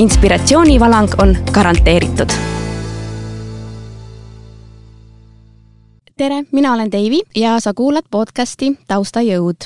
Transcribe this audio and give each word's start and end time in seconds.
Inspiratsioonivalang 0.00 1.08
on 1.18 1.36
garanteeritud. 1.52 2.30
tere, 6.16 6.44
mina 6.52 6.72
olen 6.74 6.92
Deivi 6.92 7.20
ja 7.36 7.60
sa 7.60 7.72
kuulad 7.74 8.04
podcasti 8.10 8.78
Taustajõud 8.88 9.56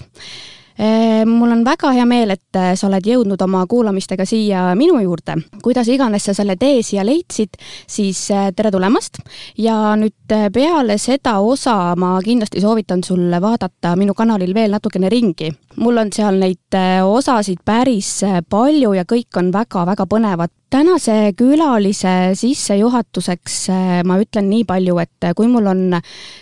mul 1.26 1.52
on 1.52 1.64
väga 1.64 1.92
hea 1.94 2.04
meel, 2.06 2.34
et 2.34 2.56
äh, 2.58 2.72
sa 2.74 2.88
oled 2.88 3.06
jõudnud 3.06 3.40
oma 3.46 3.62
kuulamistega 3.70 4.24
siia 4.26 4.64
minu 4.78 4.98
juurde. 5.02 5.36
kuidas 5.62 5.88
iganes 5.88 6.24
sa 6.26 6.34
selle 6.34 6.56
tee 6.56 6.82
siia 6.82 7.04
leidsid, 7.06 7.54
siis 7.86 8.30
äh, 8.34 8.50
tere 8.56 8.72
tulemast 8.74 9.20
ja 9.58 9.94
nüüd 9.96 10.34
äh, 10.34 10.48
peale 10.52 10.98
seda 10.98 11.38
osa 11.38 11.94
ma 11.96 12.16
kindlasti 12.24 12.60
soovitan 12.60 13.04
sul 13.04 13.30
vaadata 13.40 13.94
minu 13.96 14.14
kanalil 14.14 14.54
veel 14.54 14.74
natukene 14.74 15.08
ringi. 15.08 15.52
mul 15.76 15.98
on 15.98 16.12
seal 16.12 16.38
neid 16.42 16.78
osasid 17.04 17.62
päris 17.64 18.20
palju 18.50 18.94
ja 18.94 19.04
kõik 19.04 19.38
on 19.38 19.52
väga-väga 19.54 20.06
põnevad 20.10 20.50
tänase 20.74 21.32
külalise 21.38 22.34
sissejuhatuseks 22.34 23.58
ma 24.04 24.18
ütlen 24.18 24.50
nii 24.50 24.64
palju, 24.66 24.98
et 24.98 25.34
kui 25.36 25.46
mul 25.46 25.70
on 25.70 25.98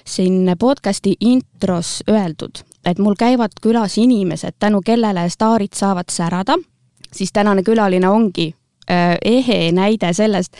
siin 0.08 0.54
podcasti 0.58 1.16
intros 1.20 2.00
öeldud, 2.08 2.62
et 2.86 2.98
mul 2.98 3.14
käivad 3.18 3.54
külas 3.62 3.98
inimesed, 3.98 4.56
tänu 4.58 4.80
kellele 4.84 5.28
staarid 5.30 5.74
saavad 5.74 6.10
särada, 6.10 6.56
siis 7.12 7.32
tänane 7.32 7.62
külaline 7.62 8.08
ongi 8.08 8.54
äh, 8.90 9.16
ehe 9.24 9.72
näide 9.72 10.12
sellest, 10.12 10.56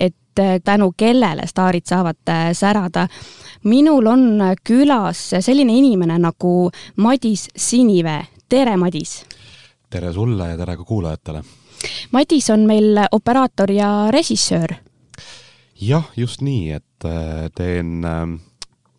et 0.00 0.38
äh, 0.38 0.58
tänu 0.64 0.92
kellele 0.96 1.46
staarid 1.46 1.86
saavad 1.86 2.28
äh, 2.28 2.50
särada. 2.52 3.08
minul 3.64 4.06
on 4.06 4.40
külas 4.64 5.30
selline 5.40 5.72
inimene 5.76 6.18
nagu 6.18 6.70
Madis 6.96 7.48
Sinivee, 7.56 8.26
tere 8.48 8.76
Madis! 8.76 9.24
tere 9.90 10.12
sulle 10.12 10.48
ja 10.48 10.56
tere 10.56 10.76
ka 10.76 10.84
kuulajatele! 10.84 11.42
Madis 12.12 12.50
on 12.50 12.60
meil 12.60 12.98
operaator 13.12 13.70
ja 13.70 14.10
režissöör. 14.10 14.74
jah, 15.80 16.04
just 16.16 16.40
nii, 16.40 16.72
et 16.72 16.84
teen 17.54 18.04
ähm, 18.04 18.34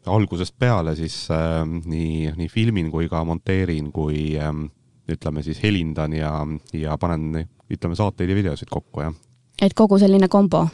algusest 0.09 0.55
peale 0.59 0.95
siis 0.97 1.15
äh, 1.33 1.61
nii, 1.65 2.31
nii 2.37 2.49
filmin 2.49 2.91
kui 2.93 3.09
ka 3.11 3.23
monteerin, 3.27 3.91
kui 3.93 4.31
äh, 4.39 4.53
ütleme 5.11 5.43
siis 5.45 5.61
helindan 5.63 6.15
ja, 6.15 6.33
ja 6.77 6.97
panen, 7.01 7.43
ütleme, 7.71 7.97
saateid 7.97 8.31
ja 8.31 8.37
videosid 8.37 8.71
kokku, 8.71 9.05
jah. 9.05 9.13
et 9.61 9.75
kogu 9.77 9.99
selline 10.01 10.29
kombo? 10.31 10.65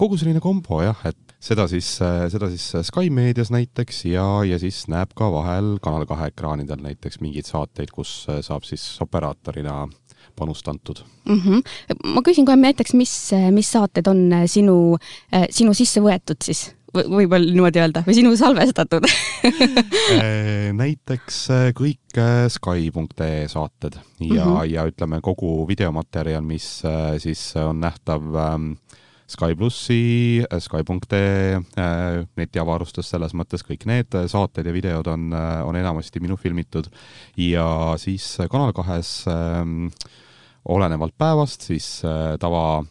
kogu 0.00 0.18
selline 0.20 0.40
kombo 0.40 0.82
jah, 0.84 1.00
et 1.08 1.34
seda 1.40 1.66
siis, 1.68 1.88
seda 2.32 2.50
siis 2.52 2.66
Sky 2.88 3.10
meedias 3.12 3.50
näiteks 3.52 4.04
ja, 4.10 4.26
ja 4.48 4.58
siis 4.60 4.84
näeb 4.92 5.12
ka 5.16 5.30
vahel 5.32 5.74
Kanal 5.82 6.06
kahe 6.08 6.30
ekraanidel 6.32 6.80
näiteks 6.84 7.20
mingeid 7.24 7.48
saateid, 7.48 7.92
kus 7.92 8.24
saab 8.44 8.64
siis 8.68 8.84
operaatorina 9.04 9.82
panust 10.36 10.68
antud 10.68 11.02
mm. 11.24 11.40
-hmm. 11.40 11.62
ma 12.14 12.22
küsin 12.24 12.46
kohe 12.48 12.56
näiteks, 12.56 12.94
mis, 12.94 13.14
mis 13.50 13.72
saated 13.72 14.06
on 14.06 14.28
sinu, 14.46 14.96
sinu 15.50 15.74
sisse 15.74 16.00
võetud 16.04 16.40
siis? 16.44 16.70
Võib-olla 16.94 17.46
niimoodi 17.46 17.80
öelda, 17.82 18.02
või 18.06 18.16
sinu 18.16 18.32
salvestatud. 18.38 19.06
Äh, 19.46 20.70
näiteks 20.82 21.40
äh, 21.54 21.66
kõik 21.76 22.18
äh, 22.20 22.44
Sky.ee 22.50 23.48
saated. 23.50 23.98
Ja 24.20 24.44
mm, 24.44 24.54
-hmm. 24.54 24.70
ja 24.72 24.86
ütleme, 24.90 25.20
kogu 25.22 25.66
videomaterjal, 25.68 26.44
mis 26.44 26.82
siis 27.18 27.56
on 27.56 27.80
nähtav 27.80 28.22
ähm, 28.34 28.72
Sky 29.30 29.54
plussi, 29.54 30.42
Sky.ee 30.58 31.60
netiavarustus, 32.36 33.10
selles 33.10 33.34
mõttes 33.34 33.62
kõik 33.62 33.86
need 33.86 34.16
saated 34.26 34.66
ja 34.66 34.72
videod 34.74 35.06
on, 35.06 35.30
on 35.64 35.76
enamasti 35.76 36.20
minu 36.20 36.36
filmitud. 36.36 36.90
Ja 37.36 37.94
siis 37.96 38.38
Kanal 38.50 38.72
kahes 38.72 39.24
ähm, 39.30 39.86
olenevalt 40.64 41.14
päevast, 41.18 41.62
siis 41.62 42.02
tava 42.40 42.82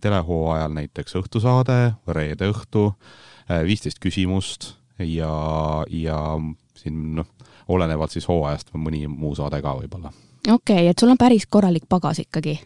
telehooajal 0.00 0.72
näiteks 0.72 1.20
õhtusaade, 1.20 1.92
reede 2.08 2.48
õhtu 2.48 2.88
Äh, 2.92 3.31
viisteist 3.66 4.00
küsimust 4.02 4.72
ja, 4.98 5.32
ja 5.88 6.18
siin 6.78 7.14
noh, 7.18 7.28
olenevalt 7.72 8.14
siis 8.14 8.28
hooajast 8.28 8.72
mõni 8.74 9.06
muu 9.08 9.34
saade 9.38 9.62
ka 9.62 9.74
võib-olla. 9.78 10.12
okei 10.48 10.54
okay,, 10.54 10.90
et 10.90 10.98
sul 10.98 11.12
on 11.12 11.20
päris 11.20 11.46
korralik 11.46 11.88
pagas 11.88 12.22
ikkagi? 12.24 12.58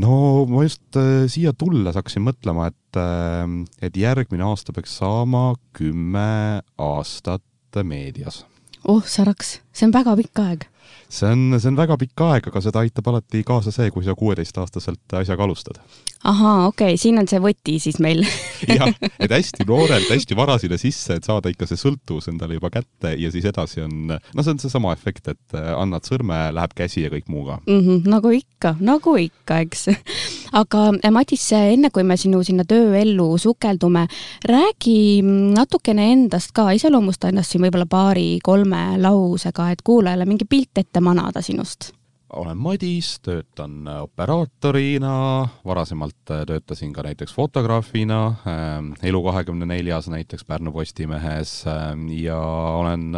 no 0.00 0.44
ma 0.50 0.64
just 0.66 0.98
äh, 1.00 1.26
siia 1.30 1.54
tulles 1.56 1.96
hakkasin 1.96 2.26
mõtlema, 2.26 2.70
et 2.72 3.00
äh,, 3.00 3.46
et 3.82 3.96
järgmine 3.96 4.46
aasta 4.46 4.74
peaks 4.76 4.98
saama 5.00 5.52
kümme 5.76 6.62
aastat 6.78 7.82
meedias. 7.82 8.44
oh 8.86 9.02
säraks, 9.02 9.58
see 9.72 9.88
on 9.88 9.94
väga 9.94 10.16
pikk 10.22 10.44
aeg 10.44 10.70
see 11.08 11.30
on, 11.30 11.58
see 11.58 11.70
on 11.70 11.78
väga 11.78 11.96
pikk 12.00 12.24
aeg, 12.26 12.48
aga 12.50 12.62
seda 12.64 12.82
aitab 12.84 13.08
alati 13.12 13.44
kaasa 13.46 13.72
see, 13.74 13.90
kui 13.94 14.04
sa 14.06 14.16
kuueteistaastaselt 14.18 15.16
asjaga 15.20 15.46
alustad. 15.46 15.80
Ahaa, 16.24 16.66
okei 16.66 16.94
okay,, 16.94 17.00
siin 17.00 17.18
on 17.20 17.28
see 17.28 17.40
võti 17.42 17.76
siis 17.82 17.98
meil 18.02 18.22
jah, 18.78 18.90
et 19.20 19.32
hästi 19.32 19.66
noorelt, 19.68 20.08
hästi 20.10 20.36
vara 20.38 20.56
sinna 20.60 20.78
sisse, 20.80 21.18
et 21.18 21.26
saada 21.26 21.52
ikka 21.52 21.68
see 21.68 21.80
sõltuvus 21.80 22.28
endale 22.32 22.56
juba 22.58 22.70
kätte 22.72 23.14
ja 23.20 23.30
siis 23.32 23.46
edasi 23.50 23.84
on, 23.84 24.14
no 24.14 24.44
see 24.44 24.54
on 24.54 24.62
seesama 24.62 24.94
efekt, 24.96 25.28
et 25.32 25.56
äh, 25.58 25.70
annad 25.76 26.06
sõrme, 26.08 26.38
läheb 26.56 26.76
käsi 26.76 27.04
ja 27.04 27.12
kõik 27.12 27.28
muu 27.32 27.44
ka 27.48 27.58
mm. 27.66 27.80
-hmm, 27.80 28.08
nagu 28.14 28.32
ikka, 28.34 28.76
nagu 28.80 29.16
ikka, 29.20 29.60
eks. 29.66 29.88
aga 30.62 30.86
äh, 30.96 31.12
Madis, 31.14 31.46
enne 31.58 31.90
kui 31.94 32.06
me 32.06 32.16
sinu 32.20 32.42
sinna 32.46 32.64
tööellu 32.68 33.34
sukeldume, 33.38 34.06
räägi 34.48 35.22
natukene 35.24 36.10
endast 36.12 36.54
ka, 36.56 36.70
iseloomusta 36.76 37.32
ennast 37.32 37.52
siin 37.52 37.66
võib-olla 37.66 37.88
paari-kolme 37.90 38.86
lausega, 39.02 39.70
et 39.72 39.84
kuulajale 39.84 40.24
mingi 40.28 40.48
pilt 40.48 40.80
ette 40.80 41.04
manada 41.04 41.42
sinust? 41.44 41.92
Olen 42.36 42.58
Madis, 42.58 43.18
töötan 43.20 43.88
operaatorina, 43.88 45.48
varasemalt 45.64 46.32
töötasin 46.46 46.92
ka 46.92 47.02
näiteks 47.02 47.34
fotograafina 47.34 48.26
äh,, 48.26 49.08
Elu24-s 49.10 50.10
näiteks 50.10 50.44
Pärnu 50.44 50.72
Postimehes 50.72 51.64
äh, 51.66 51.92
ja 52.20 52.40
olen 52.78 53.12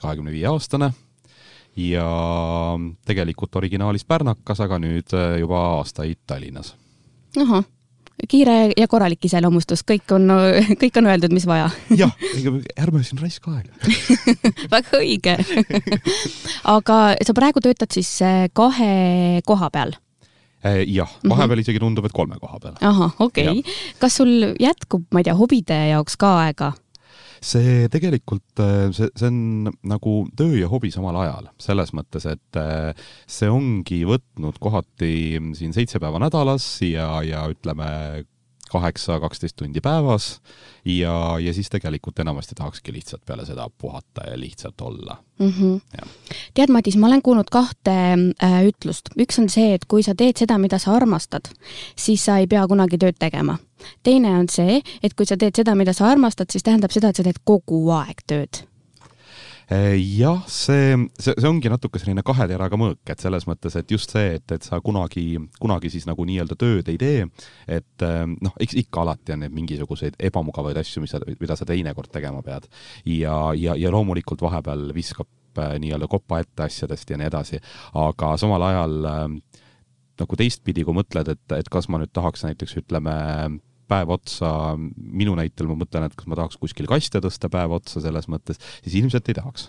kahekümne 0.00 0.32
viie 0.32 0.46
aastane. 0.46 0.92
Ja 1.76 2.06
tegelikult 3.06 3.56
originaalis 3.56 4.04
pärnakas, 4.06 4.60
aga 4.62 4.78
nüüd 4.78 5.10
juba 5.40 5.58
aastaid 5.74 6.20
Tallinnas. 6.26 6.76
ahah 7.42 7.64
kiire 8.30 8.72
ja 8.76 8.88
korralik 8.90 9.24
iseloomustus, 9.24 9.84
kõik 9.86 10.14
on, 10.16 10.30
kõik 10.82 11.00
on 11.00 11.10
öeldud, 11.10 11.34
mis 11.34 11.46
vaja. 11.48 11.70
jah, 12.02 12.14
ärme 12.80 13.04
siin 13.06 13.20
raiska 13.22 13.58
aega 13.58 13.74
väga 14.74 15.00
õige 15.00 15.36
aga 16.74 16.98
sa 17.24 17.36
praegu 17.36 17.62
töötad 17.64 17.92
siis 17.94 18.10
eh, 18.24 18.46
kahe 18.52 19.42
koha 19.46 19.70
peal? 19.74 19.94
Eh, 20.64 20.80
jah, 20.88 21.10
mhm. 21.20 21.28
vahepeal 21.30 21.48
mm 21.48 21.60
-hmm. 21.60 21.66
isegi 21.66 21.78
tundub, 21.82 22.04
et 22.04 22.12
kolme 22.12 22.38
koha 22.40 22.58
peal. 22.60 22.76
ahah, 22.80 23.12
okei 23.18 23.48
okay.. 23.48 23.74
kas 23.98 24.16
sul 24.16 24.54
jätkub, 24.60 25.04
ma 25.12 25.20
ei 25.20 25.24
tea, 25.24 25.34
hobide 25.34 25.80
jaoks 25.90 26.16
ka 26.16 26.38
aega? 26.46 26.72
See 27.44 27.88
tegelikult, 27.92 28.46
äh, 28.62 28.88
see, 28.96 29.10
see 29.18 29.30
on 29.30 29.72
nagu 29.86 30.14
töö 30.38 30.56
ja 30.58 30.70
hobi 30.72 30.90
samal 30.94 31.18
ajal, 31.22 31.50
selles 31.62 31.92
mõttes, 31.96 32.26
et 32.30 32.60
äh, 32.60 32.92
see 33.30 33.50
ongi 33.52 34.02
võtnud 34.08 34.60
kohati 34.62 35.40
siin 35.58 35.74
seitse 35.76 36.00
päeva 36.02 36.22
nädalas 36.22 36.66
ja, 36.86 37.08
ja 37.26 37.44
ütleme, 37.52 38.24
kaheksa, 38.70 39.20
kaksteist 39.20 39.56
tundi 39.56 39.80
päevas 39.80 40.40
ja, 40.84 41.36
ja 41.40 41.54
siis 41.54 41.70
tegelikult 41.70 42.18
enamasti 42.18 42.54
tahakski 42.58 42.92
lihtsalt 42.92 43.24
peale 43.26 43.46
seda 43.46 43.68
puhata 43.78 44.30
ja 44.30 44.38
lihtsalt 44.40 44.80
olla 44.80 45.16
mm. 45.38 45.48
-hmm. 45.48 46.06
tead, 46.54 46.72
Madis, 46.72 46.96
ma 46.96 47.06
olen 47.06 47.22
kuulnud 47.22 47.50
kahte 47.50 47.96
äh, 48.44 48.60
ütlust. 48.66 49.08
üks 49.18 49.40
on 49.40 49.48
see, 49.48 49.74
et 49.74 49.84
kui 49.84 50.02
sa 50.02 50.14
teed 50.14 50.36
seda, 50.36 50.58
mida 50.58 50.78
sa 50.78 50.92
armastad, 50.92 51.48
siis 51.96 52.24
sa 52.24 52.38
ei 52.38 52.46
pea 52.46 52.66
kunagi 52.66 52.98
tööd 52.98 53.16
tegema. 53.18 53.58
teine 54.02 54.38
on 54.38 54.48
see, 54.48 54.82
et 55.02 55.14
kui 55.14 55.26
sa 55.26 55.36
teed 55.36 55.56
seda, 55.56 55.74
mida 55.74 55.92
sa 55.92 56.06
armastad, 56.06 56.46
siis 56.50 56.62
tähendab 56.62 56.90
seda, 56.90 57.08
et 57.08 57.16
sa 57.16 57.22
teed 57.22 57.42
kogu 57.44 57.90
aeg 57.90 58.24
tööd 58.26 58.73
jah, 59.70 60.42
see, 60.50 60.96
see, 61.18 61.32
see 61.32 61.48
ongi 61.48 61.70
natuke 61.72 62.00
selline 62.00 62.24
kahe 62.26 62.46
teraga 62.50 62.76
mõõk, 62.80 63.00
et 63.08 63.22
selles 63.22 63.46
mõttes, 63.48 63.76
et 63.80 63.90
just 63.90 64.12
see, 64.12 64.34
et, 64.38 64.44
et 64.52 64.66
sa 64.66 64.80
kunagi, 64.84 65.38
kunagi 65.60 65.90
siis 65.92 66.04
nagu 66.08 66.26
nii-öelda 66.28 66.58
tööd 66.60 66.90
ei 66.92 67.00
tee, 67.00 67.24
et 67.78 68.04
eh, 68.04 68.26
noh, 68.28 68.54
eks 68.60 68.76
ikka 68.84 69.04
alati 69.04 69.36
on 69.36 69.44
neid 69.44 69.56
mingisuguseid 69.56 70.20
ebamugavaid 70.28 70.82
asju, 70.82 71.04
mis 71.04 71.14
sa, 71.16 71.22
mida 71.40 71.56
sa 71.56 71.68
teinekord 71.68 72.12
tegema 72.12 72.42
pead. 72.44 72.68
ja, 73.08 73.38
ja, 73.56 73.76
ja 73.80 73.92
loomulikult 73.94 74.44
vahepeal 74.44 74.90
viskab 74.96 75.28
eh, 75.58 75.76
nii-öelda 75.80 76.10
kopa 76.12 76.42
ette 76.44 76.68
asjadest 76.68 77.10
ja 77.10 77.20
nii 77.20 77.30
edasi, 77.32 77.60
aga 78.04 78.34
samal 78.40 78.68
ajal 78.68 78.98
nagu 80.20 80.36
teistpidi, 80.38 80.84
kui 80.86 80.94
mõtled, 80.94 81.30
et, 81.32 81.44
et 81.56 81.68
kas 81.72 81.88
ma 81.90 81.98
nüüd 82.02 82.12
tahaks 82.14 82.44
näiteks 82.46 82.76
ütleme, 82.84 83.14
päev 83.88 84.12
otsa, 84.16 84.50
minu 84.96 85.34
näitel 85.38 85.68
ma 85.68 85.76
mõtlen, 85.80 86.06
et 86.08 86.16
kas 86.16 86.28
ma 86.30 86.38
tahaks 86.38 86.58
kuskil 86.60 86.88
kaste 86.90 87.20
tõsta 87.24 87.50
päev 87.52 87.76
otsa 87.76 88.02
selles 88.04 88.28
mõttes, 88.32 88.60
siis 88.84 88.98
ilmselt 89.00 89.28
ei 89.30 89.38
tahaks. 89.38 89.68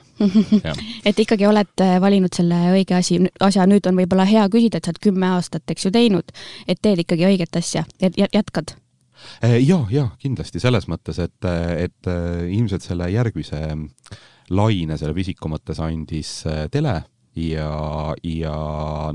Et 1.09 1.19
ikkagi 1.21 1.47
oled 1.49 1.83
äh, 1.83 1.97
valinud 2.01 2.33
selle 2.35 2.57
õige 2.73 2.97
asi, 2.97 3.19
asja, 3.43 3.67
nüüd 3.69 3.85
on 3.89 3.99
võib-olla 3.99 4.25
hea 4.29 4.45
küsida, 4.51 4.79
et 4.79 4.87
sa 4.87 4.93
oled 4.93 5.03
kümme 5.03 5.29
aastat, 5.35 5.65
eks 5.71 5.87
ju, 5.87 5.93
teinud, 5.95 6.33
et 6.67 6.81
teed 6.81 7.03
ikkagi 7.03 7.27
õiget 7.27 7.59
asja, 7.59 7.85
jätkad? 8.01 8.75
Äh, 9.43 9.57
ja, 9.63 9.79
ja 9.91 10.09
kindlasti. 10.21 10.61
Selles 10.63 10.87
mõttes, 10.91 11.19
et, 11.23 11.49
et 11.79 12.11
ilmselt 12.51 12.85
selle 12.85 13.09
järgmise 13.13 13.61
laine 14.55 14.97
selle 14.99 15.15
pisiku 15.17 15.49
mõttes 15.49 15.79
andis 15.81 16.37
tele 16.71 16.99
ja, 17.35 17.71
ja 18.23 18.57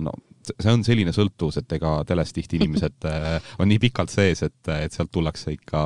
no 0.00 0.14
see 0.58 0.72
on 0.72 0.84
selline 0.86 1.14
sõltuvus, 1.14 1.60
et 1.60 1.76
ega 1.78 1.94
teles 2.08 2.34
tihti 2.36 2.60
inimesed 2.60 3.08
äh, 3.10 3.52
on 3.60 3.70
nii 3.70 3.80
pikalt 3.86 4.12
sees, 4.12 4.44
et, 4.46 4.72
et 4.74 4.96
sealt 4.96 5.12
tullakse 5.14 5.54
ikka, 5.56 5.82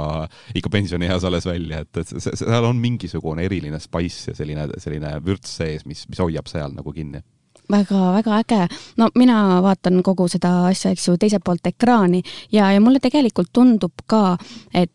ikka 0.57 0.73
pensionieas 0.73 1.27
alles 1.29 1.49
välja, 1.49 1.85
et, 1.85 2.03
et 2.03 2.15
seal 2.25 2.69
on 2.69 2.81
mingisugune 2.81 3.45
eriline 3.47 3.81
spice 3.83 4.33
ja 4.33 4.39
selline, 4.39 4.69
selline 4.83 5.17
vürts 5.25 5.59
sees, 5.61 5.87
mis, 5.89 6.07
mis 6.11 6.23
hoiab 6.23 6.51
seal 6.51 6.75
nagu 6.77 6.95
kinni 6.95 7.23
väga-väga 7.71 8.39
äge. 8.39 8.69
no 8.97 9.09
mina 9.15 9.63
vaatan 9.63 10.03
kogu 10.03 10.29
seda 10.29 10.67
asja, 10.69 10.91
eks 10.93 11.09
ju, 11.09 11.17
teiselt 11.17 11.45
poolt 11.45 11.67
ekraani 11.67 12.23
ja, 12.53 12.71
ja 12.73 12.81
mulle 12.81 13.01
tegelikult 13.01 13.53
tundub 13.53 14.05
ka, 14.07 14.37
et 14.75 14.91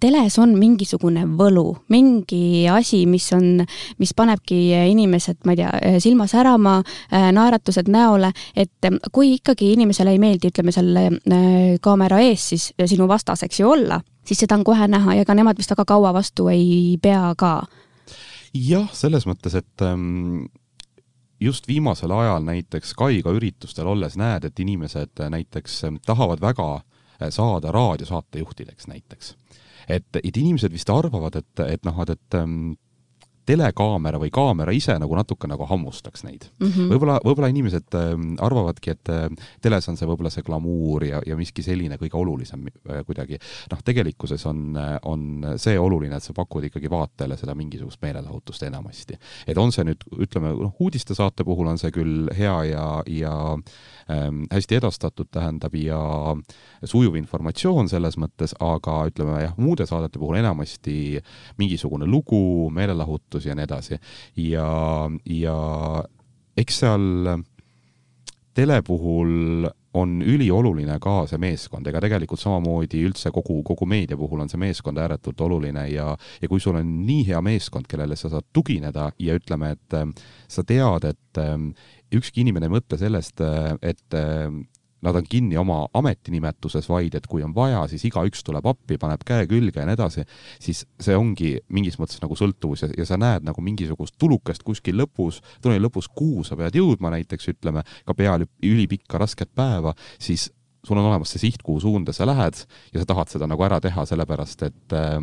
teles 0.00 0.38
on 0.38 0.54
mingisugune 0.58 1.24
võlu, 1.38 1.76
mingi 1.88 2.68
asi, 2.70 3.04
mis 3.06 3.26
on, 3.34 3.64
mis 3.98 4.14
panebki 4.14 4.58
inimesed, 4.90 5.40
ma 5.46 5.54
ei 5.54 5.62
tea, 5.62 5.72
silma 6.02 6.28
särama, 6.30 6.76
naeratused 7.10 7.90
näole, 7.90 8.32
et 8.56 8.90
kui 9.12 9.34
ikkagi 9.38 9.72
inimesele 9.74 10.14
ei 10.14 10.22
meeldi, 10.22 10.52
ütleme 10.52 10.74
selle 10.74 11.08
äh, 11.08 11.74
kaamera 11.82 12.20
ees 12.22 12.48
siis 12.54 12.70
sinu 12.86 13.08
vastas, 13.10 13.42
eks 13.46 13.60
ju, 13.60 13.70
olla, 13.70 14.00
siis 14.26 14.44
seda 14.44 14.58
on 14.58 14.64
kohe 14.66 14.88
näha 14.90 15.18
ja 15.18 15.26
ega 15.26 15.34
nemad 15.38 15.58
vist 15.58 15.74
väga 15.74 15.86
kaua 15.88 16.14
vastu 16.14 16.48
ei 16.52 16.96
pea 17.02 17.34
ka. 17.38 17.60
jah, 18.54 18.88
selles 18.94 19.26
mõttes, 19.26 19.58
et 19.58 19.86
ähm 19.86 20.48
just 21.40 21.68
viimasel 21.68 22.10
ajal 22.10 22.42
näiteks 22.42 22.94
Kaiga 22.98 23.30
üritustel 23.30 23.86
olles 23.86 24.16
näed, 24.16 24.44
et 24.44 24.60
inimesed 24.60 25.22
näiteks 25.30 25.82
tahavad 26.06 26.40
väga 26.40 26.80
saada 27.30 27.72
raadiosaatejuhtideks 27.72 28.86
näiteks. 28.86 29.36
et, 29.88 30.06
et 30.24 30.36
inimesed 30.36 30.72
vist 30.72 30.90
arvavad, 30.90 31.36
et, 31.36 31.60
et 31.66 31.84
noh, 31.84 32.02
et, 32.02 32.10
et 32.10 32.34
telekaamera 33.48 34.20
või 34.20 34.30
kaamera 34.34 34.74
ise 34.76 34.96
nagu 35.00 35.16
natuke 35.16 35.48
nagu 35.50 35.66
hammustaks 35.68 36.24
neid 36.26 36.48
mm 36.58 36.68
-hmm.. 36.68 36.90
võib-olla, 36.92 37.18
võib-olla 37.24 37.50
inimesed 37.52 37.96
äh, 37.98 38.12
arvavadki, 38.44 38.94
et 38.96 39.12
äh, 39.12 39.26
teles 39.64 39.88
on 39.88 39.96
see 39.96 40.08
võib-olla 40.08 40.32
see 40.32 40.44
glamuur 40.46 41.06
ja, 41.08 41.22
ja 41.26 41.36
miski 41.38 41.64
selline 41.64 41.98
kõige 42.00 42.18
olulisem 42.20 42.66
äh, 42.68 43.02
kuidagi. 43.06 43.38
noh, 43.72 43.82
tegelikkuses 43.84 44.46
on, 44.46 44.78
on 45.08 45.54
see 45.56 45.78
oluline, 45.78 46.16
et 46.16 46.24
sa 46.24 46.34
pakud 46.36 46.68
ikkagi 46.68 46.90
vaatajale 46.90 47.36
seda 47.40 47.54
mingisugust 47.58 48.02
meelelahutust 48.02 48.62
enamasti. 48.68 49.18
et 49.46 49.58
on 49.58 49.72
see 49.72 49.86
nüüd, 49.88 50.04
ütleme, 50.28 50.52
noh, 50.58 50.74
uudistesaate 50.80 51.44
puhul 51.44 51.72
on 51.72 51.78
see 51.78 51.92
küll 51.94 52.28
hea 52.36 52.56
ja, 52.72 52.86
ja 53.06 53.34
ähm, 54.10 54.44
hästi 54.52 54.78
edastatud, 54.80 55.28
tähendab, 55.32 55.74
ja 55.74 56.00
sujuv 56.84 57.16
informatsioon 57.18 57.88
selles 57.90 58.18
mõttes, 58.20 58.54
aga 58.60 59.00
ütleme 59.10 59.42
jah, 59.42 59.56
muude 59.58 59.86
saadete 59.88 60.20
puhul 60.20 60.38
enamasti 60.40 61.18
mingisugune 61.58 62.06
lugu, 62.08 62.70
meelelahutus, 62.74 63.37
vastutus 63.38 63.46
ja 63.46 63.54
nii 63.54 63.64
edasi. 63.64 63.98
ja, 64.36 65.10
ja 65.24 66.04
eks 66.56 66.80
seal 66.82 67.44
tele 68.54 68.82
puhul 68.82 69.68
on 69.94 70.20
ülioluline 70.22 70.98
ka 71.00 71.26
see 71.26 71.38
meeskond, 71.40 71.86
ega 71.86 72.00
tegelikult 72.00 72.40
samamoodi 72.40 73.00
üldse 73.06 73.30
kogu, 73.32 73.62
kogu 73.64 73.86
meedia 73.86 74.16
puhul 74.16 74.42
on 74.42 74.48
see 74.50 74.60
meeskond 74.60 74.98
ääretult 74.98 75.40
oluline 75.40 75.88
ja, 75.90 76.12
ja 76.42 76.48
kui 76.48 76.60
sul 76.60 76.76
on 76.76 76.90
nii 77.06 77.24
hea 77.30 77.40
meeskond, 77.42 77.88
kellele 77.88 78.16
sa 78.16 78.28
saad 78.28 78.46
tugineda 78.52 79.10
ja 79.18 79.38
ütleme, 79.38 79.72
et 79.74 79.96
sa 80.48 80.62
tead, 80.62 81.08
et 81.08 81.42
ükski 82.14 82.44
inimene 82.44 82.68
ei 82.68 82.74
mõtle 82.76 82.98
sellest, 83.00 83.40
et 83.82 84.18
nad 85.06 85.16
on 85.18 85.26
kinni 85.28 85.56
oma 85.60 85.84
ametinimetuses, 85.98 86.88
vaid 86.90 87.14
et 87.18 87.26
kui 87.30 87.42
on 87.46 87.54
vaja, 87.54 87.84
siis 87.90 88.04
igaüks 88.08 88.42
tuleb 88.46 88.66
appi, 88.66 88.98
paneb 89.00 89.22
käe 89.26 89.46
külge 89.50 89.80
ja 89.80 89.86
nii 89.86 89.98
edasi, 89.98 90.24
siis 90.62 90.84
see 91.00 91.16
ongi 91.16 91.54
mingis 91.74 91.98
mõttes 92.00 92.20
nagu 92.22 92.36
sõltuvus 92.38 92.84
ja, 92.84 92.90
ja 92.98 93.06
sa 93.08 93.18
näed 93.20 93.46
nagu 93.46 93.62
mingisugust 93.64 94.18
tulukest 94.18 94.66
kuskil 94.66 94.98
lõpus, 94.98 95.40
tunneli 95.62 95.84
lõpus, 95.86 96.10
kuhu 96.10 96.44
sa 96.46 96.58
pead 96.58 96.78
jõudma 96.78 97.12
näiteks, 97.14 97.50
ütleme, 97.54 97.84
ka 98.06 98.16
peal 98.18 98.46
ülipikka 98.64 99.20
rasket 99.22 99.52
päeva, 99.54 99.94
siis 100.18 100.50
sul 100.84 100.98
on 100.98 101.06
olemas 101.10 101.32
see 101.34 101.46
siht, 101.46 101.62
kuhu 101.62 101.80
suunda 101.82 102.14
sa 102.16 102.26
lähed 102.26 102.58
ja 102.92 103.00
sa 103.00 103.08
tahad 103.08 103.30
seda 103.30 103.48
nagu 103.50 103.64
ära 103.66 103.80
teha, 103.82 104.06
sellepärast 104.08 104.66
et 104.68 104.96
äh, 104.96 105.18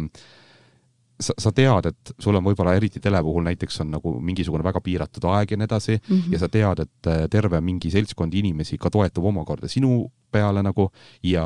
sa, 1.19 1.33
sa 1.39 1.51
tead, 1.55 1.89
et 1.91 2.13
sul 2.19 2.35
on 2.35 2.43
võib-olla 2.43 2.75
eriti 2.75 2.99
tele 3.03 3.21
puhul 3.23 3.45
näiteks 3.47 3.79
on 3.83 3.93
nagu 3.95 4.15
mingisugune 4.19 4.65
väga 4.65 4.81
piiratud 4.83 5.27
aeg 5.31 5.51
ja 5.51 5.57
nii 5.57 5.67
edasi 5.69 5.95
mm 5.95 6.15
-hmm. 6.15 6.33
ja 6.33 6.39
sa 6.39 6.49
tead, 6.49 6.79
et 6.79 7.07
äh, 7.07 7.25
terve 7.31 7.61
mingi 7.61 7.91
seltskond 7.91 8.33
inimesi 8.33 8.77
ka 8.77 8.89
toetub 8.89 9.25
omakorda 9.25 9.67
sinu 9.67 10.11
peale 10.31 10.63
nagu 10.63 10.89
ja 11.23 11.45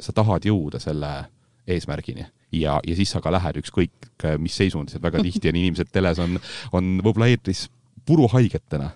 sa 0.00 0.12
tahad 0.12 0.46
jõuda 0.46 0.78
selle 0.78 1.24
eesmärgini 1.66 2.26
ja, 2.52 2.80
ja 2.86 2.96
siis 2.96 3.10
sa 3.10 3.20
ka 3.20 3.32
lähed 3.32 3.56
ükskõik 3.56 4.10
äh, 4.24 4.38
mis 4.38 4.56
seisundis, 4.56 4.94
et 4.94 5.02
väga 5.02 5.22
tihti 5.22 5.48
on 5.48 5.56
inimesed 5.56 5.90
teles 5.92 6.18
on, 6.18 6.38
on 6.72 7.00
võib-olla 7.04 7.26
eetris 7.26 7.68
puruhaigetena, 8.06 8.90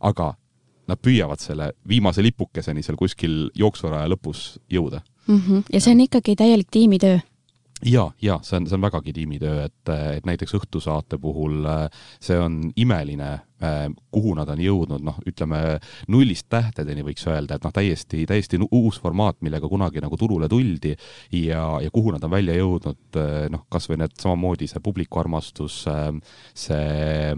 aga 0.00 0.34
nad 0.86 0.98
püüavad 1.02 1.42
selle 1.42 1.72
viimase 1.88 2.22
lipukeseni 2.22 2.82
seal 2.82 2.96
kuskil 2.96 3.50
jooksuraja 3.54 4.08
lõpus 4.08 4.58
jõuda 4.70 5.02
mm. 5.26 5.40
-hmm. 5.40 5.62
ja 5.72 5.80
see 5.80 5.94
on 5.94 6.00
ikkagi 6.00 6.36
täielik 6.36 6.70
tiimitöö 6.70 7.18
ja, 7.84 8.06
ja 8.22 8.38
see 8.42 8.56
on, 8.56 8.66
see 8.68 8.76
on 8.76 8.84
vägagi 8.86 9.12
tiimitöö, 9.16 9.66
et, 9.66 9.90
et 10.16 10.26
näiteks 10.28 10.54
õhtusaate 10.56 11.18
puhul 11.20 11.66
äh, 11.68 12.06
see 12.22 12.38
on 12.40 12.58
imeline, 12.80 13.28
äh, 13.62 13.82
kuhu 14.14 14.32
nad 14.38 14.48
on 14.52 14.62
jõudnud, 14.62 15.04
noh, 15.04 15.18
ütleme 15.28 15.60
nullist 16.12 16.48
tähtedeni 16.52 17.04
võiks 17.06 17.26
öelda, 17.28 17.58
et 17.58 17.66
noh, 17.66 17.74
täiesti, 17.76 18.24
täiesti 18.28 18.60
uus 18.70 19.00
formaat, 19.02 19.42
millega 19.44 19.68
kunagi 19.68 20.02
nagu 20.04 20.16
turule 20.20 20.48
tuldi 20.48 20.94
ja, 21.42 21.66
ja 21.82 21.92
kuhu 21.92 22.16
nad 22.16 22.24
on 22.24 22.32
välja 22.32 22.56
jõudnud, 22.56 23.20
äh, 23.20 23.36
noh, 23.52 23.66
kas 23.72 23.90
või 23.90 24.00
need 24.04 24.16
samamoodi 24.22 24.70
see 24.70 24.82
publiku 24.84 25.20
armastus, 25.22 25.84
see 26.56 27.36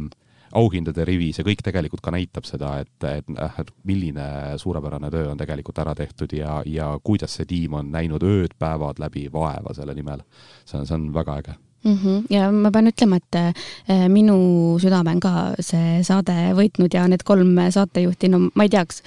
auhindade 0.57 1.05
rivi, 1.05 1.31
see 1.33 1.47
kõik 1.47 1.63
tegelikult 1.65 2.03
ka 2.05 2.13
näitab 2.15 2.49
seda, 2.49 2.79
et, 2.83 3.05
et, 3.05 3.31
et 3.61 3.73
milline 3.89 4.57
suurepärane 4.61 5.11
töö 5.13 5.31
on 5.33 5.41
tegelikult 5.41 5.79
ära 5.85 5.95
tehtud 5.99 6.33
ja, 6.37 6.61
ja 6.67 6.91
kuidas 7.05 7.39
see 7.39 7.49
tiim 7.49 7.79
on 7.79 7.93
näinud 7.93 8.25
ööd-päevad 8.25 9.01
läbi 9.03 9.29
vaeva 9.33 9.75
selle 9.77 9.95
nimel. 9.95 10.25
see 10.65 10.81
on, 10.81 10.87
see 10.87 10.97
on 10.97 11.09
väga 11.15 11.39
äge 11.43 11.55
mm. 11.85 11.95
-hmm. 11.95 12.27
ja 12.31 12.53
ma 12.53 12.71
pean 12.71 12.91
ütlema, 12.91 13.17
et 13.17 13.35
äh, 13.35 14.09
minu 14.09 14.79
südame 14.81 15.11
on 15.11 15.21
ka 15.21 15.55
see 15.61 16.03
saade 16.03 16.37
võitnud 16.55 16.95
ja 16.95 17.09
need 17.09 17.25
kolm 17.25 17.57
saatejuhti, 17.71 18.29
no 18.29 18.51
ma 18.55 18.63
ei 18.63 18.69
teaks, 18.69 19.03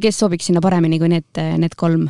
kes 0.00 0.18
sobiks 0.18 0.46
sinna 0.46 0.60
paremini 0.60 0.98
kui 0.98 1.08
need, 1.08 1.28
need 1.58 1.74
kolm 1.76 2.08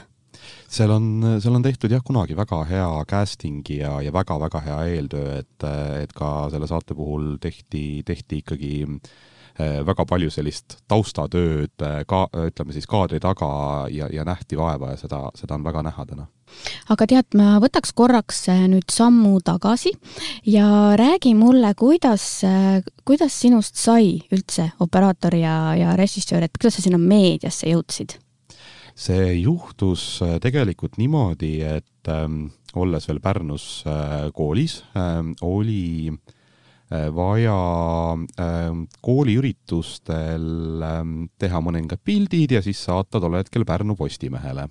seal 0.76 0.92
on, 0.92 1.06
seal 1.40 1.56
on 1.56 1.64
tehtud 1.64 1.92
jah, 1.92 2.02
kunagi 2.04 2.37
väga 2.37 2.61
hea 2.68 2.90
casting 3.09 3.64
ja, 3.71 3.97
ja 4.04 4.12
väga-väga 4.14 4.62
hea 4.66 4.78
eeltöö, 4.97 5.40
et, 5.40 5.66
et 6.02 6.12
ka 6.16 6.49
selle 6.52 6.68
saate 6.71 6.97
puhul 6.97 7.37
tehti, 7.42 8.02
tehti 8.06 8.42
ikkagi 8.42 8.73
eh, 8.85 9.80
väga 9.87 10.06
palju 10.09 10.30
sellist 10.33 10.80
taustatööd 10.90 11.87
eh, 11.87 12.00
ka 12.09 12.26
ütleme 12.47 12.76
siis 12.76 12.88
kaadri 12.90 13.21
taga 13.23 13.50
ja, 13.92 14.11
ja 14.12 14.26
nähti 14.28 14.59
vaeva 14.59 14.92
ja 14.95 15.00
seda, 15.00 15.26
seda 15.38 15.56
on 15.56 15.66
väga 15.66 15.87
näha 15.87 16.09
täna 16.09 16.28
aga 16.92 17.09
tead, 17.11 17.33
ma 17.38 17.56
võtaks 17.62 17.95
korraks 17.97 18.45
eh, 18.52 18.66
nüüd 18.71 18.92
sammu 18.92 19.40
tagasi 19.47 19.95
ja 20.52 20.68
räägi 20.99 21.33
mulle, 21.38 21.73
kuidas, 21.78 22.28
kuidas 23.09 23.40
sinust 23.40 23.80
sai 23.80 24.18
üldse 24.28 24.71
operaator 24.85 25.40
ja, 25.40 25.56
ja 25.78 25.97
režissöör, 25.99 26.47
et 26.47 26.61
kuidas 26.61 26.78
sa 26.78 26.87
sinna 26.87 27.00
meediasse 27.00 27.73
jõudsid? 27.73 28.21
See 28.97 29.41
juhtus 29.43 30.23
äh, 30.25 30.38
tegelikult 30.41 30.97
niimoodi, 31.00 31.61
et 31.69 32.09
ähm, 32.09 32.47
olles 32.76 33.09
veel 33.09 33.21
Pärnus 33.21 33.85
äh, 33.88 34.31
koolis 34.37 34.81
ähm,, 34.97 35.35
oli 35.45 36.09
äh, 36.09 37.09
vaja 37.12 37.59
ähm, 38.41 38.87
kooliüritustel 39.05 40.83
ähm, 40.88 41.15
teha 41.38 41.61
mõningad 41.65 42.00
pildid 42.05 42.57
ja 42.57 42.65
siis 42.65 42.81
saata 42.88 43.21
tol 43.21 43.37
hetkel 43.37 43.67
Pärnu 43.69 43.97
Postimehele. 43.97 44.69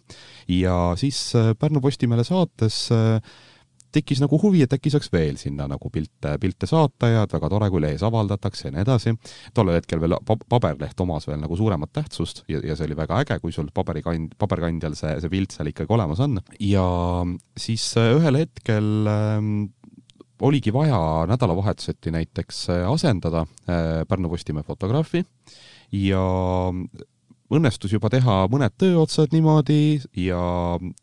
ja 0.48 0.78
siis 0.98 1.20
äh, 1.38 1.54
Pärnu 1.54 1.82
Postimehele 1.82 2.26
saates 2.26 2.88
äh, 2.92 3.20
tekkis 3.96 4.22
nagu 4.24 4.40
huvi, 4.42 4.64
et 4.66 4.74
äkki 4.76 4.92
saaks 4.94 5.12
veel 5.14 5.40
sinna 5.42 5.68
nagu 5.72 5.90
pilte, 5.94 6.36
pilte 6.42 6.70
saata 6.70 7.10
ja 7.12 7.24
et 7.26 7.36
väga 7.36 7.50
tore, 7.52 7.70
kui 7.74 7.84
lehes 7.84 8.04
avaldatakse 8.06 8.68
ja 8.68 8.76
nii 8.76 8.84
edasi. 8.86 9.16
tollel 9.56 9.80
hetkel 9.80 10.02
veel 10.04 10.18
paberleht 10.50 11.02
omas 11.06 11.28
veel 11.30 11.40
nagu 11.42 11.58
suuremat 11.58 11.94
tähtsust 11.96 12.44
ja, 12.52 12.62
ja 12.64 12.76
see 12.76 12.90
oli 12.90 13.00
väga 13.00 13.22
äge, 13.24 13.40
kui 13.44 13.56
sul 13.56 13.72
paberikand, 13.74 14.36
paberkandjal 14.42 14.98
see, 14.98 15.16
see 15.24 15.32
pilt 15.32 15.56
seal 15.56 15.72
ikkagi 15.72 15.96
olemas 15.96 16.22
on. 16.26 16.40
ja 16.60 16.86
siis 17.58 17.88
äh, 18.02 18.14
ühel 18.20 18.42
hetkel 18.44 19.10
ähm, 19.12 19.52
oligi 20.46 20.74
vaja 20.76 21.00
nädalavahetuseti 21.32 22.12
näiteks 22.12 22.70
äh, 22.70 22.86
asendada 22.92 23.46
äh, 23.70 24.04
Pärnu 24.08 24.30
Postimehe 24.30 24.68
fotograafi 24.68 25.24
ja 25.96 26.26
õnnestus 27.54 27.94
juba 27.94 28.10
teha 28.10 28.46
mõned 28.52 28.74
tööotsad 28.80 29.34
niimoodi 29.36 30.00
ja 30.18 30.42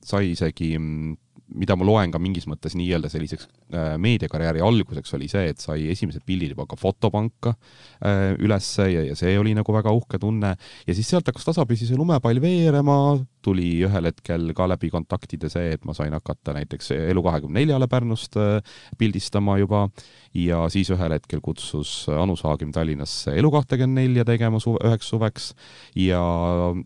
sai 0.05 0.33
isegi 0.33 0.75
mm, 0.79 1.17
mida 1.59 1.77
ma 1.79 1.87
loen 1.87 2.13
ka 2.13 2.21
mingis 2.23 2.47
mõttes 2.51 2.77
nii-öelda 2.79 3.11
selliseks 3.13 3.49
äh, 3.75 3.95
meediakarjääri 4.03 4.63
alguseks, 4.65 5.15
oli 5.19 5.29
see, 5.31 5.51
et 5.53 5.63
sai 5.63 5.89
esimesed 5.93 6.25
pildid 6.27 6.55
juba 6.55 6.67
ka 6.71 6.79
fotopanka 6.81 7.55
äh, 7.55 8.33
ülesse 8.43 8.89
ja, 8.91 9.05
ja 9.11 9.19
see 9.19 9.35
oli 9.39 9.55
nagu 9.59 9.75
väga 9.75 9.93
uhke 9.95 10.21
tunne. 10.23 10.55
ja 10.87 10.97
siis 10.97 11.09
sealt 11.09 11.29
hakkas 11.29 11.49
tasapisi 11.49 11.89
see 11.89 11.99
lumepall 11.99 12.41
veerema, 12.43 12.97
tuli 13.43 13.75
ühel 13.87 14.11
hetkel 14.11 14.53
ka 14.57 14.69
läbi 14.71 14.91
kontaktide 14.93 15.51
see, 15.53 15.75
et 15.77 15.85
ma 15.89 15.97
sain 15.97 16.15
hakata 16.15 16.55
näiteks 16.57 16.93
Elu24-le 16.99 17.89
Pärnust 17.91 18.39
äh, 18.41 18.59
pildistama 18.99 19.59
juba 19.61 19.89
ja 20.37 20.63
siis 20.73 20.89
ühel 20.93 21.13
hetkel 21.13 21.43
kutsus 21.45 22.07
Anu 22.09 22.37
Saagim 22.41 22.73
Tallinnasse 22.73 23.35
Elu24 23.37 24.25
tegema 24.29 24.61
suve, 24.63 24.81
üheks 24.89 25.11
suveks 25.13 25.51
ja, 25.99 26.23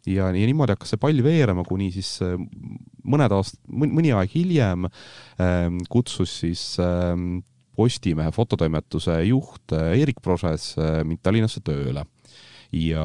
ja, 0.07 0.31
ja 0.35 0.47
niimoodi 0.49 0.75
hakkas 0.75 0.95
see 0.95 1.03
pall 1.03 1.23
veerema, 1.23 1.65
kuni 1.67 1.93
siis 1.95 2.17
äh, 2.27 2.35
mõned 3.07 3.35
aastad, 3.37 3.61
mõni 3.71 4.11
aeg 4.17 4.35
hiljem 4.35 4.89
ähm, 4.89 5.79
kutsus 5.93 6.41
siis 6.43 6.73
ähm, 6.83 7.45
Postimehe 7.77 8.33
fototoimetuse 8.33 9.19
juht 9.29 9.75
äh, 9.77 9.93
Erik 10.01 10.23
Proses 10.25 10.73
äh, 10.81 11.03
mind 11.05 11.21
Tallinnasse 11.23 11.61
tööle. 11.61 12.07
Ja 12.75 13.05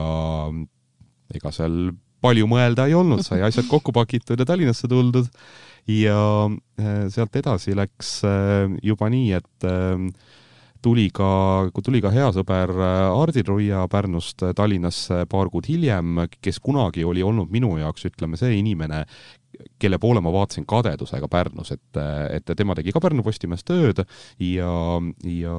ega 1.36 1.52
seal 1.54 1.92
palju 2.24 2.48
mõelda 2.50 2.88
ei 2.88 2.96
olnud, 2.98 3.22
sai 3.26 3.44
asjad 3.46 3.68
kokku 3.74 3.94
pakitud 3.94 4.40
ja 4.40 4.48
Tallinnasse 4.48 4.90
tuldud. 4.90 5.30
Ja 5.90 6.48
sealt 7.10 7.36
edasi 7.40 7.74
läks 7.74 8.20
juba 8.86 9.08
nii, 9.10 9.32
et 9.34 9.66
tuli 10.82 11.10
ka, 11.14 11.30
tuli 11.84 12.02
ka 12.02 12.12
hea 12.14 12.30
sõber 12.36 12.74
Hardi 13.14 13.44
Ruia 13.48 13.84
Pärnust 13.92 14.44
Tallinnasse 14.58 15.26
paar 15.30 15.52
kuud 15.54 15.70
hiljem, 15.70 16.26
kes 16.42 16.60
kunagi 16.64 17.06
oli 17.08 17.24
olnud 17.26 17.52
minu 17.54 17.76
jaoks, 17.80 18.08
ütleme, 18.10 18.40
see 18.40 18.58
inimene, 18.60 19.04
kelle 19.82 20.00
poole 20.02 20.24
ma 20.24 20.34
vaatasin 20.34 20.66
kadedusega 20.70 21.30
Pärnus, 21.32 21.74
et, 21.76 22.02
et 22.32 22.54
tema 22.58 22.76
tegi 22.78 22.94
ka 22.96 23.04
Pärnu 23.04 23.24
Postimehes 23.26 23.66
tööd 23.68 24.04
ja, 24.42 24.74
ja 25.28 25.56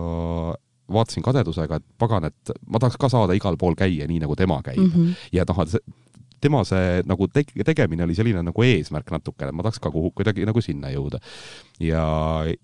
vaatasin 0.92 1.24
kadedusega, 1.24 1.78
et 1.78 1.88
pagan, 1.98 2.28
et 2.28 2.54
ma 2.66 2.80
tahaks 2.82 2.98
ka 3.00 3.10
saada 3.12 3.36
igal 3.38 3.58
pool 3.60 3.76
käia, 3.78 4.08
nii 4.08 4.22
nagu 4.24 4.36
tema 4.38 4.60
käib 4.64 4.82
mm. 4.82 4.94
-hmm. 4.94 5.28
ja 5.32 5.46
noh, 5.48 5.62
tema 6.42 6.62
see 6.66 7.02
nagu 7.08 7.28
teg-, 7.32 7.52
tegemine 7.66 8.06
oli 8.06 8.16
selline 8.18 8.42
nagu 8.44 8.64
eesmärk 8.66 9.12
natukene, 9.14 9.54
ma 9.54 9.64
tahaks 9.66 9.80
ka 9.82 9.92
kuhu, 9.94 10.12
kuidagi 10.16 10.46
nagu 10.48 10.62
sinna 10.64 10.90
jõuda. 10.92 11.20
ja, 11.82 12.04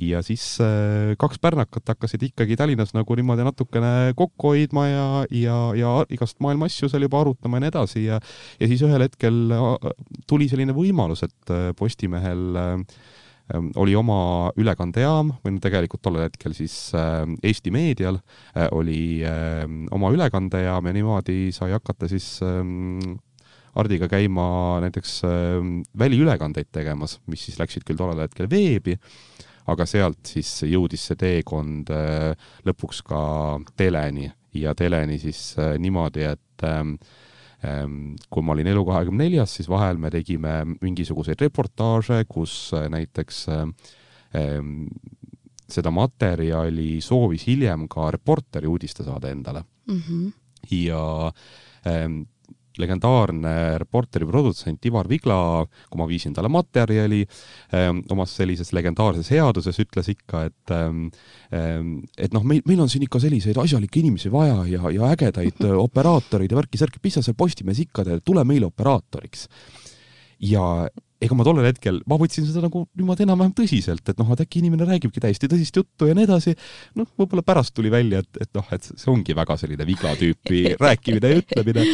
ja 0.03 0.23
siis 0.23 0.45
äh, 0.63 1.15
kaks 1.19 1.41
pärnakat 1.43 1.95
hakkasid 1.95 2.29
ikkagi 2.31 2.59
Tallinnas 2.59 2.95
nagu 2.97 3.19
niimoodi 3.19 3.47
natukene 3.47 4.15
kokku 4.19 4.55
hoidma 4.55 4.87
ja, 4.89 5.07
ja, 5.35 5.59
ja 5.79 5.95
igast 6.15 6.39
maailma 6.45 6.69
asju 6.71 6.91
seal 6.91 7.07
juba 7.07 7.23
arutama 7.23 7.59
ja 7.59 7.67
nii 7.67 7.73
edasi 7.73 8.05
ja 8.07 8.21
ja 8.61 8.71
siis 8.71 8.83
ühel 8.87 9.07
hetkel 9.07 9.55
äh, 9.55 9.71
tuli 10.27 10.51
selline 10.51 10.77
võimalus, 10.77 11.25
et 11.27 11.55
äh, 11.55 11.71
Postimehel 11.79 12.59
oli 13.81 13.95
oma 13.97 14.51
ülekandejaam 14.61 15.31
või 15.41 15.55
no 15.55 15.63
tegelikult 15.65 16.03
tollel 16.05 16.27
hetkel 16.27 16.53
siis 16.53 16.75
Eesti 16.93 17.73
Meedial 17.73 18.19
oli 18.77 19.23
oma 19.97 20.11
ülekandejaam 20.13 20.91
ja 20.91 20.93
niimoodi 20.93 21.39
sai 21.57 21.73
hakata 21.73 22.11
siis 22.13 22.29
Hardiga 23.75 24.09
käima 24.11 24.47
näiteks 24.85 25.19
äh, 25.29 25.59
väliülekandeid 25.99 26.71
tegemas, 26.73 27.19
mis 27.27 27.47
siis 27.49 27.59
läksid 27.61 27.87
küll 27.87 27.99
tollel 27.99 28.25
hetkel 28.25 28.51
veebi, 28.51 28.97
aga 29.69 29.87
sealt 29.87 30.21
siis 30.27 30.51
jõudis 30.69 31.09
see 31.11 31.19
teekond 31.21 31.93
äh, 31.95 32.33
lõpuks 32.67 33.03
ka 33.07 33.23
teleni 33.77 34.31
ja 34.57 34.75
teleni 34.75 35.19
siis 35.23 35.53
äh, 35.61 35.77
niimoodi, 35.81 36.25
et 36.25 36.67
ähm, 36.67 36.97
ähm, 37.65 38.17
kui 38.31 38.43
ma 38.43 38.57
olin 38.57 38.73
Elu24-s, 38.73 39.59
siis 39.61 39.69
vahel 39.71 40.01
me 40.01 40.11
tegime 40.15 40.63
mingisuguseid 40.81 41.41
reportaaže, 41.45 42.23
kus 42.29 42.73
näiteks 42.73 43.45
ähm, 43.53 44.89
seda 45.69 45.93
materjali 45.93 46.99
soovis 47.05 47.45
hiljem 47.49 47.87
ka 47.93 48.09
Reporteri 48.15 48.69
uudistesaade 48.71 49.31
endale 49.31 49.65
mm. 49.87 50.01
-hmm. 50.01 50.33
ja 50.71 51.33
ähm, 51.87 52.23
legendaarne 52.81 53.55
Reporteri 53.81 54.27
produtsent 54.29 54.85
Ivar 54.89 55.09
Vigla, 55.11 55.39
kui 55.89 56.01
ma 56.01 56.07
viisin 56.09 56.35
talle 56.37 56.51
materjali 56.53 57.23
ähm,, 57.75 58.03
omas 58.15 58.37
sellises 58.39 58.73
legendaarses 58.77 59.31
headuses 59.35 59.81
ütles 59.85 60.13
ikka, 60.15 60.45
et 60.51 60.75
ähm, 60.75 61.09
et 61.51 62.35
noh, 62.35 62.45
meil, 62.45 62.63
meil 62.69 62.81
on 62.85 62.91
siin 62.93 63.07
ikka 63.07 63.21
selliseid 63.23 63.59
asjalikke 63.61 64.03
inimesi 64.03 64.33
vaja 64.33 64.63
ja, 64.69 64.93
ja 64.95 65.13
ägedaid 65.15 65.65
äh, 65.65 65.77
operaatoreid 65.79 66.53
ja 66.53 66.61
värki-särki, 66.61 67.03
mis 67.05 67.19
sa 67.19 67.25
seal 67.25 67.39
Postimehes 67.39 67.83
ikka 67.87 68.05
teed, 68.07 68.25
tule 68.27 68.45
meile 68.49 68.69
operaatoriks. 68.69 69.49
ja 70.45 70.89
ega 71.19 71.35
ma 71.35 71.45
tollel 71.47 71.67
hetkel, 71.67 71.99
ma 72.07 72.17
võtsin 72.19 72.45
seda 72.47 72.63
nagu 72.63 72.85
niimoodi 72.99 73.25
enam-vähem 73.25 73.55
tõsiselt, 73.59 74.05
et 74.07 74.21
noh, 74.21 74.29
et 74.35 74.43
äkki 74.45 74.61
inimene 74.63 74.87
räägibki 74.87 75.23
täiesti 75.23 75.49
tõsist 75.51 75.75
juttu 75.81 76.07
ja 76.07 76.15
nii 76.15 76.29
edasi. 76.29 76.55
noh, 76.99 77.09
võib-olla 77.19 77.43
pärast 77.47 77.75
tuli 77.75 77.91
välja, 77.91 78.21
et, 78.23 78.39
et 78.45 78.51
noh, 78.55 78.67
et 78.75 78.87
see 78.87 79.11
ongi 79.11 79.35
väga 79.35 79.57
selline 79.59 79.87
vigla 79.89 80.15
tüüpi 80.21 80.63
rääkimine 80.85 81.33
ja 81.33 81.41
ütlemine. 81.43 81.87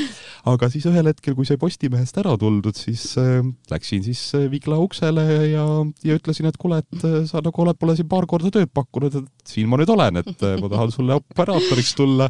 aga 0.53 0.69
siis 0.73 0.85
ühel 0.91 1.09
hetkel, 1.09 1.37
kui 1.39 1.49
sai 1.49 1.57
Postimehest 1.61 2.21
ära 2.21 2.37
tuldud, 2.41 2.77
siis 2.77 3.07
äh, 3.21 3.41
läksin 3.73 4.05
siis 4.05 4.27
äh, 4.37 4.45
vigla 4.53 4.77
uksele 4.85 5.25
ja, 5.55 5.65
ja 6.05 6.21
ütlesin, 6.21 6.51
et 6.51 6.61
kuule, 6.61 6.83
et 6.85 7.09
äh, 7.09 7.23
sa 7.31 7.41
nagu 7.45 7.65
oled 7.65 7.81
mulle 7.81 7.97
siin 7.97 8.11
paar 8.13 8.29
korda 8.29 8.53
tööd 8.53 8.73
pakkunud, 8.77 9.21
et 9.23 9.57
siin 9.57 9.73
ma 9.73 9.81
nüüd 9.81 9.95
olen, 9.97 10.21
et 10.21 10.37
äh, 10.45 10.59
ma 10.61 10.69
tahan 10.69 10.93
sulle 10.93 11.17
operaatoriks 11.23 11.97
tulla. 11.97 12.29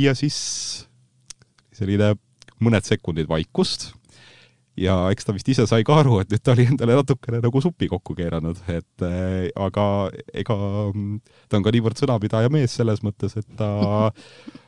ja 0.00 0.16
siis 0.16 0.40
selline 1.76 2.14
mõned 2.64 2.84
sekundid 2.88 3.28
vaikust 3.28 3.90
ja 4.80 4.96
eks 5.12 5.26
ta 5.26 5.34
vist 5.36 5.48
ise 5.52 5.66
sai 5.68 5.84
ka 5.86 6.00
aru, 6.00 6.20
et 6.22 6.32
nüüd 6.32 6.42
ta 6.44 6.54
oli 6.54 6.66
endale 6.70 6.96
natukene 6.98 7.42
nagu 7.44 7.62
supi 7.62 7.88
kokku 7.90 8.16
keeranud, 8.18 8.60
et 8.72 9.06
äh, 9.06 9.50
aga 9.60 9.84
ega 10.32 10.56
ta 11.48 11.60
on 11.60 11.66
ka 11.66 11.74
niivõrd 11.74 12.00
sõnapidaja 12.00 12.52
mees 12.52 12.74
selles 12.80 13.04
mõttes, 13.06 13.36
et 13.40 13.48
ta 13.58 13.70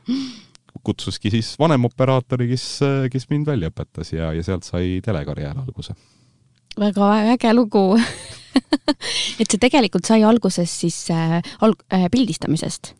kutsuski 0.87 1.31
siis 1.33 1.53
vanemoperaatori, 1.61 2.49
kes, 2.53 2.65
kes 3.13 3.29
mind 3.31 3.49
välja 3.49 3.69
õpetas 3.71 4.13
ja, 4.13 4.31
ja 4.35 4.43
sealt 4.45 4.67
sai 4.67 4.99
telekarjäär 5.05 5.59
alguse. 5.61 5.95
väga 6.79 7.09
äge 7.35 7.53
lugu 7.53 7.85
et 9.41 9.47
see 9.47 9.61
tegelikult 9.61 10.05
sai 10.09 10.23
alguses 10.25 10.73
siis 10.83 10.97
äh, 11.13 11.39
alg- 11.61 11.85
äh,, 11.93 12.09
pildistamisest 12.11 12.93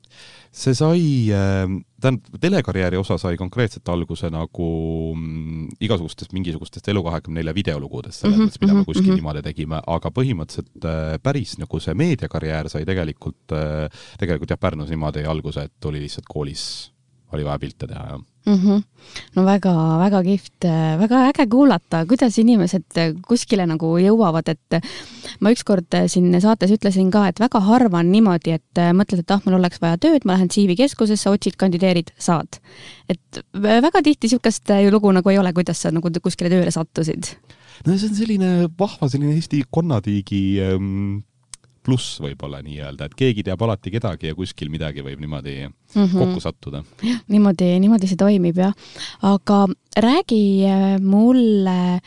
see 0.54 0.76
sai, 0.78 1.02
ähm, 1.34 1.80
tähendab, 2.02 2.38
telekarjääri 2.42 2.98
osa 3.00 3.18
sai 3.18 3.38
konkreetselt 3.40 3.90
alguse 3.90 4.30
nagu 4.34 4.68
mm, 5.16 5.80
igasugustest 5.82 6.36
mingisugustest 6.36 6.88
Elu24 6.94 7.56
videolugudest, 7.58 8.20
selles 8.20 8.38
mm 8.38 8.42
-hmm, 8.42 8.52
mõttes, 8.52 8.62
mida 8.62 8.74
me 8.74 8.80
mhm, 8.80 8.86
kuskil 8.86 9.04
mm 9.04 9.10
-hmm. 9.10 9.22
niimoodi 9.22 9.42
tegime, 9.42 9.82
aga 9.88 10.12
põhimõtteliselt 10.14 10.86
äh, 10.86 11.18
päris 11.24 11.58
nagu 11.58 11.80
see 11.80 11.94
meediakarjäär 11.94 12.70
sai 12.70 12.86
tegelikult, 12.86 13.52
äh, 13.52 13.90
tegelikult 14.20 14.50
jah, 14.50 14.60
Pärnus 14.60 14.90
niimoodi 14.90 15.26
alguse, 15.26 15.64
et 15.64 15.86
oli 15.86 16.00
lihtsalt 16.06 16.30
koolis, 16.30 16.94
oli 17.38 17.46
vaja 17.46 17.60
pilte 17.62 17.88
teha 17.88 18.04
ja 18.12 18.18
mm. 18.18 18.56
-hmm. 18.56 18.82
no 19.36 19.46
väga-väga 19.46 20.22
kihvt, 20.24 20.68
väga 21.00 21.22
äge 21.30 21.48
kuulata, 21.52 22.06
kuidas 22.06 22.38
inimesed 22.40 23.00
kuskile 23.28 23.66
nagu 23.70 23.94
jõuavad, 24.02 24.50
et 24.50 24.80
ma 25.40 25.54
ükskord 25.56 25.98
siin 26.08 26.30
saates 26.42 26.72
ütlesin 26.76 27.12
ka, 27.12 27.28
et 27.28 27.40
väga 27.40 27.60
harva 27.60 28.00
on 28.04 28.12
niimoodi, 28.12 28.56
et 28.60 28.84
mõtled, 28.94 29.24
et 29.24 29.32
ah, 29.32 29.42
mul 29.46 29.60
oleks 29.60 29.82
vaja 29.82 29.98
tööd, 29.98 30.26
ma 30.26 30.38
lähen 30.38 30.52
CV 30.54 30.78
keskusesse, 30.78 31.30
otsid, 31.30 31.58
kandideerid, 31.58 32.14
saad. 32.18 32.60
et 33.10 33.44
väga 33.54 34.02
tihti 34.02 34.28
niisugust 34.28 34.70
lugu 34.92 35.12
nagu 35.12 35.30
ei 35.30 35.38
ole, 35.38 35.54
kuidas 35.54 35.82
sa 35.82 35.92
nagu 35.92 36.10
kuskile 36.24 36.50
tööle 36.50 36.72
sattusid. 36.72 37.36
no 37.86 37.98
see 37.98 38.10
on 38.10 38.16
selline 38.16 38.56
vahva 38.80 39.10
selline 39.10 39.36
Eesti 39.36 39.64
konnatiigi 39.72 40.62
ähm 40.62 41.22
pluss 41.84 42.20
võib-olla 42.24 42.62
nii-öelda, 42.64 43.08
et 43.08 43.16
keegi 43.20 43.44
teab 43.44 43.62
alati 43.66 43.92
kedagi 43.94 44.32
ja 44.32 44.36
kuskil 44.38 44.72
midagi 44.74 45.04
võib 45.06 45.22
niimoodi 45.22 45.56
mm 45.68 45.72
-hmm. 45.96 46.18
kokku 46.18 46.40
sattuda. 46.40 46.84
niimoodi, 47.28 47.80
niimoodi 47.80 48.08
see 48.08 48.20
toimib 48.20 48.58
jah. 48.58 48.74
aga 49.22 49.68
räägi 49.98 50.44
äh, 50.66 51.00
mulle, 51.02 52.00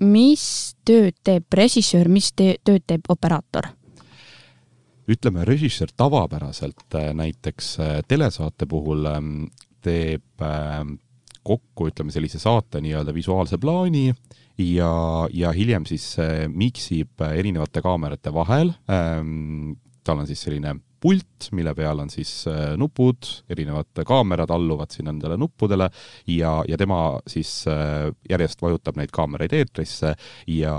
mis 0.00 0.76
tööd 0.84 1.14
teeb 1.24 1.44
režissöör, 1.52 2.08
mis 2.08 2.32
te 2.32 2.56
tööd 2.64 2.82
teeb 2.86 3.02
operaator? 3.08 3.72
ütleme, 5.08 5.44
režissöör 5.44 5.90
tavapäraselt 5.96 6.94
äh, 6.94 7.12
näiteks 7.14 7.78
äh, 7.80 8.02
telesaate 8.08 8.66
puhul 8.66 9.06
ähm, 9.06 9.46
teeb 9.82 10.42
ähm, 10.42 10.96
kokku, 11.44 11.90
ütleme 11.90 12.14
sellise 12.14 12.40
saate 12.42 12.80
nii-öelda 12.84 13.14
visuaalse 13.14 13.58
plaani 13.60 14.08
ja, 14.58 14.92
ja 15.32 15.52
hiljem 15.54 15.86
siis 15.88 16.14
miksib 16.48 17.24
erinevate 17.30 17.82
kaamerate 17.84 18.32
vahel 18.34 18.74
ähm,. 18.90 19.76
tal 20.04 20.20
on 20.20 20.26
siis 20.28 20.42
selline 20.44 20.76
pult, 21.04 21.50
mille 21.52 21.74
peal 21.76 22.00
on 22.00 22.08
siis 22.08 22.30
äh, 22.48 22.72
nupud, 22.80 23.28
erinevad 23.52 24.00
kaamerad 24.08 24.48
alluvad 24.54 24.92
siin 24.94 25.04
nendele 25.10 25.36
nuppudele 25.36 25.90
ja, 26.32 26.52
ja 26.68 26.78
tema 26.80 27.18
siis 27.28 27.50
äh, 27.68 28.08
järjest 28.30 28.62
vajutab 28.64 28.96
neid 28.96 29.12
kaameraid 29.12 29.52
eetrisse 29.52 30.14
ja, 30.48 30.76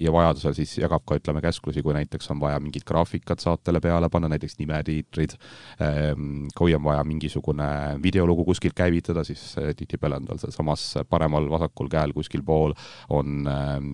ja 0.00 0.14
vajadusel 0.14 0.54
siis 0.56 0.78
jagab 0.80 1.04
ka, 1.04 1.18
ütleme, 1.20 1.42
käsklusi, 1.44 1.84
kui 1.84 1.92
näiteks 1.96 2.32
on 2.32 2.40
vaja 2.40 2.60
mingit 2.62 2.86
graafikat 2.88 3.44
saatele 3.44 3.82
peale 3.84 4.08
panna, 4.12 4.30
näiteks 4.32 4.56
nimetiitrid, 4.62 5.36
ähm, 5.84 6.46
kui 6.56 6.72
on 6.76 6.84
vaja 6.86 7.02
mingisugune 7.04 7.68
videolugu 8.02 8.46
kuskilt 8.48 8.76
käivitada, 8.78 9.26
siis 9.28 9.42
äh, 9.60 9.74
tihtipeale 9.76 10.22
on 10.22 10.30
tal 10.30 10.40
sealsamas 10.40 10.86
paremal-vasakul 11.10 11.92
käel 11.92 12.16
kuskil 12.16 12.46
pool 12.46 12.72
on 13.12 13.44
ähm, 13.52 13.92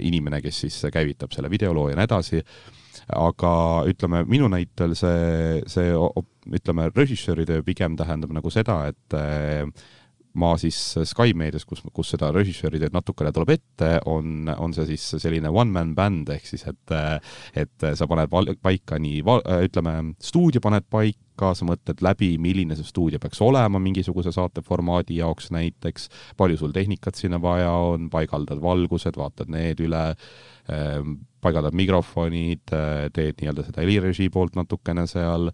inimene, 0.00 0.40
kes 0.40 0.62
siis 0.64 0.80
käivitab 0.92 1.36
selle 1.36 1.52
videoloo 1.52 1.90
ja 1.90 1.98
nii 1.98 2.08
edasi, 2.08 2.40
aga 3.08 3.54
ütleme, 3.90 4.24
minu 4.28 4.48
näitel 4.52 4.94
see, 4.98 5.60
see 5.70 5.92
ütleme, 6.54 6.88
režissööri 6.94 7.46
töö 7.48 7.64
pigem 7.66 7.98
tähendab 8.00 8.32
nagu 8.36 8.52
seda, 8.52 8.84
et 8.92 9.18
ma 10.34 10.54
siis 10.58 10.76
Sky 11.06 11.34
meedias, 11.38 11.64
kus, 11.68 11.82
kus 11.94 12.10
seda 12.14 12.30
režissööri 12.34 12.80
teed 12.82 12.94
natukene 12.94 13.30
tuleb 13.34 13.54
ette, 13.54 13.90
on, 14.10 14.48
on 14.50 14.74
see 14.74 14.88
siis 14.92 15.04
selline 15.22 15.50
one-man 15.52 15.94
band, 15.96 16.30
ehk 16.34 16.48
siis 16.48 16.66
et 16.70 16.94
et 17.54 17.86
sa 17.98 18.08
paned 18.10 18.32
val-, 18.32 18.54
paika 18.62 18.98
nii 19.02 19.22
val-, 19.26 19.44
ütleme, 19.66 19.94
stuudio 20.22 20.62
paned 20.64 20.86
paika, 20.90 21.52
sa 21.54 21.66
mõtled 21.68 22.02
läbi, 22.04 22.32
milline 22.42 22.76
see 22.78 22.86
stuudio 22.86 23.20
peaks 23.22 23.42
olema 23.46 23.80
mingisuguse 23.82 24.34
saateformaadi 24.34 25.20
jaoks 25.20 25.52
näiteks, 25.54 26.08
palju 26.38 26.58
sul 26.58 26.74
tehnikat 26.74 27.18
sinna 27.18 27.40
vaja 27.42 27.70
on, 27.94 28.10
paigaldad 28.10 28.62
valgused, 28.62 29.18
vaatad 29.18 29.50
need 29.54 29.82
üle, 29.86 30.08
ehm, 30.70 31.16
paigaldad 31.44 31.76
mikrofonid, 31.76 32.64
teed 33.14 33.40
nii-öelda 33.40 33.66
seda 33.68 33.84
helirežii 33.84 34.30
poolt 34.32 34.56
natukene 34.58 35.06
seal, 35.10 35.50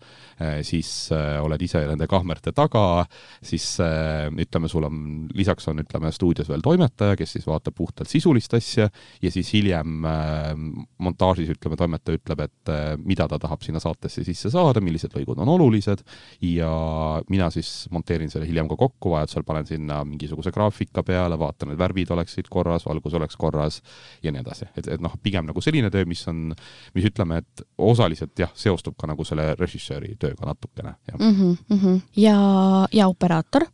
siis 0.67 1.11
äh, 1.15 1.39
oled 1.43 1.63
ise 1.63 1.83
nende 1.89 2.07
kaamerate 2.11 2.53
taga, 2.57 3.05
siis 3.45 3.65
äh, 3.83 4.29
ütleme, 4.43 4.71
sul 4.71 4.87
on, 4.87 5.01
lisaks 5.37 5.69
on, 5.71 5.83
ütleme, 5.83 6.13
stuudios 6.15 6.49
veel 6.51 6.63
toimetaja, 6.65 7.17
kes 7.19 7.37
siis 7.37 7.47
vaatab 7.49 7.77
puhtalt 7.77 8.11
sisulist 8.11 8.55
asja 8.57 8.89
ja 9.23 9.33
siis 9.33 9.51
hiljem 9.55 10.07
äh, 10.09 10.53
montaažis, 11.03 11.51
ütleme, 11.55 11.79
toimetaja 11.81 12.21
ütleb, 12.21 12.45
et 12.47 12.73
mida 13.05 13.27
ta 13.31 13.39
tahab 13.41 13.65
sinna 13.65 13.81
saatesse 13.83 14.25
sisse 14.27 14.51
saada, 14.53 14.83
millised 14.85 15.15
lõigud 15.17 15.41
on 15.43 15.51
olulised 15.55 16.05
ja 16.45 16.71
mina 17.33 17.51
siis 17.55 17.89
monteerin 17.95 18.31
selle 18.33 18.49
hiljem 18.49 18.69
ka 18.71 18.79
kokku, 18.81 19.15
vajadusel 19.15 19.47
panen 19.49 19.69
sinna 19.69 20.03
mingisuguse 20.07 20.53
graafika 20.55 21.05
peale, 21.07 21.39
vaatan, 21.41 21.75
et 21.75 21.81
värvid 21.81 22.13
oleksid 22.15 22.51
korras, 22.53 22.87
valgus 22.89 23.17
oleks 23.19 23.39
korras 23.41 23.81
ja 24.23 24.33
nii 24.33 24.45
edasi. 24.45 24.69
et, 24.77 24.89
et 24.97 25.03
noh, 25.03 25.15
pigem 25.23 25.49
nagu 25.49 25.65
selline 25.65 25.80
selline 25.81 25.93
töö, 25.95 26.07
mis 26.09 26.23
on, 26.31 26.51
mis 26.95 27.09
ütleme, 27.11 27.41
et 27.41 27.65
osaliselt 27.81 28.39
jah, 28.39 28.53
seostub 28.55 28.97
ka 29.01 29.11
nagu 29.11 29.25
selle 29.27 29.55
režissööri 29.59 30.17
tööga 30.21 30.53
natukene, 30.53 30.97
mm. 31.17 31.35
-hmm, 31.35 31.59
mm 31.69 31.79
-hmm. 31.79 32.01
ja, 32.17 32.39
ja 32.93 33.09
operaator? 33.09 33.67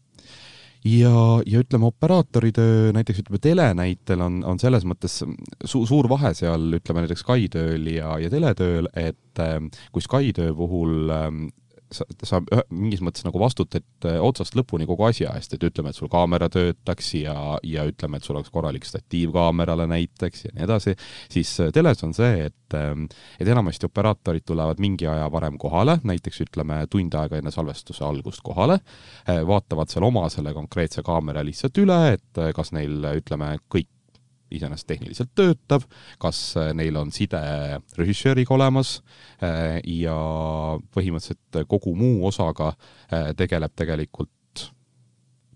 ja, 0.87 1.43
ja 1.47 1.61
ütleme, 1.61 1.87
operaatori 1.87 2.53
töö 2.53 2.93
näiteks 2.95 3.25
ütleme 3.25 3.39
tele 3.43 3.75
näitel 3.75 4.21
on, 4.21 4.45
on 4.45 4.59
selles 4.59 4.85
mõttes 4.85 5.23
su 5.65 5.87
suur 5.87 6.09
vahe 6.09 6.35
seal 6.35 6.79
ütleme 6.79 7.03
näiteks 7.03 7.25
Sky 7.25 7.49
tööl 7.49 7.87
ja, 7.91 8.19
ja 8.23 8.31
teletööl, 8.31 8.89
et 8.95 9.43
ähm, 9.43 9.71
kui 9.93 10.03
Sky 10.03 10.33
töö 10.33 10.55
puhul 10.55 11.11
ähm, 11.11 11.49
sa, 11.93 12.05
sa 12.27 12.41
mingis 12.71 13.03
mõttes 13.05 13.25
nagu 13.27 13.41
vastutad 13.41 14.07
äh, 14.07 14.19
otsast 14.23 14.57
lõpuni 14.59 14.87
kogu 14.89 15.07
asja 15.09 15.35
eest, 15.37 15.55
et 15.55 15.67
ütleme, 15.67 15.93
et 15.93 15.99
sul 15.99 16.11
kaamera 16.13 16.49
töötaks 16.53 17.13
ja, 17.21 17.37
ja 17.67 17.87
ütleme, 17.89 18.19
et 18.19 18.27
sul 18.27 18.37
oleks 18.37 18.53
korralik 18.55 18.87
statiiv 18.89 19.35
kaamerale 19.37 19.87
näiteks 19.91 20.47
ja 20.47 20.55
nii 20.55 20.67
edasi, 20.67 20.97
siis 21.33 21.53
äh, 21.63 21.73
teles 21.75 22.03
on 22.07 22.15
see, 22.17 22.49
et, 22.51 22.79
ähm, 22.79 23.07
et 23.41 23.49
enamasti 23.49 23.89
operaatorid 23.89 24.47
tulevad 24.47 24.83
mingi 24.83 25.09
aja 25.11 25.29
varem 25.33 25.59
kohale, 25.63 25.99
näiteks 26.07 26.43
ütleme 26.49 26.83
tund 26.93 27.15
aega 27.19 27.41
enne 27.41 27.55
salvestuse 27.55 28.05
algust 28.07 28.45
kohale, 28.47 28.81
äh, 29.29 29.43
vaatavad 29.47 29.93
seal 29.93 30.07
oma 30.09 30.27
selle 30.33 30.55
konkreetse 30.57 31.05
kaamera 31.07 31.45
lihtsalt 31.47 31.83
üle, 31.83 32.01
et 32.17 32.47
kas 32.57 32.73
neil, 32.77 32.99
ütleme, 33.21 33.57
kõik 33.73 33.91
iseenesest 34.55 34.89
tehniliselt 34.91 35.33
töötab, 35.39 35.87
kas 36.23 36.41
äh, 36.61 36.73
neil 36.77 36.97
on 37.01 37.13
side 37.15 37.41
režissööriga 37.99 38.55
olemas 38.57 39.01
äh, 39.43 39.81
ja 39.83 40.17
põhimõtteliselt 40.95 41.67
kogu 41.71 41.97
muu 41.99 42.27
osaga 42.29 42.75
äh, 42.75 43.33
tegeleb 43.39 43.75
tegelikult 43.77 44.31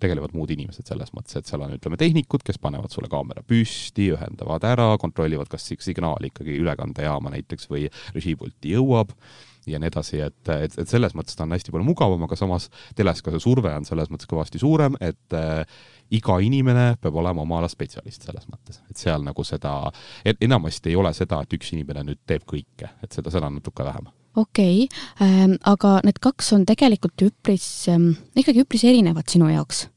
tegelevad 0.00 0.32
muud 0.32 0.48
inimesed 0.54 0.88
selles 0.88 1.12
mõttes, 1.12 1.36
et 1.36 1.48
seal 1.48 1.60
on, 1.60 1.74
ütleme, 1.76 1.98
tehnikud, 2.00 2.40
kes 2.46 2.56
panevad 2.62 2.92
sulle 2.92 3.10
kaamera 3.12 3.44
püsti, 3.46 4.10
ühendavad 4.14 4.64
ära, 4.64 4.94
kontrollivad, 5.00 5.50
kas 5.52 5.68
signaal 5.76 6.24
ikkagi 6.30 6.56
ülekandejaama 6.62 7.34
näiteks 7.34 7.68
või 7.68 7.86
režiipulti 8.14 8.72
jõuab 8.72 9.12
ja 9.68 9.80
nii 9.80 9.90
edasi, 9.90 10.22
et, 10.24 10.40
et, 10.54 10.76
et 10.80 10.88
selles 10.88 11.14
mõttes 11.16 11.36
ta 11.36 11.44
on 11.44 11.52
hästi 11.52 11.72
palju 11.74 11.86
mugavam, 11.86 12.24
aga 12.24 12.38
samas 12.38 12.70
teles 12.96 13.20
ka 13.20 13.34
see 13.34 13.44
surve 13.44 13.72
on 13.76 13.86
selles 13.88 14.08
mõttes 14.12 14.30
kõvasti 14.30 14.60
suurem, 14.62 14.96
et 15.04 15.36
iga 16.10 16.38
inimene 16.42 16.94
peab 17.00 17.18
olema 17.22 17.44
oma 17.44 17.60
ala 17.60 17.68
spetsialist 17.70 18.26
selles 18.26 18.48
mõttes, 18.50 18.80
et 18.90 18.98
seal 19.00 19.22
nagu 19.24 19.44
seda, 19.46 19.74
enamasti 20.32 20.92
ei 20.92 20.98
ole 20.98 21.12
seda, 21.16 21.42
et 21.44 21.54
üks 21.58 21.72
inimene 21.74 22.04
nüüd 22.08 22.20
teeb 22.26 22.46
kõike, 22.48 22.90
et 23.02 23.14
seda, 23.14 23.32
seda 23.32 23.50
on 23.50 23.60
natuke 23.60 23.86
vähem. 23.86 24.10
Okei 24.38 24.84
okay, 24.86 25.00
ähm,, 25.26 25.56
aga 25.66 25.98
need 26.06 26.20
kaks 26.22 26.52
on 26.54 26.66
tegelikult 26.68 27.22
üpris 27.26 27.64
ähm,, 27.90 28.12
ikkagi 28.38 28.62
üpris 28.62 28.84
erinevad 28.86 29.26
sinu 29.30 29.50
jaoks. 29.50 29.88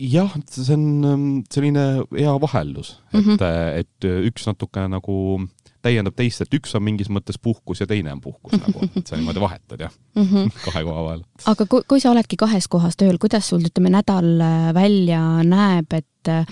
Jah, 0.00 0.32
see 0.50 0.74
on 0.74 0.86
ähm, 1.06 1.26
selline 1.52 1.84
hea 2.16 2.32
vahellus, 2.42 2.96
et 3.12 3.20
mm, 3.20 3.36
-hmm. 3.36 3.84
et 3.84 4.08
üks 4.30 4.48
natukene 4.48 4.96
nagu 4.96 5.44
täiendab 5.84 6.16
teist, 6.16 6.42
et 6.44 6.56
üks 6.56 6.74
on 6.78 6.84
mingis 6.84 7.10
mõttes 7.12 7.38
puhkus 7.42 7.82
ja 7.82 7.88
teine 7.90 8.14
on 8.14 8.22
puhkus 8.24 8.56
nagu, 8.60 8.86
et 8.98 9.06
sa 9.06 9.18
niimoodi 9.18 9.42
vahetad 9.42 9.86
jah 9.86 9.92
mm, 9.92 10.24
-hmm. 10.24 10.64
kahe 10.64 10.84
koha 10.86 11.04
vahel. 11.08 11.22
aga 11.52 11.66
kui, 11.66 11.84
kui 11.88 12.00
sa 12.00 12.12
oledki 12.14 12.38
kahes 12.40 12.68
kohas 12.68 12.96
tööl, 13.00 13.18
kuidas 13.20 13.48
sul, 13.48 13.64
ütleme, 13.68 13.92
nädal 13.92 14.30
äh, 14.40 14.72
välja 14.74 15.22
näeb, 15.44 15.92
et 15.92 16.30
äh, 16.32 16.46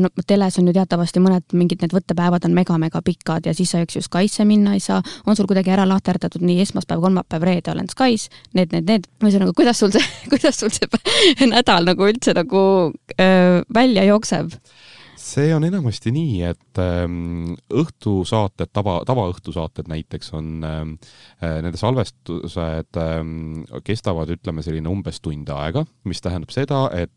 no 0.00 0.08
teles 0.26 0.58
on 0.58 0.70
ju 0.70 0.74
teatavasti 0.76 1.20
mõned 1.20 1.56
mingid 1.58 1.82
need 1.82 1.94
võttepäevad 1.96 2.46
on 2.48 2.54
mega-mega 2.56 3.02
pikad 3.04 3.46
ja 3.46 3.54
siis 3.54 3.74
sa 3.74 3.82
eks 3.82 3.98
ju 3.98 4.02
Skysse 4.02 4.46
minna 4.48 4.76
ei 4.78 4.80
saa, 4.80 5.02
on 5.26 5.36
sul 5.36 5.46
kuidagi 5.50 5.74
ära 5.74 5.86
lahterdatud 5.88 6.42
nii 6.42 6.60
esmaspäev, 6.62 7.02
kolmapäev, 7.02 7.42
reede 7.42 7.74
olen 7.74 7.90
Skys, 7.92 8.28
need, 8.54 8.72
need, 8.72 8.88
need, 8.88 9.10
ühesõnaga, 9.22 9.52
kuidas 9.56 9.82
sul 9.82 9.92
see, 9.92 10.06
kuidas 10.32 10.60
sul 10.60 10.72
see 10.72 10.88
nädal 11.54 11.84
nagu 11.92 12.08
üldse 12.08 12.34
nagu 12.38 12.64
öö, 13.18 13.62
välja 13.74 14.08
jookseb? 14.08 14.56
See 15.32 15.52
on 15.54 15.64
enamasti 15.64 16.12
nii, 16.14 16.36
et 16.50 16.80
ähm, 16.82 17.54
õhtusaated, 17.72 18.72
tava, 18.74 18.98
tavaõhtusaated 19.08 19.88
näiteks 19.90 20.32
on 20.36 20.50
ähm,, 20.66 20.94
äh, 21.40 21.58
nende 21.64 21.80
salvestused 21.80 23.00
ähm, 23.00 23.62
kestavad, 23.86 24.30
ütleme, 24.34 24.64
selline 24.64 24.90
umbes 24.92 25.22
tund 25.24 25.48
aega, 25.52 25.84
mis 26.08 26.22
tähendab 26.24 26.52
seda, 26.54 26.84
et 26.96 27.10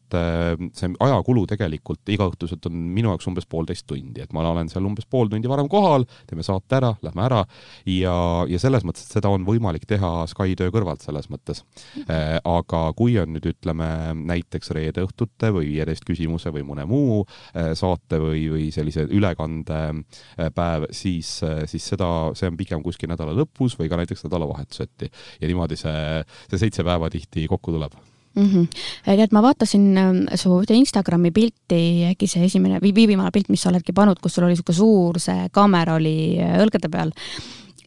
see 0.78 0.92
ajakulu 1.04 1.46
tegelikult 1.50 2.14
igaõhtuselt 2.14 2.68
on 2.70 2.78
minu 2.96 3.12
jaoks 3.12 3.28
umbes 3.30 3.48
poolteist 3.50 3.88
tundi, 3.90 4.22
et 4.24 4.34
ma 4.36 4.46
olen 4.48 4.70
seal 4.72 4.86
umbes 4.88 5.08
pool 5.10 5.30
tundi 5.32 5.50
varem 5.50 5.68
kohal, 5.72 6.06
teeme 6.30 6.46
saate 6.46 6.78
ära, 6.80 6.94
lähme 7.06 7.26
ära 7.26 7.42
ja, 7.90 8.16
ja 8.50 8.62
selles 8.62 8.86
mõttes, 8.88 9.08
et 9.08 9.18
seda 9.18 9.32
on 9.34 9.46
võimalik 9.48 9.88
teha 9.90 10.12
Sky 10.32 10.56
töö 10.60 10.72
kõrvalt 10.74 11.04
selles 11.06 11.28
mõttes 11.32 11.64
äh,. 12.06 12.38
aga 12.46 12.82
kui 12.98 13.18
on 13.22 13.34
nüüd 13.36 13.50
ütleme 13.50 13.88
näiteks 14.16 14.72
reede 14.76 15.06
õhtute 15.06 15.52
või 15.56 15.72
viieteist 15.74 16.06
küsimuse 16.08 16.54
või 16.56 16.66
mõne 16.68 16.86
muu 16.90 17.24
äh, 17.26 17.74
saate 17.78 18.05
saate 18.06 18.22
või, 18.22 18.46
või 18.54 18.70
sellise 18.74 19.08
ülekandepäev, 19.10 20.86
äh, 20.86 20.90
siis, 20.92 21.42
äh, 21.44 21.66
siis 21.68 21.86
seda, 21.90 22.32
see 22.38 22.50
on 22.50 22.58
pigem 22.58 22.84
kuskil 22.84 23.10
nädala 23.10 23.34
lõpus 23.34 23.78
või 23.80 23.90
ka 23.90 23.98
näiteks 23.98 24.26
nädalavahetuseti. 24.28 25.10
ja 25.42 25.48
niimoodi 25.48 25.76
see, 25.76 26.24
see 26.50 26.60
seitse 26.60 26.84
päeva 26.84 27.10
tihti 27.10 27.48
kokku 27.48 27.72
tuleb 27.72 27.94
mm. 28.36 28.46
-hmm. 28.46 28.68
tead, 29.06 29.32
ma 29.32 29.42
vaatasin 29.42 29.98
ähm, 29.98 30.24
su 30.36 30.62
ühte 30.62 30.74
Instagrami 30.74 31.32
pilti, 31.32 32.06
äkki 32.12 32.28
see 32.28 32.46
esimene 32.46 32.80
viimane 32.82 33.32
pilt, 33.32 33.50
mis 33.50 33.62
sa 33.62 33.70
oledki 33.70 33.94
pannud, 33.94 34.20
kus 34.22 34.36
sul 34.36 34.46
oli 34.46 34.54
niisugune 34.54 34.78
suur 34.78 35.20
see 35.20 35.50
kaamera 35.52 35.96
oli 35.96 36.38
äh, 36.40 36.60
õlgade 36.62 36.92
peal 36.92 37.12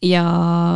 ja 0.05 0.23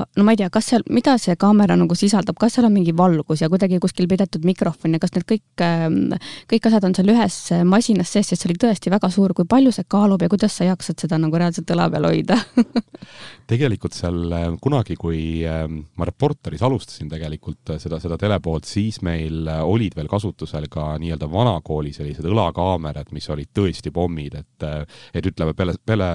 no 0.04 0.26
ma 0.26 0.34
ei 0.34 0.40
tea, 0.40 0.50
kas 0.54 0.72
seal, 0.74 0.86
mida 0.94 1.16
see 1.22 1.36
kaamera 1.40 1.78
nagu 1.80 1.96
sisaldab, 1.98 2.38
kas 2.40 2.58
seal 2.58 2.68
on 2.68 2.76
mingi 2.76 2.96
valgus 2.98 3.44
ja 3.44 3.50
kuidagi 3.52 3.80
kuskil 3.84 4.08
peidetud 4.12 4.46
mikrofon 4.48 4.96
ja 4.96 5.02
kas 5.04 5.14
need 5.16 5.28
kõik, 5.30 5.46
ähm, 5.66 6.00
kõik 6.52 6.70
asjad 6.70 6.88
on 6.88 6.96
seal 6.98 7.14
ühes 7.14 7.38
masinas 7.68 8.12
sees, 8.14 8.30
sest 8.30 8.44
see 8.44 8.52
oli 8.52 8.60
tõesti 8.62 8.92
väga 8.94 9.10
suur, 9.14 9.34
kui 9.38 9.48
palju 9.50 9.74
see 9.76 9.88
kaalub 9.90 10.22
ja 10.24 10.32
kuidas 10.32 10.58
sa 10.58 10.68
jaksad 10.68 11.04
seda 11.04 11.20
nagu 11.22 11.40
reaalselt 11.40 11.70
õla 11.76 11.90
peal 11.94 12.10
hoida? 12.10 12.40
Tegelikult 13.52 13.96
seal 13.98 14.32
äh, 14.32 14.48
kunagi, 14.64 14.96
kui 15.00 15.44
ähm, 15.48 15.82
ma 16.00 16.08
Reporteris 16.08 16.64
alustasin 16.64 17.10
tegelikult 17.12 17.74
äh, 17.74 17.80
seda, 17.82 18.00
seda 18.04 18.18
telepoolt, 18.20 18.68
siis 18.70 19.02
meil 19.06 19.48
äh, 19.52 19.62
olid 19.68 19.98
veel 19.98 20.10
kasutusel 20.12 20.70
ka 20.72 20.94
nii-öelda 21.02 21.30
vanakooli 21.32 21.94
sellised 21.96 22.28
õlakaamerad, 22.30 23.12
mis 23.16 23.30
olid 23.34 23.52
tõesti 23.56 23.92
pommid, 23.94 24.40
et 24.40 24.68
et 25.14 25.26
ütleme, 25.28 25.54
peale, 25.58 25.74
peale 25.86 26.08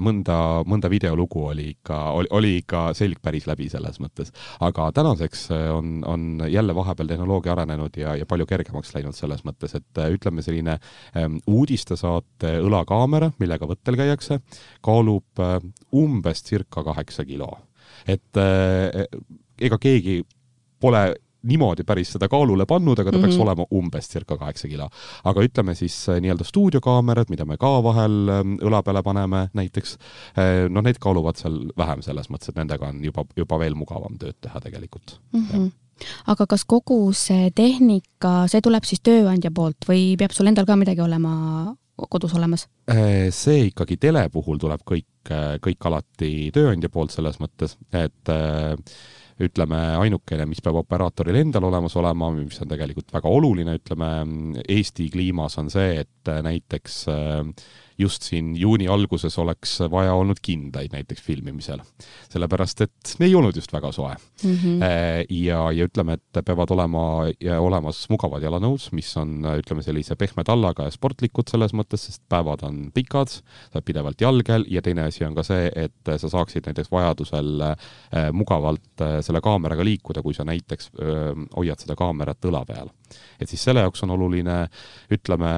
mõnda, 0.00 0.36
mõnda 0.68 0.90
videolugu 0.92 1.42
oli 1.50 1.66
ikka, 1.74 1.98
oli, 2.18 2.23
oli 2.30 2.56
ikka 2.60 2.86
selg 2.96 3.20
päris 3.22 3.46
läbi 3.46 3.68
selles 3.72 4.00
mõttes. 4.02 4.32
aga 4.60 4.90
tänaseks 4.94 5.50
äh, 5.50 5.66
on, 5.74 6.02
on 6.06 6.44
jälle 6.50 6.74
vahepeal 6.74 7.08
tehnoloogia 7.08 7.52
arenenud 7.52 7.96
ja, 7.96 8.16
ja 8.16 8.26
palju 8.26 8.46
kergemaks 8.46 8.94
läinud 8.94 9.16
selles 9.16 9.44
mõttes, 9.44 9.74
et 9.74 10.00
äh, 10.02 10.12
ütleme, 10.14 10.42
selline 10.42 10.78
ähm, 11.16 11.38
uudistesaate 11.46 12.58
õlakaamera, 12.64 13.32
millega 13.38 13.68
võttel 13.68 13.98
käiakse, 14.00 14.40
kaalub 14.84 15.42
äh, 15.42 15.58
umbes 15.94 16.44
circa 16.46 16.84
kaheksa 16.84 17.24
kilo. 17.24 17.50
et 18.06 18.36
äh, 18.36 19.04
ega 19.60 19.78
keegi 19.78 20.22
pole 20.80 21.14
niimoodi 21.44 21.84
päris 21.86 22.14
seda 22.16 22.28
kaalule 22.32 22.66
pannud, 22.66 22.98
aga 22.98 23.10
ta 23.10 23.18
mm 23.18 23.22
-hmm. 23.22 23.26
peaks 23.26 23.38
mhm. 23.38 23.46
olema 23.46 23.66
umbes 23.70 24.08
circa 24.08 24.36
kaheksa 24.36 24.68
kilo. 24.68 24.88
aga 25.24 25.40
ütleme 25.40 25.74
siis 25.74 26.08
äh, 26.08 26.20
nii-öelda 26.20 26.44
stuudiokaamerad, 26.44 27.30
mida 27.30 27.44
me 27.44 27.56
ka 27.56 27.82
vahel 27.82 28.28
ähm, 28.28 28.56
õla 28.62 28.82
peale 28.82 29.02
paneme 29.02 29.48
näiteks, 29.52 29.96
äh, 30.38 30.68
noh, 30.68 30.82
need 30.82 30.98
kaaluvad 31.00 31.36
seal 31.36 31.70
vähem 31.76 32.02
selles 32.02 32.30
mõttes, 32.30 32.48
et 32.48 32.56
nendega 32.56 32.88
on 32.88 33.04
juba, 33.04 33.24
juba 33.36 33.58
veel 33.58 33.74
mugavam 33.74 34.18
tööd 34.18 34.36
teha 34.40 34.60
tegelikult 34.60 35.20
mm. 35.32 35.46
-hmm 35.52 35.72
aga 36.26 36.46
kas 36.46 36.64
kogu 36.64 37.12
see 37.12 37.50
tehnika, 37.54 38.48
see 38.50 38.60
tuleb 38.60 38.84
siis 38.84 39.00
tööandja 39.00 39.50
poolt 39.54 39.86
või 39.88 40.16
peab 40.18 40.32
sul 40.34 40.50
endal 40.50 40.66
ka 40.66 40.76
midagi 40.76 41.00
olema 41.00 41.74
kodus 42.10 42.34
olemas? 42.34 42.66
see 43.30 43.66
ikkagi 43.68 43.96
tele 43.96 44.28
puhul 44.28 44.58
tuleb 44.58 44.82
kõik, 44.82 45.30
kõik 45.62 45.86
alati 45.86 46.50
tööandja 46.54 46.90
poolt 46.90 47.14
selles 47.14 47.38
mõttes, 47.38 47.76
et 47.92 48.32
ütleme, 49.42 49.78
ainukene, 49.98 50.46
mis 50.46 50.62
peab 50.62 50.78
operaatoril 50.84 51.40
endal 51.40 51.66
olemas 51.66 51.96
olema, 51.98 52.30
mis 52.36 52.60
on 52.62 52.70
tegelikult 52.70 53.10
väga 53.14 53.30
oluline, 53.30 53.78
ütleme 53.80 54.10
Eesti 54.62 55.08
kliimas, 55.10 55.58
on 55.58 55.72
see, 55.74 56.04
et 56.04 56.30
näiteks 56.46 57.00
äh, 57.10 57.40
just 57.98 58.26
siin 58.26 58.54
juuni 58.58 58.88
alguses 58.90 59.38
oleks 59.38 59.78
vaja 59.90 60.14
olnud 60.14 60.40
kindaid 60.42 60.92
näiteks 60.92 61.22
filmimisel. 61.22 61.80
sellepärast, 62.30 62.80
et 62.80 63.14
ei 63.20 63.34
olnud 63.34 63.56
just 63.56 63.72
väga 63.72 63.92
soe 63.92 64.14
mm. 64.14 64.54
-hmm. 64.56 64.80
ja, 65.30 65.60
ja 65.72 65.84
ütleme, 65.86 66.12
et 66.18 66.44
peavad 66.44 66.70
olema 66.70 67.04
ja 67.40 67.60
olemas 67.60 68.06
mugavad 68.10 68.42
jalanõud, 68.42 68.88
mis 68.92 69.16
on, 69.16 69.44
ütleme, 69.58 69.82
sellise 69.82 70.16
pehme 70.16 70.44
tallaga 70.44 70.88
ja 70.88 70.90
sportlikud 70.90 71.48
selles 71.50 71.72
mõttes, 71.72 72.06
sest 72.08 72.22
päevad 72.28 72.62
on 72.66 72.90
pikad, 72.94 73.28
sa 73.28 73.78
oled 73.78 73.84
pidevalt 73.84 74.20
jalgel 74.20 74.66
ja 74.68 74.82
teine 74.82 75.06
asi 75.08 75.24
on 75.24 75.34
ka 75.34 75.42
see, 75.46 75.70
et 75.74 76.12
sa 76.18 76.28
saaksid 76.28 76.66
näiteks 76.66 76.90
vajadusel 76.90 77.60
äh, 77.60 78.30
mugavalt 78.32 79.00
äh, 79.00 79.20
selle 79.22 79.40
kaameraga 79.40 79.84
liikuda, 79.84 80.22
kui 80.22 80.34
sa 80.34 80.44
näiteks 80.44 80.90
öö, 80.98 81.34
hoiad 81.56 81.80
seda 81.80 81.94
kaamerat 81.98 82.44
õla 82.48 82.64
peal. 82.66 82.90
et 83.40 83.48
siis 83.48 83.62
selle 83.64 83.80
jaoks 83.84 84.02
on 84.02 84.10
oluline, 84.10 84.66
ütleme, 85.12 85.50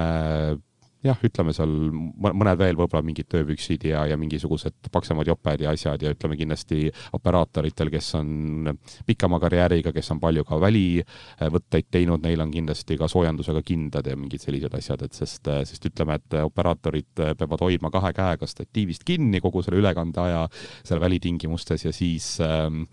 jah, 1.07 1.19
ütleme 1.27 1.53
seal 1.57 1.73
mõned 1.93 2.59
veel 2.61 2.77
võib-olla 2.79 3.05
mingid 3.07 3.29
tööpüksid 3.33 3.87
ja, 3.91 4.05
ja 4.11 4.19
mingisugused 4.21 4.91
paksemad 4.93 5.29
joped 5.29 5.63
ja 5.65 5.73
asjad 5.75 6.03
ja 6.03 6.13
ütleme 6.15 6.39
kindlasti 6.39 6.91
operaatoritel, 7.17 7.91
kes 7.95 8.13
on 8.19 8.71
pikema 9.09 9.41
karjääriga, 9.43 9.93
kes 9.97 10.11
on 10.15 10.21
palju 10.23 10.45
ka 10.49 10.61
välivõtteid 10.63 11.91
teinud, 11.97 12.25
neil 12.25 12.45
on 12.45 12.55
kindlasti 12.55 12.99
ka 13.01 13.09
soojendusega 13.11 13.63
kindad 13.67 14.09
ja 14.11 14.17
mingid 14.19 14.45
sellised 14.45 14.79
asjad, 14.79 15.05
et 15.07 15.19
sest, 15.19 15.51
sest 15.71 15.91
ütleme, 15.91 16.19
et 16.21 16.39
operaatorid 16.43 17.25
peavad 17.39 17.67
hoidma 17.67 17.93
kahe 17.95 18.13
käega 18.17 18.49
statiivist 18.51 19.07
kinni 19.07 19.43
kogu 19.45 19.65
selle 19.65 19.83
ülekande 19.83 20.23
aja 20.23 20.47
seal 20.87 21.03
välitingimustes 21.03 21.87
ja 21.89 21.95
siis 21.95 22.37
ähm, 22.45 22.85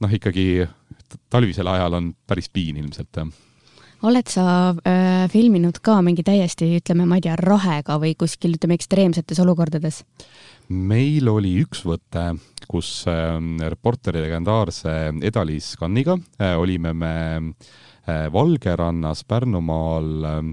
noh, 0.00 0.16
ikkagi 0.16 0.66
talvisel 1.30 1.68
ajal 1.70 2.00
on 2.00 2.12
päris 2.26 2.50
piin 2.52 2.80
ilmselt, 2.80 3.14
jah 3.16 3.49
oled 4.06 4.30
sa 4.32 4.44
äh, 4.72 5.26
filminud 5.32 5.80
ka 5.84 5.98
mingi 6.04 6.24
täiesti, 6.26 6.70
ütleme, 6.78 7.06
ma 7.08 7.18
ei 7.18 7.26
tea, 7.26 7.36
rahega 7.40 7.98
või 8.00 8.14
kuskil, 8.18 8.56
ütleme, 8.58 8.78
ekstreemsetes 8.78 9.42
olukordades? 9.42 10.04
meil 10.70 11.26
oli 11.26 11.56
üks 11.64 11.82
võte, 11.82 12.28
kus 12.70 13.04
äh, 13.10 13.36
reporteri 13.72 14.22
legendaarse 14.22 14.92
Eda-Liis 15.26 15.74
Kanniga 15.80 16.14
äh, 16.38 16.54
olime 16.58 16.94
me 16.94 17.14
äh, 17.36 18.28
Valgerannas 18.32 19.24
Pärnumaal 19.26 20.28
äh, 20.30 20.44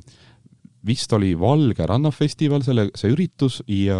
vist 0.87 1.13
oli 1.13 1.33
Valge 1.39 1.85
rannafestival, 1.87 2.63
selle, 2.65 2.89
see 2.97 3.11
üritus 3.13 3.61
ja 3.67 3.99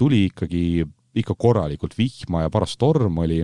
tuli 0.00 0.26
ikkagi 0.30 0.84
ikka 1.16 1.36
korralikult 1.38 1.96
vihma 1.98 2.44
ja 2.44 2.52
paras 2.52 2.76
torm 2.80 3.18
oli 3.22 3.40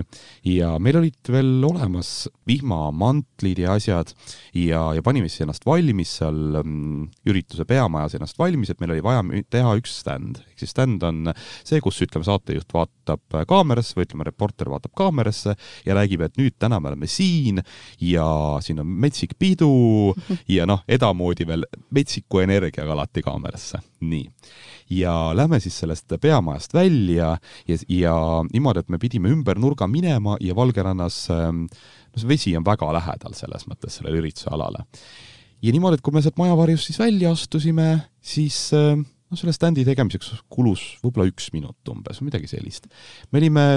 ja 0.47 0.73
meil 0.81 0.99
olid 0.99 1.31
veel 1.31 1.51
olemas 1.65 2.27
vihmamantlid 2.47 3.63
ja 3.63 3.75
asjad 3.77 4.13
ja, 4.57 4.85
ja 4.95 5.03
panime 5.05 5.29
siis 5.29 5.45
ennast 5.45 5.65
valmis 5.67 6.17
seal 6.19 6.59
mm, 6.61 7.07
ürituse 7.29 7.65
peamajas 7.69 8.17
ennast 8.17 8.39
valmis, 8.39 8.71
et 8.71 8.81
meil 8.81 8.95
oli 8.95 9.05
vaja 9.05 9.23
teha 9.53 9.75
üks 9.79 9.97
stand. 10.03 10.41
ehk 10.43 10.63
siis 10.63 10.73
stand 10.75 11.03
on 11.07 11.31
see, 11.35 11.81
kus 11.83 12.01
ütleme, 12.05 12.25
saatejuht 12.27 12.73
vaatab 12.75 13.39
kaamerasse 13.49 13.97
või 13.97 14.07
ütleme, 14.07 14.27
reporter 14.27 14.71
vaatab 14.73 14.93
kaamerasse 14.97 15.55
ja 15.87 15.97
räägib, 15.97 16.25
et 16.25 16.37
nüüd 16.41 16.57
täna 16.61 16.79
me 16.79 16.91
oleme 16.91 17.09
siin 17.09 17.63
ja 18.01 18.27
siin 18.63 18.83
on 18.83 18.93
metsik 19.05 19.37
pidu 19.39 20.13
ja 20.57 20.67
noh, 20.69 20.85
edamoodi 20.87 21.47
veel 21.49 21.65
metsiku 21.93 22.43
energiaga 22.43 22.93
alati 22.95 23.25
kaamerasse. 23.25 23.81
nii 24.03 24.27
ja 24.93 25.13
lähme 25.35 25.59
siis 25.63 25.77
sellest 25.83 26.13
peamajast 26.21 26.73
välja 26.73 27.35
ja, 27.67 27.77
ja 27.89 28.15
niimoodi, 28.51 28.83
et 28.83 28.93
me 28.93 28.99
pidime 29.01 29.31
ümber 29.33 29.59
nurga 29.59 29.87
minema 29.87 30.37
ja 30.41 30.55
Valgerannas 30.55 31.25
ähm, 31.33 31.65
no 32.13 32.21
see 32.21 32.29
vesi 32.29 32.55
on 32.57 32.65
väga 32.65 32.91
lähedal 32.95 33.35
selles 33.37 33.67
mõttes 33.69 33.99
sellele 33.99 34.21
ürituse 34.21 34.51
alale. 34.53 34.85
ja 35.63 35.73
niimoodi, 35.73 35.99
et 35.99 36.05
kui 36.05 36.15
me 36.15 36.21
sealt 36.23 36.39
majavarjust 36.41 36.91
siis 36.91 37.01
välja 37.01 37.33
astusime, 37.33 37.89
siis 38.21 38.57
ähm, 38.77 39.07
no 39.29 39.39
selle 39.39 39.55
standi 39.55 39.85
tegemiseks 39.87 40.35
kulus 40.51 40.85
võib-olla 41.03 41.31
üks 41.31 41.49
minut 41.55 41.93
umbes 41.93 42.21
või 42.21 42.29
midagi 42.31 42.51
sellist. 42.51 42.89
me 43.31 43.41
olime 43.41 43.67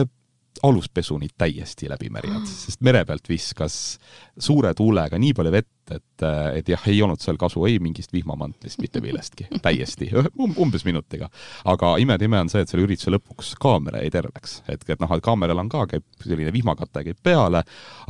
aluspesuni 0.63 1.29
täiesti 1.39 1.89
läbi 1.91 2.11
märjad, 2.13 2.47
sest 2.49 2.83
mere 2.87 3.05
pealt 3.05 3.29
viskas 3.29 3.99
suure 4.39 4.73
tuulega 4.77 5.19
nii 5.19 5.33
palju 5.37 5.53
vett, 5.53 5.73
et, 5.95 6.25
et 6.59 6.69
jah, 6.69 6.83
ei 6.91 6.99
olnud 7.05 7.21
seal 7.23 7.39
kasu 7.41 7.63
ei 7.69 7.79
mingist 7.83 8.13
vihmamantlist, 8.13 8.81
mitte 8.83 9.01
millestki, 9.05 9.47
täiesti 9.67 10.11
um,, 10.17 10.55
umbes 10.67 10.85
minutiga. 10.85 11.29
aga 11.65 11.95
imetime 12.03 12.41
on 12.41 12.51
see, 12.53 12.65
et 12.65 12.73
selle 12.73 12.87
ürituse 12.87 13.13
lõpuks 13.15 13.55
kaamera 13.63 14.03
jäi 14.03 14.13
terveks, 14.15 14.59
et, 14.73 14.85
et 14.89 15.03
noh, 15.03 15.15
kaameral 15.23 15.63
on 15.63 15.71
ka, 15.73 15.87
käib 15.95 16.05
selline 16.25 16.53
vihmakate 16.55 17.05
käib 17.11 17.23
peale, 17.23 17.63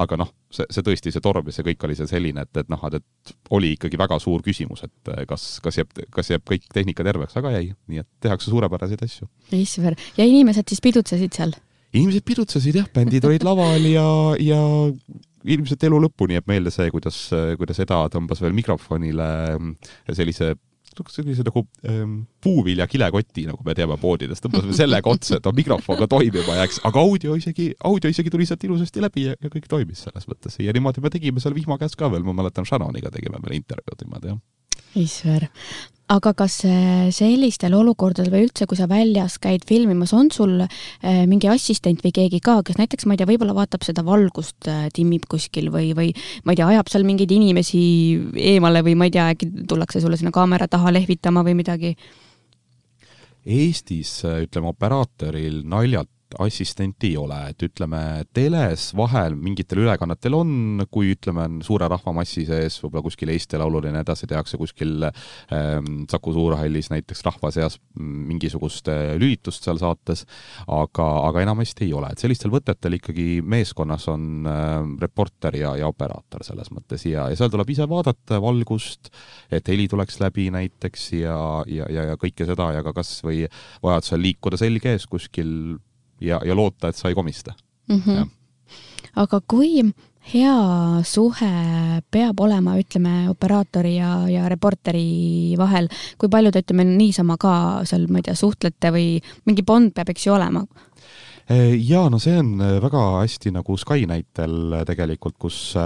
aga 0.02 0.20
noh, 0.22 0.32
see, 0.50 0.66
see 0.70 0.86
tõesti, 0.86 1.12
see 1.14 1.24
torm 1.24 1.50
ja 1.50 1.56
see 1.56 1.66
kõik 1.70 1.86
oli 1.88 1.98
see 1.98 2.10
selline, 2.10 2.46
et, 2.46 2.62
et 2.62 2.72
noh, 2.72 2.88
et 2.90 3.36
oli 3.56 3.74
ikkagi 3.76 4.00
väga 4.00 4.18
suur 4.22 4.44
küsimus, 4.46 4.86
et 4.86 5.12
kas, 5.28 5.46
kas 5.64 5.82
jääb, 5.82 5.94
kas 6.14 6.32
jääb 6.32 6.46
kõik 6.48 6.66
tehnika 6.72 7.06
terveks, 7.06 7.36
aga 7.40 7.54
jäi, 7.58 7.70
nii 7.92 8.02
et 8.02 8.10
tehakse 8.24 8.50
suurepäraseid 8.52 9.04
asju. 9.06 9.28
issand, 9.52 10.00
ja 10.16 10.26
inimesed 10.26 10.68
siis 10.72 10.82
pidutsesid 10.84 11.36
seal? 11.36 11.56
Inimesed 11.96 12.26
pidutsesid 12.26 12.80
jah, 12.80 12.88
bändid 12.92 13.24
olid 13.28 13.46
laval 13.46 13.88
ja, 13.88 14.06
ja 14.42 14.60
ilmselt 15.46 15.88
elu 15.88 16.00
lõpuni 16.06 16.38
jääb 16.38 16.48
meelde 16.50 16.72
see, 16.74 16.88
kuidas, 16.94 17.18
kuidas 17.58 17.82
Eda 17.82 18.04
tõmbas 18.12 18.42
veel 18.42 18.56
mikrofonile 18.56 19.28
sellise 20.12 20.54
sellise 21.12 21.44
nagu 21.44 21.60
ähm, 21.88 22.20
puuvilja 22.40 22.86
kilekoti, 22.88 23.46
nagu 23.50 23.64
me 23.66 23.74
teame 23.76 23.98
poodidest, 24.00 24.44
tõmbasime 24.44 24.76
sellega 24.76 25.10
otsa, 25.10 25.36
et 25.38 25.48
mikrofon 25.58 25.98
ka 26.00 26.08
toimima 26.08 26.56
jääks, 26.60 26.80
aga 26.88 27.02
audio 27.02 27.36
isegi, 27.36 27.68
audio 27.84 28.10
isegi 28.12 28.32
tuli 28.32 28.46
sealt 28.48 28.64
ilusasti 28.64 29.04
läbi 29.04 29.26
ja, 29.28 29.34
ja 29.42 29.50
kõik 29.52 29.68
toimis 29.68 30.06
selles 30.06 30.28
mõttes 30.30 30.56
ja 30.62 30.72
niimoodi 30.72 31.04
me 31.04 31.12
tegime 31.12 31.42
seal 31.42 31.56
vihma 31.56 31.76
käes 31.82 31.98
ka 31.98 32.08
veel, 32.12 32.24
ma 32.26 32.36
mäletan, 32.36 32.64
Shannoniga 32.68 33.12
tegime 33.12 33.42
veel 33.44 33.58
intervjuud 33.60 34.06
niimoodi, 34.06 34.32
jah. 34.32 34.40
Isver, 34.96 35.50
aga 36.12 36.32
kas 36.38 36.60
äh, 36.66 37.08
sellistel 37.14 37.74
olukordadel 37.74 38.30
või 38.30 38.44
üldse, 38.46 38.66
kui 38.70 38.78
sa 38.78 38.86
väljas 38.90 39.40
käid 39.42 39.64
filmimas, 39.66 40.12
on 40.14 40.30
sul 40.34 40.60
äh, 40.62 41.24
mingi 41.26 41.50
assistent 41.50 42.04
või 42.04 42.12
keegi 42.14 42.40
ka, 42.44 42.60
kes 42.66 42.78
näiteks, 42.78 43.08
ma 43.08 43.16
ei 43.16 43.20
tea, 43.20 43.28
võib-olla 43.32 43.56
vaatab 43.56 43.82
seda 43.86 44.04
valgust, 44.06 44.68
äh, 44.70 44.86
timmib 44.94 45.26
kuskil 45.30 45.72
või, 45.74 45.90
või 45.98 46.12
ma 46.46 46.54
ei 46.54 46.60
tea, 46.60 46.68
ajab 46.76 46.92
seal 46.92 47.06
mingeid 47.08 47.34
inimesi 47.34 47.82
eemale 48.52 48.84
või 48.86 48.94
ma 48.98 49.10
ei 49.10 49.16
tea, 49.16 49.26
äkki 49.34 49.50
tullakse 49.66 50.02
sulle 50.04 50.18
sinna 50.20 50.34
kaamera 50.34 50.70
taha 50.70 50.94
lehvitama 50.94 51.42
või 51.46 51.58
midagi? 51.58 51.96
Eestis 53.46 54.20
ütleme, 54.26 54.70
operaatoril 54.74 55.64
naljalt 55.66 56.10
assistenti 56.42 57.12
ei 57.12 57.16
ole, 57.20 57.38
et 57.52 57.62
ütleme, 57.62 58.00
teles 58.34 58.88
vahel 58.96 59.36
mingitel 59.38 59.84
ülekannetel 59.84 60.34
on, 60.36 60.50
kui 60.92 61.12
ütleme, 61.14 61.46
on 61.46 61.60
suure 61.64 61.88
rahvamassi 61.90 62.46
sees, 62.48 62.78
võib-olla 62.82 63.04
kuskil 63.06 63.32
Eesti 63.32 63.60
Laulul 63.60 63.86
ja 63.88 63.92
nii 63.94 64.02
edasi, 64.02 64.28
tehakse 64.30 64.58
kuskil 64.60 65.06
ähm, 65.06 66.04
Saku 66.10 66.34
Suurhallis 66.34 66.90
näiteks 66.92 67.22
rahva 67.26 67.52
seas 67.54 67.78
mingisugust 67.96 68.90
äh, 68.92 69.14
lülitust 69.20 69.66
seal 69.66 69.80
saates, 69.80 70.24
aga, 70.66 71.06
aga 71.28 71.44
enamasti 71.46 71.86
ei 71.86 71.94
ole, 71.96 72.10
et 72.12 72.22
sellistel 72.22 72.52
võtetel 72.54 72.98
ikkagi 72.98 73.28
meeskonnas 73.46 74.08
on 74.12 74.50
äh, 74.50 74.76
reporter 75.02 75.56
ja, 75.60 75.76
ja 75.78 75.90
operaator 75.92 76.44
selles 76.46 76.72
mõttes 76.74 77.06
ja, 77.08 77.28
ja 77.30 77.38
seal 77.38 77.52
tuleb 77.54 77.70
ise 77.72 77.88
vaadata 77.90 78.42
valgust, 78.42 79.12
et 79.50 79.68
heli 79.70 79.88
tuleks 79.92 80.20
läbi 80.24 80.50
näiteks 80.54 81.10
ja, 81.20 81.38
ja, 81.70 81.88
ja, 81.92 82.10
ja 82.12 82.20
kõike 82.20 82.48
seda 82.48 82.72
ja 82.76 82.84
ka 82.86 82.96
kas 82.96 83.18
või 83.26 83.44
vajadusel 83.84 84.24
liikuda 84.26 84.58
selg 84.60 84.90
ees 84.90 85.06
kuskil 85.10 85.76
ja, 86.20 86.40
ja 86.44 86.54
loota, 86.54 86.88
et 86.88 86.96
sa 86.96 87.08
ei 87.08 87.14
komista 87.14 87.54
mm. 87.88 88.02
-hmm. 88.06 88.28
aga 89.22 89.40
kui 89.48 89.82
hea 90.34 91.02
suhe 91.06 91.50
peab 92.10 92.40
olema, 92.40 92.74
ütleme, 92.80 93.28
operaatori 93.30 93.96
ja, 93.96 94.28
ja 94.28 94.48
reporteri 94.48 95.54
vahel, 95.58 95.88
kui 96.18 96.28
palju 96.28 96.50
te, 96.50 96.64
ütleme, 96.64 96.84
niisama 96.84 97.36
ka 97.38 97.52
seal, 97.86 98.08
ma 98.10 98.18
ei 98.18 98.26
tea, 98.26 98.34
suhtlete 98.34 98.90
või 98.90 99.20
mingi 99.46 99.62
bond 99.62 99.94
peab, 99.94 100.10
eks 100.10 100.26
ju, 100.26 100.34
olema? 100.34 100.66
jaa, 101.46 102.08
no 102.10 102.18
see 102.18 102.38
on 102.38 102.58
väga 102.58 103.02
hästi 103.20 103.52
nagu 103.54 103.76
Sky 103.78 104.06
näitel 104.10 104.80
tegelikult, 104.86 105.36
kus 105.38 105.76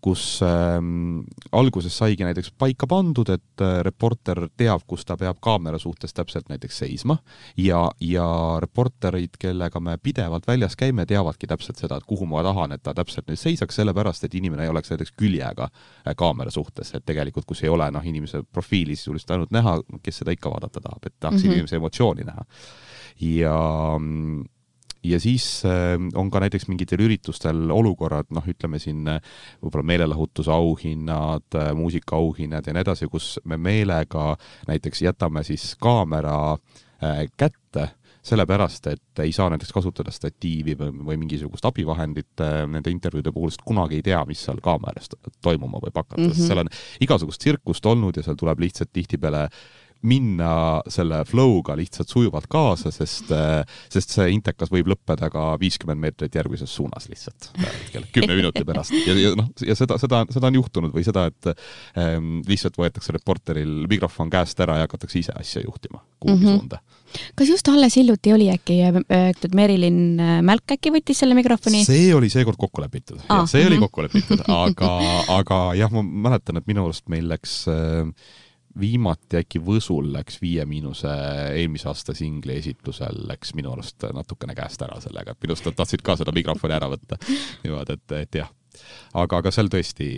kus 0.00 0.40
ähm, 0.42 1.20
alguses 1.52 1.96
saigi 1.98 2.24
näiteks 2.26 2.52
paika 2.58 2.86
pandud, 2.86 3.28
et 3.34 3.62
äh, 3.64 3.80
reporter 3.82 4.44
teab, 4.56 4.84
kus 4.86 5.04
ta 5.06 5.16
peab 5.18 5.40
kaamera 5.42 5.78
suhtes 5.78 6.14
täpselt 6.14 6.48
näiteks 6.48 6.78
seisma 6.84 7.18
ja, 7.58 7.82
ja 8.00 8.28
reporterid, 8.62 9.34
kellega 9.38 9.80
me 9.80 9.96
pidevalt 10.02 10.46
väljas 10.46 10.76
käime, 10.78 11.06
teavadki 11.06 11.50
täpselt 11.50 11.82
seda, 11.82 11.98
et 11.98 12.06
kuhu 12.06 12.28
ma 12.30 12.44
tahan, 12.46 12.76
et 12.76 12.82
ta 12.82 12.94
täpselt 12.94 13.26
nüüd 13.30 13.40
seisaks, 13.40 13.80
sellepärast 13.80 14.28
et 14.28 14.36
inimene 14.38 14.68
ei 14.68 14.72
oleks 14.72 14.94
näiteks 14.94 15.16
küljega 15.18 15.66
äh, 15.66 16.14
kaamera 16.16 16.54
suhtes, 16.54 16.94
et 16.94 17.06
tegelikult 17.06 17.48
kus 17.48 17.64
ei 17.66 17.72
ole 17.72 17.90
noh, 17.90 18.06
inimese 18.06 18.44
profiili 18.52 18.96
sisuliselt 18.96 19.34
ainult 19.34 19.56
näha, 19.56 19.80
kes 20.02 20.22
seda 20.22 20.34
ikka 20.36 20.54
vaadata 20.54 20.84
tahab, 20.84 21.02
et 21.06 21.18
tahaks 21.18 21.42
mm 21.42 21.48
-hmm. 21.48 21.58
inimese 21.58 21.76
emotsiooni 21.76 22.28
näha. 22.28 22.44
ja 23.20 23.58
ja 25.08 25.20
siis 25.20 25.62
on 25.66 26.30
ka 26.30 26.42
näiteks 26.44 26.68
mingitel 26.68 27.02
üritustel 27.06 27.70
olukorrad, 27.74 28.30
noh, 28.34 28.46
ütleme 28.48 28.80
siin 28.82 29.04
võib-olla 29.06 29.86
meelelahutusauhinnad, 29.92 31.58
muusikaauhinnad 31.78 32.66
ja 32.68 32.74
nii 32.76 32.84
edasi, 32.86 33.08
kus 33.12 33.38
me 33.48 33.56
meelega 33.60 34.34
näiteks 34.68 35.02
jätame 35.08 35.44
siis 35.46 35.72
kaamera 35.80 36.56
kätte 37.38 37.88
sellepärast, 38.28 38.86
et 38.92 39.22
ei 39.22 39.32
saa 39.32 39.48
näiteks 39.52 39.72
kasutada 39.72 40.12
statiivi 40.14 40.74
või, 40.78 40.92
või 41.10 41.18
mingisugust 41.22 41.64
abivahendit 41.68 42.42
äh, 42.44 42.62
nende 42.70 42.92
intervjuude 42.92 43.32
puhul, 43.34 43.52
sest 43.54 43.64
kunagi 43.66 44.00
ei 44.00 44.06
tea, 44.10 44.20
mis 44.28 44.42
seal 44.44 44.60
kaameras 44.64 45.10
toimuma 45.44 45.80
võib 45.82 45.94
hakata 45.94 46.20
mm, 46.20 46.26
-hmm. 46.26 46.36
sest 46.36 46.50
seal 46.50 46.62
on 46.64 46.72
igasugust 47.04 47.44
tsirkust 47.44 47.86
olnud 47.86 48.18
ja 48.18 48.26
seal 48.26 48.38
tuleb 48.40 48.64
lihtsalt 48.66 48.92
tihtipeale 48.92 49.46
minna 50.06 50.78
selle 50.90 51.24
flow'ga 51.26 51.74
lihtsalt 51.78 52.10
sujuvalt 52.12 52.46
kaasa, 52.50 52.92
sest, 52.94 53.32
äh, 53.34 53.62
sest 53.90 54.14
see 54.14 54.28
intekas 54.30 54.70
võib 54.70 54.92
lõppeda 54.92 55.30
ka 55.32 55.50
viiskümmend 55.58 56.00
meetrit 56.02 56.38
järgmises 56.38 56.70
suunas 56.74 57.08
lihtsalt 57.10 57.50
kümne 58.14 58.36
minuti 58.38 58.62
pärast 58.68 58.94
ja, 58.94 59.16
ja 59.18 59.34
noh, 59.38 59.50
ja 59.64 59.74
seda, 59.78 59.98
seda, 59.98 60.22
seda 60.30 60.50
on 60.52 60.60
juhtunud 60.60 60.94
või 60.94 61.06
seda, 61.06 61.26
et 61.32 61.50
ähm, 61.98 62.38
lihtsalt 62.46 62.78
võetakse 62.78 63.14
reporteril 63.16 63.88
mikrofon 63.90 64.30
käest 64.30 64.60
ära 64.62 64.78
ja 64.78 64.86
hakatakse 64.86 65.18
ise 65.24 65.34
asja 65.34 65.64
juhtima 65.66 66.04
kuhugi 66.20 66.44
mm 66.44 66.46
-hmm. 66.46 66.58
suunda. 66.58 66.78
kas 67.34 67.48
just 67.48 67.68
alles 67.68 67.96
hiljuti 67.96 68.32
oli 68.32 68.50
äkki, 68.54 68.80
äh, 68.82 69.50
Merilin 69.54 70.20
äh, 70.20 70.42
Mälk 70.42 70.78
äkki 70.78 70.94
võttis 70.94 71.18
selle 71.18 71.34
mikrofoni? 71.34 71.84
see 71.84 72.14
oli 72.14 72.30
seekord 72.30 72.56
kokku 72.58 72.82
lepitud 72.82 73.18
ah,, 73.28 73.46
see 73.46 73.60
mm 73.60 73.64
-hmm. 73.64 73.66
oli 73.66 73.76
mhm. 73.76 73.82
kokku 73.82 74.02
lepitud, 74.02 74.40
aga, 74.46 74.90
aga 75.40 75.74
jah, 75.74 75.90
ma 75.90 76.02
mäletan, 76.02 76.56
et 76.56 76.66
minu 76.66 76.84
arust 76.84 77.08
meil 77.08 77.28
läks 77.28 77.64
äh, 77.66 78.06
viimati 78.80 79.40
äkki 79.42 79.62
Võsul 79.64 80.12
läks 80.14 80.40
Viie 80.42 80.64
Miinuse 80.68 81.10
eelmise 81.54 81.88
aasta 81.90 82.14
singli 82.16 82.56
esitlusel 82.58 83.24
läks 83.28 83.54
minu 83.58 83.72
arust 83.74 84.06
natukene 84.14 84.54
käest 84.58 84.82
ära 84.86 85.00
sellega, 85.02 85.34
et 85.34 85.42
minu 85.44 85.56
arust 85.56 85.68
nad 85.70 85.80
tahtsid 85.80 86.04
ka 86.06 86.16
seda 86.20 86.34
mikrofoni 86.36 86.78
ära 86.78 86.90
võtta. 86.92 87.18
niimoodi, 87.64 87.98
et, 87.98 88.16
et 88.22 88.40
jah 88.42 88.54
aga, 89.18 89.40
aga 89.40 89.52
seal 89.54 89.70
tõesti 89.72 90.08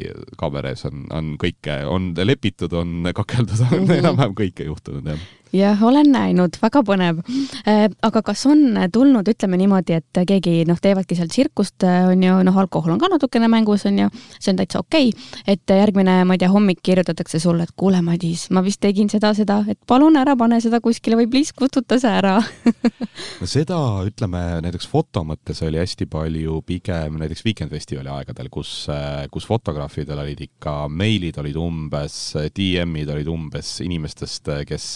kaamera 0.41 0.73
ees 0.75 0.85
on, 0.89 1.05
on 1.15 1.35
kõike, 1.41 1.81
on 1.89 2.11
lepitud, 2.19 2.73
on 2.77 3.13
kakeldud, 3.15 3.61
on 3.67 3.71
mm 3.71 3.87
-hmm. 3.87 4.03
enam-vähem 4.03 4.35
kõike 4.43 4.67
juhtunud, 4.69 5.07
jah 5.15 5.29
jah, 5.57 5.83
olen 5.83 6.11
näinud, 6.13 6.57
väga 6.63 6.83
põnev. 6.87 7.21
Äh, 7.69 7.87
aga 8.07 8.23
kas 8.27 8.45
on 8.51 8.79
tulnud, 8.93 9.29
ütleme 9.31 9.59
niimoodi, 9.61 9.99
et 10.01 10.21
keegi 10.29 10.65
noh, 10.69 10.79
teevadki 10.83 11.17
seal 11.19 11.31
tsirkust, 11.31 11.83
äh, 11.87 12.11
on 12.13 12.23
ju, 12.25 12.37
noh, 12.47 12.61
alkohol 12.63 12.95
on 12.95 13.01
ka 13.03 13.11
natukene 13.13 13.49
mängus, 13.51 13.87
on 13.91 13.99
ju, 14.05 14.11
see 14.39 14.53
on 14.53 14.61
täitsa 14.61 14.83
okei 14.83 15.11
okay., 15.11 15.29
et 15.51 15.75
järgmine, 15.75 16.21
ma 16.29 16.37
ei 16.37 16.43
tea, 16.43 16.51
hommik 16.53 16.83
kirjutatakse 16.87 17.41
sulle, 17.43 17.67
et 17.67 17.75
kuule, 17.79 18.03
Madis, 18.05 18.49
ma 18.55 18.63
vist 18.65 18.81
tegin 18.83 19.11
seda, 19.13 19.33
seda, 19.37 19.61
et 19.71 19.79
palun 19.89 20.19
ära 20.21 20.37
pane 20.39 20.61
seda 20.63 20.81
kuskile 20.85 21.19
või 21.19 21.29
please 21.31 21.55
kustuta 21.57 21.99
see 22.01 22.13
ära 22.21 22.37
no 22.41 23.49
seda, 23.55 23.79
ütleme, 24.09 24.43
näiteks 24.65 24.89
foto 24.91 25.23
mõttes 25.27 25.63
oli 25.67 25.81
hästi 25.81 26.07
palju 26.11 26.61
pigem 26.67 27.19
näiteks 27.21 27.45
Weekend 27.47 27.75
Festivali 27.75 28.13
aegadel, 28.13 28.51
kus, 28.53 28.73
äh, 28.93 29.27
kus 29.33 29.47
fotograafidel 29.49 30.23
olid 30.23 30.45
ikka 30.47 30.77
meilid 30.89 31.39
olid 31.43 31.59
umbes, 31.61 32.19
DM-id 32.57 33.11
olid 33.13 33.31
umbes 33.31 33.77
inimestest, 33.85 34.53
kes 34.69 34.87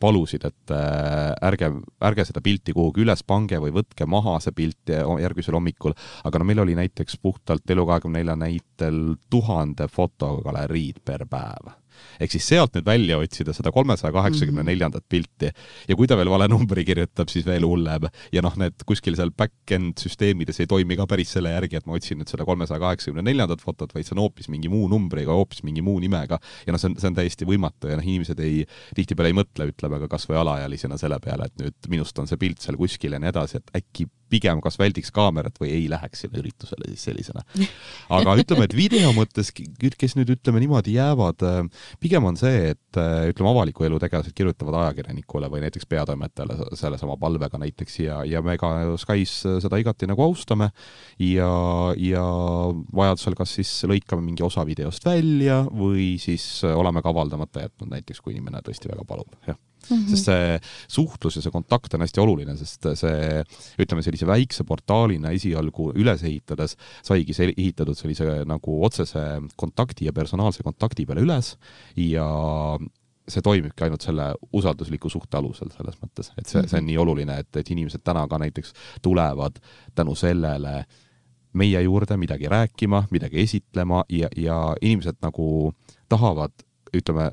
palusid, 0.00 0.44
et 0.48 0.74
äh, 0.74 1.32
ärge, 1.48 1.72
ärge 2.04 2.28
seda 2.28 2.42
pilti 2.44 2.74
kuhugi 2.76 3.04
üles 3.04 3.24
pange 3.26 3.60
või 3.62 3.74
võtke 3.74 4.06
maha 4.06 4.38
see 4.42 4.54
pilt 4.56 4.94
järgmisel 4.94 5.58
hommikul, 5.58 5.96
aga 6.24 6.38
no 6.40 6.48
meil 6.48 6.64
oli 6.64 6.78
näiteks 6.78 7.18
puhtalt 7.22 7.68
Elu24 7.68 8.38
näitel 8.38 9.02
tuhande 9.30 9.88
fotogaleriid 9.92 11.02
per 11.04 11.26
päev 11.30 11.74
ehk 12.20 12.34
siis 12.34 12.48
sealt 12.52 12.76
nüüd 12.76 12.86
välja 12.86 13.18
otsida 13.20 13.54
seda 13.56 13.72
kolmesaja 13.74 14.12
kaheksakümne 14.14 14.64
neljandat 14.66 15.06
pilti 15.08 15.50
ja 15.88 15.96
kui 15.98 16.08
ta 16.10 16.18
veel 16.18 16.30
vale 16.32 16.48
numbri 16.50 16.84
kirjutab, 16.88 17.30
siis 17.32 17.46
veel 17.46 17.66
hullem. 17.66 18.08
ja 18.32 18.42
noh, 18.44 18.56
need 18.60 18.84
kuskil 18.88 19.16
seal 19.18 19.32
back-end 19.36 19.98
süsteemides 20.02 20.60
ei 20.62 20.70
toimi 20.70 20.98
ka 20.98 21.06
päris 21.10 21.32
selle 21.36 21.52
järgi, 21.54 21.80
et 21.80 21.88
ma 21.88 21.96
otsin 21.98 22.20
nüüd 22.20 22.30
seda 22.30 22.46
kolmesaja 22.48 22.80
kaheksakümne 22.82 23.24
neljandat 23.26 23.62
fotot, 23.64 23.94
vaid 23.94 24.08
see 24.08 24.16
on 24.16 24.22
hoopis 24.24 24.50
mingi 24.52 24.70
muu 24.72 24.88
numbriga, 24.90 25.34
hoopis 25.36 25.64
mingi 25.66 25.84
muu 25.84 25.98
nimega. 26.02 26.40
ja 26.66 26.74
noh, 26.74 26.80
see 26.80 26.92
on, 26.92 26.98
see 27.00 27.10
on 27.10 27.18
täiesti 27.18 27.48
võimatu 27.48 27.92
ja 27.92 27.98
noh, 27.98 28.06
inimesed 28.06 28.40
ei, 28.44 28.62
tihtipeale 28.96 29.32
ei 29.32 29.38
mõtle, 29.38 29.70
ütleme 29.72 30.02
ka 30.04 30.10
kas 30.16 30.28
või 30.30 30.40
alaealisena 30.42 30.98
selle 31.00 31.20
peale, 31.24 31.48
et 31.48 31.62
nüüd 31.62 31.92
minust 31.92 32.18
on 32.18 32.30
see 32.30 32.40
pilt 32.40 32.64
seal 32.64 32.78
kuskil 32.80 33.16
ja 33.16 33.22
nii 33.22 33.32
edasi, 33.32 33.62
et 33.62 33.82
äkki 33.82 34.08
pigem 34.30 34.60
kas 34.64 34.78
väldiks 34.80 35.12
kaamerat 35.14 35.58
või 35.60 35.70
ei 35.74 35.86
läheks 35.90 36.24
sinna 36.24 36.40
üritusele 36.40 36.90
siis 36.92 37.06
sellisena. 37.08 37.44
aga 38.14 38.36
ütleme, 38.40 38.68
et 38.68 38.76
video 38.76 39.12
mõttes, 39.16 39.50
kes 39.52 40.16
nüüd 40.18 40.32
ütleme 40.36 40.62
niimoodi 40.62 40.96
jäävad, 40.96 41.44
pigem 42.02 42.28
on 42.28 42.38
see, 42.40 42.72
et 42.74 43.00
ütleme, 43.32 43.50
avaliku 43.52 43.86
elu 43.88 44.00
tegelased 44.02 44.36
kirjutavad 44.36 44.80
ajakirjanikule 44.82 45.50
või 45.52 45.62
näiteks 45.66 45.88
peatoimetajale 45.90 46.76
sellesama 46.78 47.18
palvega 47.20 47.60
näiteks 47.60 48.00
ja, 48.04 48.20
ja 48.28 48.42
me 48.44 48.58
ka 48.60 48.72
Sky's 49.00 49.36
seda 49.64 49.80
igati 49.80 50.08
nagu 50.10 50.24
austame 50.24 50.70
ja, 51.22 51.52
ja 51.96 52.24
vajadusel 52.94 53.38
kas 53.38 53.56
siis 53.58 53.72
lõikame 53.88 54.24
mingi 54.24 54.44
osa 54.46 54.66
videost 54.68 55.06
välja 55.08 55.62
või 55.68 56.14
siis 56.22 56.44
oleme 56.68 57.02
ka 57.04 57.14
avaldamata 57.14 57.66
jätnud 57.66 57.96
näiteks, 57.96 58.22
kui 58.22 58.36
inimene 58.36 58.62
tõesti 58.64 58.90
väga 58.90 59.06
palub, 59.08 59.34
jah 59.48 59.58
Mm 59.88 59.96
-hmm. 59.96 60.10
sest 60.10 60.28
see 60.28 60.60
suhtlus 60.88 61.36
ja 61.36 61.42
see 61.42 61.54
kontakt 61.54 61.94
on 61.94 62.04
hästi 62.04 62.20
oluline, 62.20 62.56
sest 62.56 62.86
see, 63.00 63.42
ütleme 63.80 64.02
sellise 64.02 64.26
väikse 64.26 64.64
portaalina 64.64 65.30
esialgu 65.30 65.92
üles 65.94 66.22
ehitades 66.22 66.76
saigi 67.02 67.34
see 67.34 67.52
ehitatud 67.56 67.96
sellise 67.96 68.44
nagu 68.44 68.84
otsese 68.84 69.24
kontakti 69.56 70.04
ja 70.04 70.12
personaalse 70.12 70.62
kontakti 70.62 71.06
peale 71.06 71.24
üles 71.24 71.56
ja 71.96 72.28
see 73.28 73.42
toimibki 73.44 73.84
ainult 73.84 74.04
selle 74.04 74.30
usaldusliku 74.52 75.10
suhte 75.12 75.36
alusel 75.36 75.70
selles 75.74 75.98
mõttes, 76.02 76.32
et 76.38 76.48
see, 76.48 76.62
see 76.66 76.80
on 76.80 76.86
nii 76.88 76.96
oluline, 76.98 77.38
et, 77.42 77.50
et 77.60 77.70
inimesed 77.74 78.02
täna 78.04 78.24
ka 78.28 78.38
näiteks 78.40 78.72
tulevad 79.04 79.60
tänu 79.94 80.14
sellele 80.18 80.84
meie 81.58 81.82
juurde 81.82 82.16
midagi 82.16 82.48
rääkima, 82.48 83.04
midagi 83.10 83.40
esitlema 83.42 84.04
ja, 84.08 84.28
ja 84.36 84.58
inimesed 84.82 85.20
nagu 85.24 85.72
tahavad, 86.08 86.52
ütleme, 86.96 87.30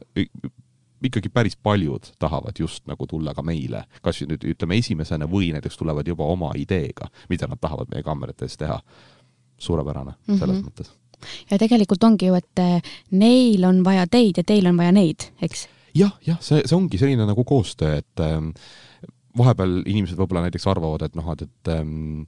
ikkagi 1.10 1.30
päris 1.34 1.56
paljud 1.56 2.12
tahavad 2.20 2.60
just 2.60 2.86
nagu 2.90 3.08
tulla 3.08 3.34
ka 3.34 3.44
meile, 3.46 3.86
kas 4.02 4.22
nüüd 4.26 4.44
ütleme 4.54 4.80
esimesena 4.82 5.28
või 5.30 5.52
näiteks 5.56 5.78
tulevad 5.78 6.08
juba 6.08 6.28
oma 6.32 6.52
ideega, 6.58 7.10
mida 7.30 7.50
nad 7.52 7.62
tahavad 7.62 7.92
meie 7.94 8.04
kaamerates 8.04 8.58
teha. 8.58 8.82
suurepärane 9.58 10.12
mm 10.12 10.34
-hmm. 10.34 10.40
selles 10.40 10.64
mõttes. 10.64 10.92
ja 11.52 11.58
tegelikult 11.58 12.04
ongi 12.04 12.26
ju, 12.26 12.34
et 12.36 12.60
eh, 12.60 12.82
neil 13.12 13.64
on 13.64 13.84
vaja 13.84 14.08
teid 14.08 14.38
ja 14.38 14.44
teil 14.44 14.68
on 14.68 14.78
vaja 14.78 14.92
neid, 14.92 15.32
eks? 15.42 15.68
jah, 15.96 16.12
jah, 16.28 16.38
see, 16.42 16.62
see 16.66 16.76
ongi 16.76 16.98
selline 16.98 17.26
nagu 17.26 17.44
koostöö, 17.44 17.98
et 17.98 18.20
ähm, 18.20 18.50
vahepeal 19.38 19.82
inimesed 19.86 20.18
võib-olla 20.18 20.46
näiteks 20.48 20.68
arvavad, 20.68 21.02
et 21.02 21.16
noh, 21.16 21.32
et, 21.32 21.42
et 21.42 21.72
ähm, 21.72 22.26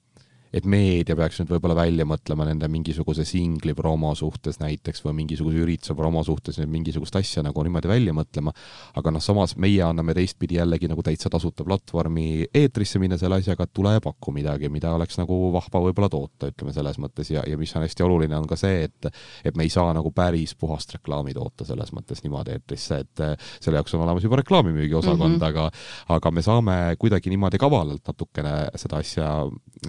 et 0.54 0.66
meedia 0.66 1.16
peaks 1.18 1.42
nüüd 1.42 1.52
võib-olla 1.52 1.76
välja 1.78 2.06
mõtlema 2.08 2.46
nende 2.48 2.70
mingisuguse 2.72 3.26
singli 3.28 3.74
promo 3.78 4.14
suhtes 4.16 4.60
näiteks 4.62 5.04
või 5.06 5.18
mingisuguse 5.22 5.62
ürituse 5.64 5.96
promo 5.98 6.24
suhtes 6.24 6.60
nüüd 6.62 6.72
mingisugust 6.72 7.16
asja 7.20 7.44
nagu 7.46 7.64
niimoodi 7.64 7.92
välja 7.92 8.16
mõtlema, 8.16 8.54
aga 9.00 9.14
noh, 9.14 9.24
samas 9.24 9.56
meie 9.60 9.84
anname 9.86 10.16
teistpidi 10.18 10.60
jällegi 10.60 10.90
nagu 10.92 11.04
täitsa 11.06 11.32
tasuta 11.34 11.66
platvormi 11.68 12.48
eetrisse 12.54 13.02
minna 13.02 13.20
selle 13.20 13.42
asjaga, 13.42 13.68
et 13.68 13.74
tule 13.76 13.94
ja 13.98 14.04
paku 14.04 14.34
midagi, 14.36 14.72
mida 14.74 14.94
oleks 14.96 15.20
nagu 15.20 15.40
vahva 15.56 15.84
võib-olla 15.88 16.10
toota, 16.12 16.52
ütleme 16.52 16.76
selles 16.76 17.00
mõttes, 17.02 17.32
ja, 17.34 17.44
ja 17.48 17.60
mis 17.60 17.76
on 17.76 17.86
hästi 17.86 18.06
oluline, 18.08 18.38
on 18.38 18.48
ka 18.50 18.60
see, 18.60 18.88
et 18.88 19.12
et 19.46 19.56
me 19.58 19.66
ei 19.68 19.72
saa 19.72 19.92
nagu 19.96 20.12
päris 20.16 20.54
puhast 20.60 20.94
reklaami 20.98 21.34
toota 21.36 21.66
selles 21.68 21.92
mõttes 21.96 22.24
niimoodi 22.24 22.56
eetrisse, 22.56 23.02
et 23.04 23.24
selle 23.60 23.80
jaoks 23.80 23.96
on 23.98 24.04
olemas 24.06 24.26
juba 24.26 24.40
reklaamimüügiosakond 24.42 25.38
mm, 25.38 25.40
-hmm. 25.40 25.48
aga 25.48 26.18
aga 26.18 26.32
me 26.32 26.42
saame 26.42 26.78
kuidagi 27.00 27.32
niimoodi 27.34 27.60
kavalalt 27.62 28.08
natukene 28.08 28.56
seda 28.76 29.02
asja 29.04 29.30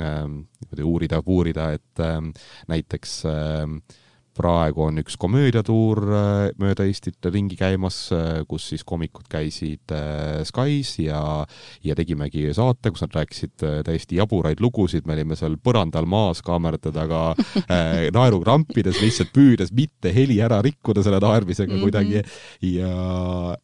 ähm, 0.01 0.41
niimoodi 0.63 0.87
uurida, 0.87 1.23
puurida, 1.23 1.71
et 1.79 2.05
äh, 2.05 2.21
näiteks 2.69 3.19
äh, 3.31 3.97
praegu 4.39 4.87
on 4.87 5.01
üks 5.03 5.17
komöödiatuur 5.21 6.01
äh, 6.07 6.37
mööda 6.61 6.87
Eestit 6.89 7.29
ringi 7.33 7.59
käimas, 7.59 7.99
äh, 8.15 8.43
kus 8.49 8.69
siis 8.73 8.85
koomikud 8.87 9.27
käisid 9.31 9.95
äh, 9.95 10.41
Sky's 10.49 10.95
ja, 11.03 11.21
ja 11.85 11.99
tegimegi 11.99 12.47
saate, 12.57 12.93
kus 12.95 13.05
nad 13.05 13.17
rääkisid 13.19 13.67
täiesti 13.87 14.19
jaburaid 14.21 14.63
lugusid, 14.63 15.07
me 15.09 15.17
olime 15.17 15.39
seal 15.39 15.59
põrandal 15.63 16.09
maas 16.09 16.43
kaamerate 16.47 16.93
taga 16.95 17.33
naerukrampides, 18.17 19.01
lihtsalt 19.03 19.33
püüdes 19.35 19.73
mitte 19.75 20.13
heli 20.15 20.39
ära 20.45 20.61
rikkuda 20.65 21.05
selle 21.07 21.21
naermisega 21.23 21.73
mm 21.73 21.79
-hmm. 21.79 21.87
kuidagi 21.87 22.77
ja 22.77 23.57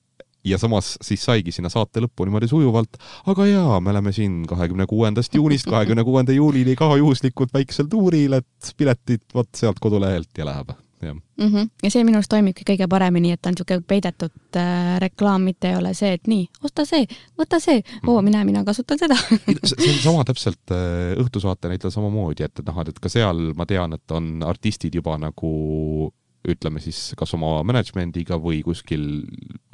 ja 0.44 0.58
samas 0.58 0.94
siis 1.02 1.24
saigi 1.24 1.52
sinna 1.54 1.72
saate 1.72 2.02
lõppu 2.04 2.28
niimoodi 2.28 2.48
sujuvalt, 2.50 2.98
aga 3.30 3.46
jaa, 3.48 3.80
me 3.80 3.94
oleme 3.94 4.12
siin 4.12 4.42
kahekümne 4.48 4.86
kuuendast 4.90 5.34
juunist 5.34 5.68
kahekümne 5.70 6.04
kuuenda 6.04 6.32
juulini 6.32 6.76
ka 6.76 6.94
juhuslikult 7.00 7.54
väiksel 7.54 7.90
tuuril, 7.90 8.40
et 8.40 8.74
piletid 8.76 9.24
vot 9.34 9.50
sealt 9.56 9.80
kodulehelt 9.82 10.32
ja 10.38 10.48
läheb 10.48 10.74
jah 11.04 11.14
mm. 11.14 11.22
-hmm. 11.46 11.68
ja 11.82 11.90
see 11.90 12.04
minu 12.04 12.16
arust 12.18 12.30
toimibki 12.32 12.64
kõige 12.70 12.88
paremini, 12.88 13.32
et 13.32 13.42
ta 13.42 13.48
on 13.50 13.56
niisugune 13.56 13.84
peidetud 13.86 14.56
äh, 14.56 14.98
reklaam, 15.02 15.42
mitte 15.42 15.70
ei 15.70 15.76
ole 15.76 15.94
see, 15.94 16.12
et 16.18 16.26
nii, 16.30 16.48
osta 16.64 16.84
see, 16.88 17.06
võta 17.38 17.60
see, 17.60 17.82
oo, 18.06 18.22
mine, 18.22 18.44
mina 18.44 18.64
kasutan 18.64 18.98
seda 18.98 19.18
see 19.70 19.92
on 19.92 20.02
sama 20.02 20.24
täpselt 20.24 20.74
äh, 20.74 21.14
Õhtusaate 21.20 21.68
näitel 21.68 21.90
samamoodi, 21.90 22.44
et, 22.44 22.58
et 22.58 22.66
noh, 22.66 22.82
et 22.88 23.00
ka 23.00 23.08
seal 23.08 23.52
ma 23.56 23.66
tean, 23.66 23.92
et 23.92 24.10
on 24.10 24.42
artistid 24.46 24.94
juba 24.94 25.18
nagu 25.18 26.12
ütleme 26.48 26.80
siis 26.82 26.98
kas 27.18 27.32
oma 27.36 27.56
management'iga 27.66 28.36
või 28.40 28.60
kuskil 28.66 29.04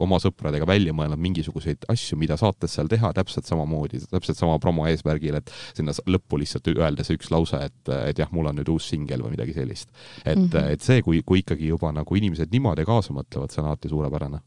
oma 0.00 0.20
sõpradega 0.22 0.68
välja 0.68 0.94
mõelnud 0.96 1.20
mingisuguseid 1.22 1.88
asju, 1.90 2.18
mida 2.20 2.36
saates 2.40 2.76
seal 2.76 2.90
teha 2.90 3.12
täpselt 3.16 3.48
samamoodi, 3.50 4.02
täpselt 4.10 4.38
sama 4.38 4.58
promo 4.62 4.86
eesmärgil, 4.90 5.40
et 5.40 5.50
sinna 5.74 5.94
lõppu 6.06 6.40
lihtsalt 6.40 6.70
öelda 6.76 7.06
see 7.06 7.18
üks 7.18 7.32
lause, 7.34 7.58
et, 7.70 7.94
et 8.10 8.22
jah, 8.22 8.30
mul 8.34 8.52
on 8.52 8.60
nüüd 8.60 8.70
uus 8.70 8.86
singel 8.92 9.24
või 9.26 9.34
midagi 9.34 9.56
sellist. 9.56 9.90
et 10.24 10.36
mm, 10.36 10.46
-hmm. 10.46 10.70
et 10.76 10.86
see, 10.86 11.02
kui, 11.02 11.22
kui 11.26 11.42
ikkagi 11.42 11.72
juba 11.72 11.92
nagu 11.92 12.16
inimesed 12.16 12.52
niimoodi 12.52 12.86
kaasa 12.86 13.16
mõtlevad, 13.16 13.50
see 13.50 13.62
on 13.62 13.70
alati 13.72 13.90
suurepärane 13.90 14.40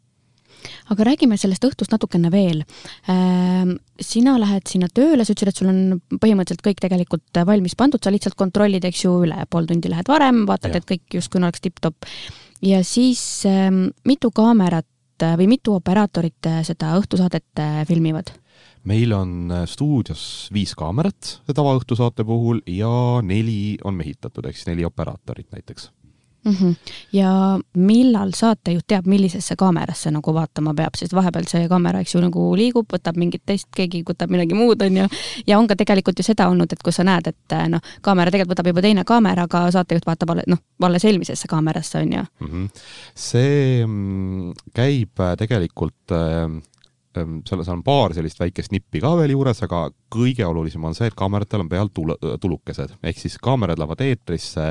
aga 0.94 1.08
räägime 1.10 1.38
sellest 1.40 1.66
õhtust 1.68 1.94
natukene 1.94 2.32
veel. 2.34 2.64
Ähm, 3.12 3.76
sina 4.00 4.36
lähed 4.42 4.68
sinna 4.70 4.90
tööle, 4.94 5.26
sa 5.26 5.36
ütlesid, 5.36 5.54
et 5.54 5.62
sul 5.62 5.72
on 5.72 5.82
põhimõtteliselt 6.20 6.66
kõik 6.66 6.84
tegelikult 6.84 7.44
valmis 7.48 7.78
pandud, 7.80 8.04
sa 8.04 8.14
lihtsalt 8.14 8.38
kontrollid, 8.40 8.86
eks 8.90 9.06
ju, 9.06 9.16
üle, 9.28 9.44
pool 9.50 9.70
tundi 9.70 9.92
lähed 9.92 10.10
varem, 10.12 10.44
vaatad, 10.50 10.76
et 10.80 10.88
kõik 10.90 11.20
justkui 11.20 11.42
oleks 11.42 11.64
tipp-topp. 11.64 12.10
ja 12.64 12.84
siis 12.84 13.44
ähm, 13.50 13.88
mitu 14.06 14.32
kaamerat 14.32 14.88
või 15.38 15.48
mitu 15.48 15.76
operaatorit 15.78 16.50
seda 16.68 16.96
õhtusaadet 17.00 17.62
äh, 17.62 17.84
filmivad? 17.88 18.34
meil 18.84 19.14
on 19.16 19.52
äh, 19.52 19.66
stuudios 19.70 20.50
viis 20.54 20.74
kaamerat 20.76 21.38
tavaõhtusaate 21.48 22.26
puhul 22.28 22.60
ja 22.68 23.22
neli 23.24 23.78
on 23.84 23.96
mehitatud, 23.96 24.46
ehk 24.46 24.60
siis 24.60 24.68
neli 24.72 24.86
operaatorit 24.88 25.52
näiteks 25.56 25.92
mm. 26.46 26.52
-hmm. 26.52 26.76
ja 27.14 27.60
millal 27.74 28.32
saatejuht 28.36 28.84
teab, 28.88 29.06
millisesse 29.06 29.56
kaamerasse 29.56 30.12
nagu 30.12 30.34
vaatama 30.34 30.74
peab, 30.74 30.96
sest 30.96 31.14
vahepeal 31.14 31.48
see 31.48 31.68
kaamera, 31.70 32.00
eks 32.00 32.16
ju, 32.16 32.22
nagu 32.22 32.56
liigub, 32.56 32.88
võtab 32.94 33.18
mingit 33.18 33.44
teist, 33.46 33.70
keegi 33.76 34.04
võtab 34.10 34.32
midagi 34.34 34.54
muud, 34.58 34.82
on 34.82 34.98
ju. 34.98 35.08
ja 35.48 35.60
on 35.60 35.68
ka 35.68 35.76
tegelikult 35.76 36.20
ju 36.20 36.24
seda 36.24 36.48
olnud, 36.50 36.74
et 36.74 36.84
kus 36.84 36.96
sa 36.96 37.04
näed, 37.04 37.28
et 37.28 37.58
noh, 37.70 37.82
kaamera 38.02 38.32
tegelikult 38.32 38.58
võtab 38.58 38.74
juba 38.74 38.82
teine 38.82 39.04
kaamera, 39.04 39.48
aga 39.50 39.72
saatejuht 39.72 40.06
vaatab 40.06 40.36
alles, 40.36 40.48
noh, 40.48 40.62
alles 40.82 41.06
eelmisesse 41.06 41.48
kaamerasse, 41.48 41.98
on 42.00 42.14
ju 42.14 42.24
mm. 42.40 42.48
-hmm. 42.48 42.70
see 43.16 43.86
käib 44.74 45.20
äh, 45.20 45.36
tegelikult 45.38 46.12
äh 46.12 46.62
seal, 47.16 47.64
seal 47.64 47.76
on 47.78 47.84
paar 47.86 48.14
sellist 48.16 48.40
väikest 48.42 48.74
nippi 48.74 49.02
ka 49.04 49.14
veel 49.20 49.34
juures, 49.36 49.62
aga 49.66 49.86
kõige 50.14 50.46
olulisem 50.46 50.84
on 50.86 50.96
see, 50.98 51.10
et 51.10 51.18
kaameratel 51.18 51.64
on 51.64 51.70
peal 51.72 51.90
tul-, 51.94 52.16
tulukesed, 52.42 52.96
ehk 53.04 53.20
siis 53.20 53.38
kaamerad 53.42 53.80
lähevad 53.82 54.04
eetrisse 54.06 54.70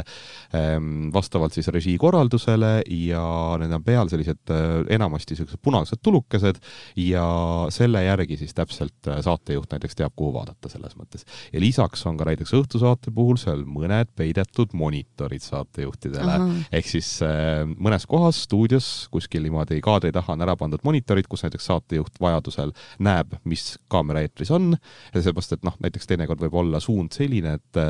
ähm, 0.56 1.10
vastavalt 1.14 1.56
siis 1.56 1.68
režii 1.74 1.96
korraldusele 2.00 2.72
ja 2.86 3.24
need 3.62 3.74
on 3.74 3.84
peal 3.86 4.10
sellised 4.12 4.52
äh, 4.52 4.82
enamasti 4.96 5.34
niisugused 5.34 5.62
punased 5.62 6.02
tulukesed 6.02 6.60
ja 7.00 7.26
selle 7.74 8.04
järgi 8.04 8.38
siis 8.40 8.54
täpselt 8.56 9.10
äh, 9.10 9.20
saatejuht 9.24 9.72
näiteks 9.72 9.98
teab, 9.98 10.14
kuhu 10.16 10.34
vaadata 10.36 10.70
selles 10.72 10.96
mõttes. 10.98 11.26
ja 11.52 11.62
lisaks 11.62 12.06
on 12.06 12.18
ka 12.20 12.28
näiteks 12.28 12.54
õhtusaate 12.58 13.14
puhul 13.14 13.40
seal 13.40 13.64
mõned 13.66 14.12
peidetud 14.18 14.74
monitorid 14.76 15.44
saatejuhtidele, 15.44 16.38
ehk 16.72 16.90
siis 16.90 17.14
äh, 17.26 17.62
mõnes 17.72 18.06
kohas 18.10 18.44
stuudios 18.46 18.92
kuskil 19.12 19.46
niimoodi 19.46 19.80
kaadri 19.84 20.12
taha 20.14 20.36
on 20.36 20.46
ära 20.46 20.56
pandud 20.58 20.82
monitorid, 20.86 21.28
kus 21.30 21.44
näiteks 21.46 21.68
saatejuht 21.70 22.20
vajab 22.22 22.31
vajadusel 22.32 22.72
näeb, 23.04 23.36
mis 23.44 23.76
kaamera 23.92 24.24
eetris 24.24 24.50
on, 24.54 24.72
seepärast, 25.14 25.58
et 25.58 25.68
noh, 25.68 25.76
näiteks 25.84 26.10
teinekord 26.10 26.42
võib 26.46 26.58
olla 26.64 26.80
suund 26.82 27.14
selline, 27.16 27.58
et 27.60 27.80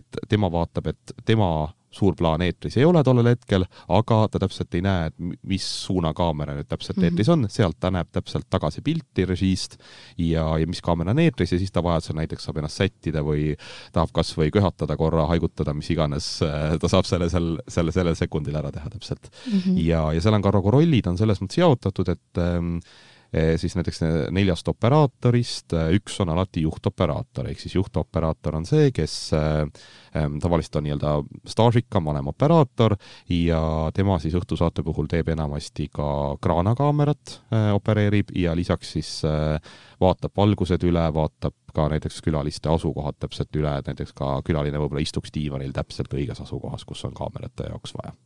et 0.00 0.24
tema 0.28 0.50
vaatab, 0.52 0.90
et 0.92 1.14
tema 1.26 1.50
suur 1.90 2.14
plaan 2.18 2.42
eetris 2.44 2.76
ei 2.78 2.86
ole 2.86 3.02
tollel 3.06 3.32
hetkel, 3.32 3.64
aga 3.90 4.20
ta 4.30 4.40
täpselt 4.44 4.74
ei 4.78 4.82
näe, 4.84 5.10
et 5.10 5.16
mis 5.50 5.66
suuna 5.84 6.12
kaamera 6.16 6.54
nüüd 6.54 6.68
täpselt 6.70 6.96
mm 6.96 7.02
-hmm. 7.02 7.10
eetris 7.10 7.30
on, 7.34 7.46
sealt 7.50 7.80
ta 7.80 7.90
näeb 7.90 8.08
täpselt 8.14 8.46
tagasi 8.50 8.82
pilti 8.86 9.26
režiist 9.26 9.76
ja, 10.18 10.46
ja 10.58 10.66
mis 10.70 10.82
kaamera 10.82 11.10
on 11.10 11.18
eetris 11.18 11.52
ja 11.52 11.58
siis 11.58 11.72
ta 11.72 11.82
vajadusel 11.82 12.16
näiteks 12.20 12.46
saab 12.46 12.62
ennast 12.62 12.78
sättida 12.78 13.24
või 13.26 13.56
tahab 13.92 14.12
kas 14.12 14.30
või 14.38 14.50
köhatada 14.54 14.96
korra, 14.96 15.26
haigutada, 15.26 15.74
mis 15.74 15.90
iganes, 15.90 16.38
ta 16.80 16.88
saab 16.88 17.04
selle 17.04 17.28
seal, 17.28 17.58
selle, 17.68 17.92
sellel 17.92 18.14
sekundil 18.14 18.56
ära 18.56 18.70
teha 18.72 18.90
täpselt 18.90 19.26
mm. 19.30 19.58
-hmm. 19.58 19.78
ja, 19.78 20.12
ja 20.12 20.20
seal 20.20 20.34
on 20.34 20.42
ka 20.42 20.54
nagu 20.54 20.70
rollid 20.70 21.06
on 21.06 21.18
selles 21.18 21.42
mõttes 21.42 21.58
jaotatud, 21.58 22.08
et 22.08 22.38
ähm, 22.38 22.78
siis 23.32 23.76
näiteks 23.78 24.00
neljast 24.34 24.68
operaatorist 24.68 25.74
eh, 25.78 25.92
üks 25.98 26.16
on 26.22 26.32
alati 26.34 26.64
juhtoperaator, 26.64 27.50
ehk 27.50 27.60
siis 27.62 27.76
juhtoperaator 27.76 28.56
on 28.58 28.66
see, 28.66 28.90
kes 28.94 29.14
eh, 29.36 29.84
tavaliselt 30.42 30.80
on 30.80 30.86
nii-öelda 30.88 31.12
staažikam, 31.48 32.08
vanem 32.10 32.30
operaator 32.32 32.96
ja 33.30 33.62
tema 33.94 34.18
siis 34.22 34.34
õhtusaate 34.38 34.82
puhul 34.86 35.06
teeb 35.10 35.30
enamasti 35.30 35.86
ka 35.94 36.08
kraanakaamerat, 36.42 37.36
opereerib 37.74 38.32
ja 38.34 38.56
lisaks 38.58 38.96
siis 38.96 39.10
vaatab 40.00 40.34
valgused 40.36 40.82
üle, 40.88 41.04
vaatab 41.14 41.54
ka 41.74 41.86
näiteks 41.92 42.18
külaliste 42.26 42.72
asukohad 42.72 43.20
täpselt 43.22 43.54
üle, 43.60 43.76
et 43.78 43.92
näiteks 43.92 44.16
ka 44.18 44.40
külaline 44.46 44.82
võib-olla 44.82 45.04
istuks 45.04 45.30
diivanil 45.34 45.70
täpselt 45.76 46.10
õiges 46.18 46.42
asukohas, 46.42 46.84
kus 46.88 47.04
on 47.06 47.14
kaamerate 47.14 47.70
jaoks 47.70 47.94
vaja 48.00 48.16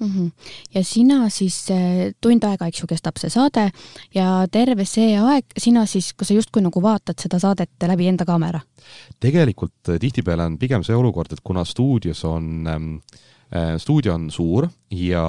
mm. 0.00 0.06
-hmm. 0.06 0.30
ja 0.74 0.84
sina 0.84 1.28
siis, 1.28 1.70
äh, 1.70 2.12
tund 2.20 2.44
aega, 2.44 2.66
eks 2.66 2.82
ju, 2.82 2.86
kestab 2.86 3.18
see 3.18 3.30
saade 3.30 3.70
ja 4.14 4.46
terve 4.50 4.84
see 4.84 5.18
aeg 5.18 5.44
sina 5.58 5.86
siis, 5.86 6.12
kas 6.12 6.28
sa 6.28 6.34
justkui 6.34 6.62
nagu 6.62 6.82
vaatad 6.82 7.20
seda 7.20 7.38
saadet 7.38 7.70
läbi 7.88 8.08
enda 8.08 8.24
kaamera? 8.24 8.60
tegelikult 9.20 9.88
äh, 9.88 9.98
tihtipeale 10.00 10.44
on 10.44 10.58
pigem 10.58 10.82
see 10.82 10.96
olukord, 10.96 11.32
et 11.32 11.40
kuna 11.44 11.64
stuudios 11.64 12.24
on 12.24 12.66
ähm, 12.66 12.98
Äh, 12.98 13.33
stuudio 13.78 14.14
on 14.14 14.30
suur 14.34 14.66
ja 14.94 15.24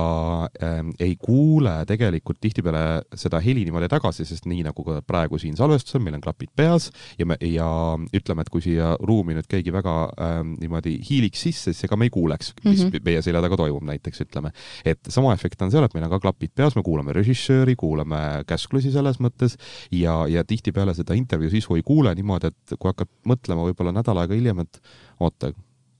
äh, 0.63 0.79
ei 0.99 1.15
kuule 1.19 1.73
tegelikult 1.87 2.39
tihtipeale 2.41 3.03
seda 3.17 3.39
heli 3.43 3.65
niimoodi 3.65 3.89
tagasi, 3.91 4.25
sest 4.27 4.47
nii 4.49 4.63
nagu 4.67 4.85
ka 4.85 4.99
praegu 5.05 5.39
siin 5.41 5.57
salvestusel, 5.57 6.03
meil 6.05 6.17
on 6.17 6.23
klapid 6.23 6.51
peas 6.55 6.89
ja 7.19 7.27
me, 7.29 7.37
ja 7.41 7.67
ütleme, 8.15 8.45
et 8.45 8.51
kui 8.53 8.63
siia 8.65 8.93
ruumi 9.01 9.35
nüüd 9.37 9.49
keegi 9.49 9.73
väga 9.73 9.95
äh, 10.11 10.37
niimoodi 10.45 10.97
hiiliks 11.09 11.45
sisse, 11.47 11.73
siis 11.73 11.87
ega 11.87 11.99
me 11.99 12.09
ei 12.09 12.13
kuuleks, 12.13 12.53
mis 12.63 12.83
mm 12.83 12.89
-hmm. 12.89 13.05
meie 13.05 13.21
selja 13.25 13.41
taga 13.45 13.59
toimub 13.61 13.85
näiteks, 13.89 14.21
ütleme. 14.27 14.51
et 14.85 14.99
sama 15.09 15.33
efekt 15.33 15.61
on 15.61 15.71
seal, 15.71 15.83
et 15.83 15.93
meil 15.93 16.05
on 16.05 16.15
ka 16.15 16.19
klapid 16.19 16.51
peas, 16.55 16.75
me 16.75 16.83
kuulame 16.83 17.13
režissööri, 17.13 17.75
kuulame 17.75 18.43
käsklusi 18.47 18.91
selles 18.91 19.19
mõttes 19.19 19.57
ja, 19.91 20.27
ja 20.27 20.43
tihtipeale 20.43 20.93
seda 20.93 21.13
intervjuu 21.13 21.49
sisu 21.49 21.75
ei 21.75 21.83
kuule 21.83 22.15
niimoodi, 22.15 22.47
et 22.47 22.77
kui 22.79 22.89
hakkad 22.89 23.09
mõtlema 23.25 23.69
võib-olla 23.69 23.91
nädal 23.91 24.17
aega 24.17 24.33
hiljem, 24.33 24.59
et 24.59 24.81
oota, 25.19 25.53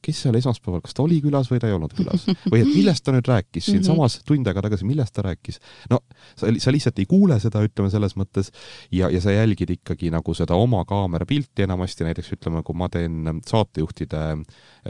kes 0.05 0.21
seal 0.25 0.37
esmaspäeval, 0.39 0.83
kas 0.85 0.95
ta 0.97 1.03
oli 1.05 1.19
külas 1.23 1.49
või 1.51 1.61
ta 1.61 1.69
ei 1.69 1.75
olnud 1.75 1.93
külas 1.97 2.27
või 2.51 2.61
et 2.61 2.69
millest 2.71 3.05
ta 3.05 3.13
nüüd 3.15 3.27
rääkis 3.29 3.69
siinsamas 3.71 4.19
mhm. 4.19 4.27
tund 4.29 4.49
aega 4.51 4.65
tagasi, 4.65 4.87
millest 4.87 5.15
ta 5.15 5.25
rääkis. 5.25 5.59
no 5.91 6.01
sa, 6.35 6.49
sa 6.49 6.73
lihtsalt 6.73 7.01
ei 7.01 7.07
kuule 7.09 7.39
seda, 7.41 7.63
ütleme 7.65 7.91
selles 7.93 8.15
mõttes 8.19 8.51
ja, 8.93 9.09
ja 9.13 9.21
sa 9.23 9.33
jälgid 9.33 9.73
ikkagi 9.77 10.11
nagu 10.13 10.35
seda 10.37 10.57
oma 10.59 10.83
kaamera 10.87 11.27
pilti 11.29 11.65
enamasti, 11.65 12.05
näiteks 12.07 12.33
ütleme, 12.37 12.63
kui 12.65 12.77
ma 12.77 12.89
teen 12.93 13.41
saatejuhtide 13.47 14.23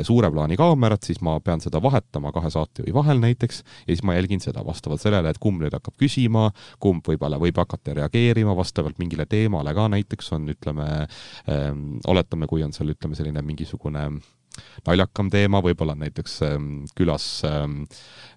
suure 0.05 0.31
plaani 0.31 0.57
kaamerat, 0.59 1.05
siis 1.07 1.21
ma 1.23 1.37
pean 1.43 1.63
seda 1.63 1.79
vahetama 1.83 2.33
kahe 2.35 2.51
saatejuhi 2.51 2.93
vahel 2.95 3.21
näiteks 3.23 3.61
ja 3.63 3.93
siis 3.93 4.03
ma 4.03 4.17
jälgin 4.17 4.43
seda 4.43 4.65
vastavalt 4.65 5.03
sellele, 5.03 5.31
et 5.31 5.39
kumb 5.41 5.63
nüüd 5.63 5.75
hakkab 5.75 5.95
küsima, 6.01 6.49
kumb 6.83 7.05
võib-olla 7.07 7.39
võib 7.41 7.59
hakata 7.61 7.95
reageerima 8.01 8.55
vastavalt 8.57 8.99
mingile 8.99 9.27
teemale 9.29 9.73
ka 9.75 9.87
näiteks 9.91 10.33
on, 10.35 10.49
ütleme 10.55 10.87
ähm,, 11.49 11.85
oletame, 12.07 12.49
kui 12.51 12.63
on 12.65 12.73
seal, 12.75 12.91
ütleme, 12.95 13.15
selline 13.17 13.43
mingisugune 13.45 14.09
naljakam 14.85 15.29
teema, 15.33 15.61
võib-olla 15.65 15.95
näiteks 15.97 16.35
ähm, 16.45 16.69
külas 16.97 17.25
ähm, 17.47 17.81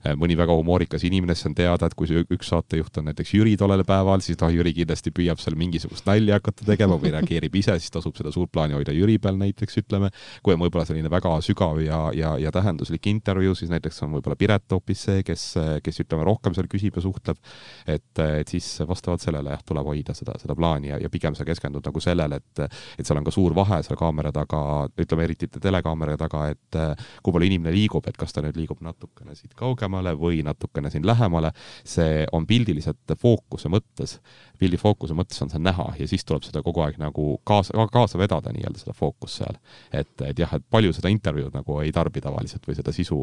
äh, 0.06 0.14
mõni 0.18 0.36
väga 0.38 0.54
humoorikas 0.56 1.04
inimene, 1.08 1.36
siis 1.36 1.50
on 1.50 1.56
teada, 1.58 1.88
et 1.88 1.96
kui 1.98 2.08
üks 2.08 2.50
saatejuht 2.52 3.00
on 3.00 3.08
näiteks 3.10 3.34
Jüri 3.36 3.56
tollel 3.60 3.84
päeval, 3.88 4.22
siis 4.24 4.38
noh, 4.40 4.52
Jüri 4.52 4.72
kindlasti 4.76 5.12
püüab 5.14 5.40
seal 5.42 5.58
mingisugust 5.60 6.08
nalja 6.08 6.38
hakata 6.38 6.66
tegema 6.68 6.98
või 7.00 7.12
reageerib 7.14 7.58
ise, 7.60 7.76
siis 7.80 7.92
tasub 7.94 8.16
seda 8.18 8.32
suurt 8.34 8.52
plaani 8.54 8.78
hoida 8.78 8.94
Jüri 8.96 9.18
peal 9.22 9.38
näiteks, 9.40 9.80
ütleme. 9.82 10.10
kui 10.42 10.56
on 10.56 10.62
võib-olla 10.62 10.86
selline 10.88 11.10
väga 11.12 11.34
sügav 11.44 11.80
ja, 11.84 12.00
ja, 12.16 12.34
ja 12.40 12.52
tähenduslik 12.54 13.06
intervjuu, 13.10 13.54
siis 13.58 13.72
näiteks 13.72 14.02
on 14.06 14.16
võib-olla 14.16 14.38
Piret 14.38 14.72
hoopis 14.72 15.04
see, 15.08 15.22
kes, 15.26 15.44
kes 15.84 16.02
ütleme, 16.04 16.24
rohkem 16.28 16.56
seal 16.56 16.70
küsib 16.70 16.96
ja 16.96 17.04
suhtleb. 17.04 17.38
et, 17.86 18.22
et 18.40 18.48
siis 18.48 18.66
vastavalt 18.88 19.22
sellele 19.22 19.52
jah, 19.52 19.62
tuleb 19.66 19.86
hoida 19.92 20.14
seda, 20.16 20.36
seda 20.40 20.56
plaani 20.56 20.92
ja, 20.92 20.98
ja 21.02 21.10
pigem 21.12 21.36
sa 21.36 21.44
keskendud 21.48 21.84
nagu 21.84 22.00
sellele, 22.00 22.40
et, 22.40 22.80
et 22.98 23.06
seal 23.06 23.20
on 23.20 23.26
ka 23.26 23.34
suur 23.34 23.54
vahe 23.56 23.82
seal 23.84 23.98
kaamera 23.98 24.32
taga, 24.34 24.60
ütleme 24.98 25.26
eriti 25.28 25.48
telekaamera 25.52 26.07
kaamera 26.08 26.18
taga, 26.20 26.48
et 26.52 26.78
äh, 26.78 27.08
kui 27.22 27.34
palju 27.34 27.48
inimene 27.48 27.74
liigub, 27.74 28.06
et 28.08 28.16
kas 28.16 28.32
ta 28.32 28.42
nüüd 28.44 28.56
liigub 28.58 28.80
natukene 28.84 29.34
siit 29.36 29.54
kaugemale 29.58 30.14
või 30.18 30.42
natukene 30.46 30.90
siin 30.90 31.06
lähemale, 31.06 31.52
see 31.84 32.26
on 32.32 32.46
pildiliselt 32.46 33.16
fookuse 33.18 33.68
mõttes, 33.72 34.18
pildi 34.58 34.78
fookuse 34.80 35.14
mõttes 35.14 35.40
on 35.42 35.50
see 35.52 35.60
näha 35.62 35.92
ja 35.98 36.08
siis 36.08 36.24
tuleb 36.26 36.46
seda 36.46 36.62
kogu 36.66 36.82
aeg 36.84 36.98
nagu 37.00 37.38
kaasa, 37.46 37.86
kaasa 37.92 38.18
vedada 38.18 38.52
nii-öelda 38.54 38.80
seda 38.80 38.94
fookust 38.96 39.42
seal. 39.42 39.58
et, 39.92 40.10
et 40.24 40.38
jah, 40.38 40.54
et 40.54 40.64
palju 40.70 40.92
seda 40.96 41.10
intervjuud 41.12 41.54
nagu 41.54 41.80
ei 41.82 41.92
tarbi 41.94 42.22
tavaliselt 42.24 42.66
või 42.66 42.76
seda 42.78 42.94
sisu 42.94 43.18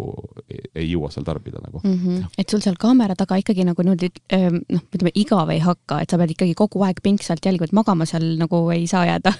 ei, 0.49 0.61
ei 0.75 0.89
jõua 0.91 1.11
seal 1.13 1.25
tarbida 1.27 1.59
nagu 1.63 1.81
mm. 1.83 1.97
-hmm. 1.99 2.29
et 2.37 2.49
sul 2.49 2.63
seal 2.63 2.77
kaamera 2.79 3.15
taga 3.15 3.37
ikkagi 3.41 3.65
nagu 3.67 3.83
niimoodi 3.83 4.11
noh, 4.31 4.85
ütleme 4.95 5.11
igav 5.15 5.51
ei 5.51 5.59
hakka, 5.63 6.01
et 6.03 6.11
sa 6.11 6.19
pead 6.21 6.35
ikkagi 6.35 6.55
kogu 6.57 6.83
aeg 6.85 7.01
pingsalt 7.03 7.45
jälgima, 7.45 7.69
et 7.69 7.75
magama 7.75 8.07
seal 8.09 8.25
nagu 8.39 8.61
ei 8.71 8.87
saa 8.87 9.05
jääda 9.09 9.33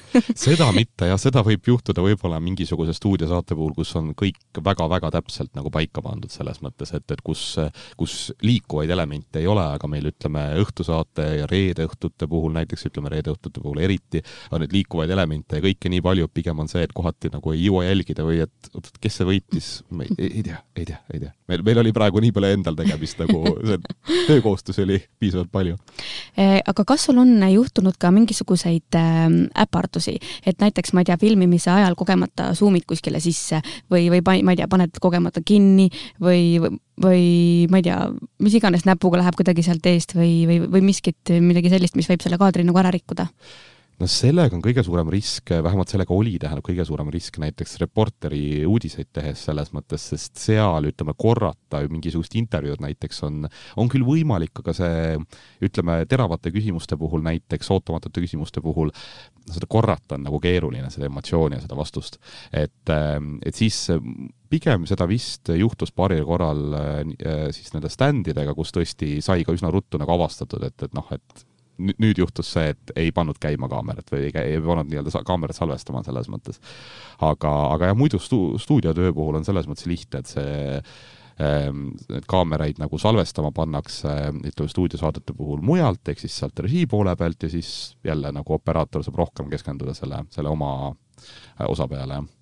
seda 0.46 0.72
mitte 0.76 1.10
jah, 1.12 1.20
seda 1.22 1.44
võib 1.46 1.64
juhtuda 1.68 2.04
võib-olla 2.04 2.40
mingisuguse 2.44 2.96
stuudios 2.96 3.32
õhtusaate 3.36 3.56
puhul, 3.56 3.74
kus 3.76 3.92
on 3.96 4.14
kõik 4.16 4.60
väga-väga 4.64 5.12
täpselt 5.12 5.52
nagu 5.56 5.70
paika 5.72 6.02
pandud 6.02 6.32
selles 6.32 6.62
mõttes, 6.64 6.94
et, 6.96 7.06
et 7.12 7.22
kus, 7.24 7.58
kus 7.98 8.32
liikuvaid 8.42 8.90
elemente 8.90 9.40
ei 9.40 9.48
ole, 9.48 9.64
aga 9.76 9.88
meil 9.88 10.08
ütleme, 10.10 10.44
õhtusaate 10.62 11.26
ja 11.42 11.48
reedeõhtute 11.50 12.28
puhul 12.28 12.54
näiteks, 12.56 12.88
ütleme 12.90 13.12
reedeõhtute 13.12 13.62
puhul 13.62 13.82
eriti, 13.84 14.22
on 14.52 14.64
neid 14.64 14.74
liikuvaid 14.74 15.12
elemente 15.12 15.60
ja 15.60 15.66
kõike 15.66 15.92
nii 15.92 16.02
palju, 16.06 16.30
pigem 16.34 16.60
on 16.60 16.72
see, 16.72 16.84
et 16.86 16.94
kohati 16.96 17.32
nagu 17.34 17.54
ei 17.54 17.66
jõua 17.66 17.86
jälgida 17.88 18.26
või 18.26 18.42
et 18.46 18.72
oot, 18.74 18.92
kes 19.02 19.20
see 19.20 19.28
võitis, 19.28 19.72
ma 19.90 20.06
ei, 20.06 20.16
ei 20.18 20.46
tea, 20.46 20.62
ei 20.76 20.88
tea, 20.88 21.02
ei 21.14 21.24
tea. 21.26 21.34
meil, 21.52 21.66
meil 21.66 21.84
oli 21.84 21.94
praegu 21.96 22.24
nii 22.24 22.36
palju 22.36 22.60
endal 22.60 22.80
tegemist 22.80 23.20
nagu, 23.22 23.44
see 23.66 23.80
töökohustusi 24.30 24.86
oli 24.86 25.02
piisavalt 25.20 25.52
palju. 25.52 25.78
Eh, 26.38 26.60
aga 26.66 26.88
kas 26.88 27.08
sul 27.10 27.20
on 27.22 27.36
juhtunud 27.52 27.98
ka 28.00 28.12
mingisuguseid 28.16 28.98
ähm, 29.00 29.42
äpardusi, 29.66 30.18
et 30.46 30.62
näiteks 30.62 30.94
ma 30.96 31.04
ei 31.04 31.10
tea, 31.10 31.18
filmimise 31.20 31.72
ajal 31.72 31.96
kogemata 31.98 32.52
suumid 32.58 32.86
kuskile 32.88 33.20
sisse 33.26 33.62
või, 33.92 34.08
või 34.14 34.22
ma 34.46 34.56
ei 34.56 34.60
tea, 34.62 34.70
paned 34.72 34.98
kogemata 35.04 35.44
kinni 35.46 35.90
või, 36.24 36.58
või 37.02 37.24
ma 37.72 37.82
ei 37.82 37.88
tea, 37.90 38.00
mis 38.46 38.58
iganes 38.58 38.86
näpuga 38.88 39.22
läheb 39.22 39.38
kuidagi 39.38 39.66
sealt 39.66 39.86
eest 39.92 40.16
või, 40.18 40.44
või, 40.50 40.60
või 40.78 40.84
miskit, 40.92 41.34
midagi 41.42 41.74
sellist, 41.74 41.98
mis 42.00 42.10
võib 42.12 42.24
selle 42.26 42.40
kaadri 42.42 42.68
nagu 42.68 42.82
ära 42.82 42.94
rikkuda? 42.96 43.30
No 44.02 44.08
sellega 44.12 44.58
on 44.58 44.64
kõige 44.64 44.84
suurem 44.84 45.10
risk, 45.14 45.52
vähemalt 45.64 45.92
sellega 45.92 46.14
oli, 46.16 46.36
tähendab, 46.42 46.66
kõige 46.68 46.86
suurem 46.88 47.10
risk 47.14 47.40
näiteks 47.42 47.78
Reporteri 47.82 48.66
uudiseid 48.68 49.12
tehes 49.16 49.46
selles 49.48 49.72
mõttes, 49.76 50.10
sest 50.12 50.42
seal 50.42 50.90
ütleme, 50.90 51.16
korrata 51.18 51.82
mingisugust 51.92 52.36
intervjuud 52.40 52.84
näiteks 52.84 53.24
on, 53.28 53.46
on 53.80 53.92
küll 53.92 54.06
võimalik, 54.08 54.64
aga 54.64 54.76
see 54.76 55.16
ütleme, 55.66 56.02
teravate 56.12 56.52
küsimuste 56.56 57.00
puhul 57.00 57.24
näiteks, 57.26 57.72
ootamatute 57.76 58.24
küsimuste 58.26 58.64
puhul, 58.66 58.92
seda 59.48 59.70
korrata 59.70 60.20
on 60.20 60.26
nagu 60.28 60.42
keeruline, 60.44 60.92
seda 60.92 61.08
emotsiooni 61.08 61.60
ja 61.60 61.64
seda 61.64 61.80
vastust. 61.80 62.20
et, 62.52 62.94
et 63.46 63.56
siis 63.56 63.86
pigem 64.52 64.86
seda 64.90 65.08
vist 65.10 65.50
juhtus 65.56 65.92
paaril 65.96 66.26
korral 66.28 66.78
äh, 66.78 67.50
siis 67.56 67.72
nende 67.74 67.90
ständidega, 67.92 68.54
kus 68.58 68.76
tõesti 68.76 69.20
sai 69.24 69.44
ka 69.48 69.56
üsna 69.56 69.72
ruttu 69.74 70.02
nagu 70.02 70.18
avastatud, 70.18 70.64
et, 70.68 70.88
et 70.88 70.96
noh, 70.98 71.08
et 71.16 71.46
nüüd 71.78 72.20
juhtus 72.22 72.52
see, 72.56 72.72
et 72.74 72.94
ei 73.00 73.12
pannud 73.16 73.40
käima 73.42 73.70
kaamerat 73.72 74.12
või 74.14 74.30
ei, 74.30 74.34
ei 74.56 74.62
pannud 74.64 74.90
nii-öelda 74.92 75.24
kaamerat 75.28 75.58
salvestama 75.58 76.04
selles 76.06 76.30
mõttes. 76.32 76.62
aga, 77.24 77.52
aga 77.74 77.92
jah, 77.92 77.98
muidu 77.98 78.20
stu-, 78.22 78.56
stuudiotöö 78.62 79.14
puhul 79.14 79.40
on 79.40 79.48
selles 79.48 79.68
mõttes 79.70 79.88
lihtne, 79.90 80.22
et 80.22 80.32
see 80.32 80.54
ähm, 81.44 81.90
need 82.12 82.28
kaameraid 82.32 82.80
nagu 82.82 83.00
salvestama 83.02 83.52
pannakse, 83.56 84.14
ütleme 84.42 84.72
stuudiosaadete 84.72 85.36
puhul 85.38 85.64
mujalt, 85.66 86.04
ehk 86.12 86.24
siis 86.24 86.38
sealt 86.40 86.64
režii 86.66 86.88
poole 86.92 87.16
pealt 87.20 87.44
ja 87.44 87.52
siis 87.52 87.98
jälle 88.04 88.32
nagu 88.36 88.58
operaator 88.58 89.04
saab 89.04 89.20
rohkem 89.24 89.52
keskenduda 89.52 89.98
selle, 89.98 90.24
selle 90.36 90.52
oma 90.52 90.72
osa 91.68 91.88
peale, 91.92 92.22
jah 92.22 92.35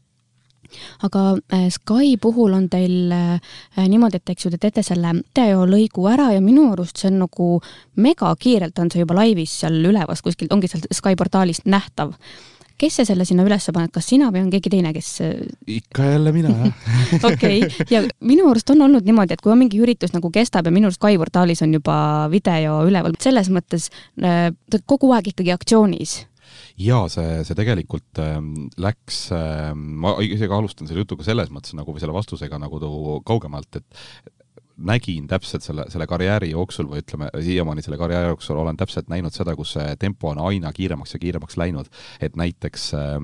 aga 1.04 1.26
äh, 1.54 1.68
Sky 1.74 2.16
puhul 2.22 2.54
on 2.58 2.70
teil 2.72 3.12
äh, 3.12 3.58
niimoodi, 3.78 4.22
et 4.22 4.34
eks 4.34 4.48
ju, 4.48 4.54
te 4.54 4.62
teete 4.62 4.84
selle 4.86 5.16
videolõigu 5.20 6.08
ära 6.12 6.32
ja 6.36 6.42
minu 6.44 6.70
arust 6.74 7.02
see 7.02 7.12
on 7.12 7.24
nagu 7.26 7.50
megakiirelt 7.96 8.80
on 8.80 8.92
see 8.92 9.04
juba 9.04 9.18
laivis 9.22 9.60
seal 9.64 9.78
ülevas 9.84 10.24
kuskil, 10.26 10.52
ongi 10.54 10.72
seal 10.72 10.86
Sky 10.92 11.16
portaalist 11.20 11.68
nähtav. 11.70 12.16
Kes 12.80 12.98
see 12.98 13.06
selle 13.06 13.24
sinna 13.28 13.46
üles 13.46 13.68
paneb, 13.70 13.92
kas 13.94 14.08
sina 14.10 14.32
või 14.34 14.42
on 14.44 14.50
keegi 14.52 14.72
teine, 14.74 14.92
kes? 14.96 15.12
Äh, 15.24 15.46
ikka 15.78 16.10
jälle 16.16 16.34
mina, 16.36 16.52
jah. 16.58 16.90
Okei. 17.30 17.62
Ja 17.94 18.02
minu 18.26 18.50
arust 18.50 18.74
on 18.74 18.82
olnud 18.88 19.06
niimoodi, 19.08 19.38
et 19.38 19.46
kui 19.46 19.54
on 19.54 19.62
mingi 19.62 19.80
üritus 19.80 20.16
nagu 20.16 20.32
kestab 20.34 20.68
ja 20.68 20.74
minu 20.74 20.90
arust 20.90 21.02
Sky 21.02 21.22
portaalis 21.22 21.64
on 21.66 21.78
juba 21.78 21.96
video 22.34 22.82
üleval, 22.88 23.16
selles 23.24 23.52
mõttes 23.54 23.90
ta 24.20 24.84
kogu 24.90 25.14
aeg 25.14 25.34
ikkagi 25.34 25.54
aktsioonis 25.54 26.24
jaa, 26.80 27.08
see, 27.12 27.42
see 27.48 27.58
tegelikult 27.58 28.22
äh, 28.24 28.38
läks 28.82 29.26
äh,, 29.36 29.72
ma 29.74 30.16
isegi 30.24 30.54
alustan 30.54 30.90
selle 30.90 31.06
jutuga 31.06 31.26
selles 31.28 31.52
mõttes 31.54 31.76
nagu 31.78 31.94
või 31.94 32.04
selle 32.04 32.16
vastusega 32.16 32.62
nagu 32.62 32.82
kaugemalt, 33.28 33.82
et 33.82 34.42
nägin 34.78 35.28
täpselt 35.28 35.66
selle, 35.66 35.86
selle 35.94 36.08
karjääri 36.10 36.50
jooksul 36.52 36.88
või 36.90 37.04
ütleme, 37.04 37.30
siiamaani 37.34 37.84
selle 37.86 37.98
karjääri 38.02 38.32
jooksul 38.34 38.58
olen 38.58 38.78
täpselt 38.78 39.12
näinud 39.12 39.36
seda, 39.36 39.56
kus 39.56 39.76
see 39.78 39.96
tempo 40.02 40.32
on 40.32 40.42
aina 40.48 40.74
kiiremaks 40.74 41.14
ja 41.14 41.20
kiiremaks 41.20 41.58
läinud. 41.58 41.92
et 42.22 42.36
näiteks 42.36 42.94
äh, 42.94 43.22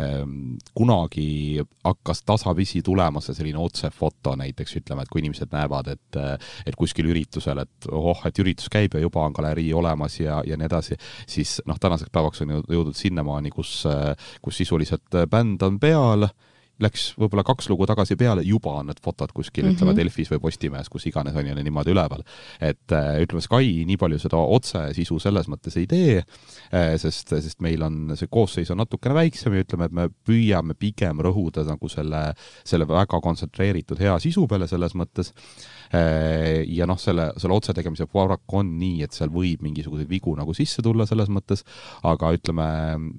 Ehm, 0.00 0.54
kunagi 0.74 1.60
hakkas 1.84 2.22
tasapisi 2.22 2.82
tulema 2.82 3.20
see 3.20 3.34
selline 3.36 3.58
otsefoto 3.58 4.36
näiteks, 4.38 4.76
ütleme, 4.80 5.02
et 5.02 5.10
kui 5.10 5.22
inimesed 5.22 5.50
näevad, 5.52 5.90
et 5.94 6.18
et 6.66 6.76
kuskil 6.78 7.10
üritusel, 7.10 7.62
et 7.64 7.88
oh, 7.90 8.20
et 8.26 8.38
üritus 8.38 8.70
käib 8.72 8.94
ja 8.94 9.02
juba 9.02 9.24
on 9.26 9.34
galerii 9.36 9.72
olemas 9.74 10.20
ja, 10.20 10.40
ja 10.46 10.56
nii 10.56 10.68
edasi, 10.70 10.98
siis 11.28 11.58
noh, 11.66 11.78
tänaseks 11.80 12.12
päevaks 12.14 12.44
on 12.44 12.54
jõudnud 12.60 12.96
sinnamaani, 12.96 13.50
kus, 13.54 13.82
kus 14.42 14.62
sisuliselt 14.62 15.20
bänd 15.30 15.66
on 15.66 15.80
peal, 15.82 16.28
läks 16.80 17.10
võib-olla 17.20 17.44
kaks 17.46 17.68
lugu 17.70 17.86
tagasi 17.88 18.16
peale, 18.20 18.44
juba 18.46 18.78
on 18.80 18.90
need 18.90 19.00
fotod 19.04 19.32
kuskil 19.34 19.64
mm, 19.64 19.70
-hmm. 19.70 19.76
ütleme 19.78 19.96
Delfis 19.96 20.30
või 20.32 20.40
Postimehes, 20.46 20.88
kus 20.88 21.06
iganes 21.06 21.36
on 21.36 21.46
ju 21.46 21.54
niimoodi 21.54 21.94
üleval. 21.94 22.24
et 22.60 22.92
äh, 22.92 23.20
ütleme, 23.22 23.40
Sky 23.40 23.84
nii 23.86 23.96
palju 23.96 24.18
seda 24.18 24.36
otsesisu 24.36 25.18
selles 25.18 25.48
mõttes 25.48 25.76
ei 25.76 25.86
tee, 25.86 26.22
äh, 26.72 26.94
sest, 26.96 27.28
sest 27.28 27.60
meil 27.60 27.82
on, 27.82 28.16
see 28.16 28.28
koosseis 28.30 28.70
on 28.70 28.78
natukene 28.78 29.14
väiksem 29.14 29.54
ja 29.54 29.64
ütleme, 29.64 29.84
et 29.84 29.92
me 29.92 30.08
püüame 30.26 30.74
pigem 30.74 31.20
rõhuda 31.20 31.64
nagu 31.66 31.88
selle, 31.88 32.32
selle 32.64 32.88
väga 32.88 33.20
kontsentreeritud 33.20 34.00
hea 34.00 34.18
sisu 34.18 34.46
peale 34.46 34.68
selles 34.70 34.94
mõttes 34.94 35.34
ja 35.90 36.86
noh, 36.86 36.98
selle, 37.00 37.30
selle 37.40 37.56
otsetegemise 37.56 38.06
paraku 38.10 38.60
on 38.60 38.68
nii, 38.78 39.00
et 39.02 39.14
seal 39.16 39.30
võib 39.34 39.64
mingisuguseid 39.64 40.10
vigu 40.10 40.36
nagu 40.38 40.54
sisse 40.54 40.82
tulla 40.86 41.06
selles 41.08 41.30
mõttes, 41.32 41.64
aga 42.06 42.30
ütleme, 42.36 42.66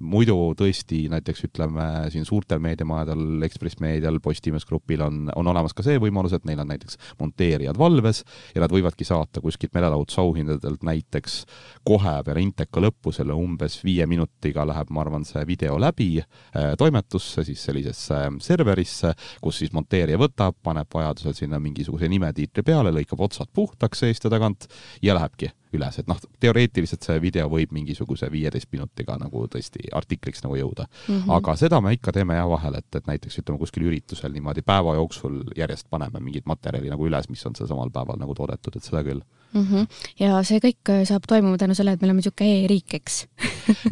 muidu 0.00 0.36
tõesti 0.56 1.02
näiteks 1.12 1.44
ütleme 1.50 1.88
siin 2.14 2.24
suurtel 2.28 2.62
meediamajadel, 2.64 3.42
Ekspress 3.44 3.80
Meedial, 3.82 4.20
Postimees 4.24 4.64
Grupil 4.68 5.04
on, 5.04 5.26
on 5.36 5.50
olemas 5.52 5.76
ka 5.76 5.84
see 5.84 6.00
võimalus, 6.00 6.32
et 6.36 6.46
neil 6.48 6.62
on 6.64 6.72
näiteks 6.72 6.96
monteerijad 7.20 7.76
valves 7.78 8.22
ja 8.54 8.64
nad 8.64 8.72
võivadki 8.72 9.04
saata 9.04 9.44
kuskilt 9.44 9.76
meelelahutusauhindadelt 9.76 10.86
näiteks 10.88 11.42
kohe 11.84 12.16
peale 12.24 12.46
Inteka 12.46 12.80
lõppu, 12.80 13.12
selle 13.12 13.36
umbes 13.36 13.82
viie 13.84 14.06
minutiga 14.08 14.64
läheb, 14.68 14.88
ma 14.94 15.04
arvan, 15.04 15.28
see 15.28 15.44
video 15.48 15.76
läbi 15.80 16.08
äh, 16.22 16.72
toimetusse, 16.80 17.44
siis 17.44 17.68
sellisesse 17.68 18.24
serverisse, 18.40 19.12
kus 19.44 19.60
siis 19.60 19.76
monteerija 19.76 20.16
võtab, 20.20 20.56
paneb 20.64 20.88
vajadusel 20.92 21.36
sinna 21.36 21.60
mingisuguse 21.60 22.08
nimetiitli 22.08 22.61
filtri 22.61 22.61
peale, 22.66 22.92
lõikab 22.94 23.20
otsad 23.28 23.50
puhtaks 23.54 24.04
ja 24.06 24.30
tagant 24.32 24.68
ja 25.02 25.16
lähebki 25.18 25.52
üles, 25.78 25.98
et 25.98 26.08
noh, 26.10 26.18
teoreetiliselt 26.42 27.06
see 27.06 27.18
video 27.22 27.48
võib 27.52 27.72
mingisuguse 27.74 28.30
viieteist 28.32 28.70
minutiga 28.72 29.16
nagu 29.20 29.46
tõesti 29.52 29.88
artikliks 29.92 30.44
nagu 30.46 30.56
jõuda 30.58 30.86
mm. 30.86 31.14
-hmm. 31.14 31.36
aga 31.38 31.56
seda 31.56 31.80
me 31.80 31.94
ikka 31.96 32.12
teeme 32.12 32.38
jah 32.38 32.48
vahel, 32.48 32.78
et, 32.80 32.88
et 32.96 33.06
näiteks 33.06 33.38
ütleme 33.42 33.58
kuskil 33.62 33.86
üritusel 33.90 34.32
niimoodi 34.32 34.62
päeva 34.62 34.94
jooksul 34.98 35.42
järjest 35.56 35.90
paneme 35.90 36.20
mingit 36.20 36.46
materjali 36.46 36.90
nagu 36.92 37.06
üles, 37.06 37.28
mis 37.28 37.46
on 37.46 37.56
seal 37.56 37.70
samal 37.70 37.90
päeval 37.90 38.20
nagu 38.20 38.34
toodetud, 38.34 38.76
et 38.76 38.84
seda 38.84 39.04
küll 39.06 39.22
mm. 39.52 39.66
-hmm. 39.66 39.86
ja 40.20 40.40
see 40.46 40.60
kõik 40.62 40.90
äh, 40.92 41.02
saab 41.08 41.26
toimuma 41.28 41.58
tänu 41.60 41.74
sellele, 41.76 41.96
et 41.96 42.02
meil 42.02 42.12
on 42.12 42.18
niisugune 42.20 42.64
e-riik, 42.64 42.94
eks 42.98 43.18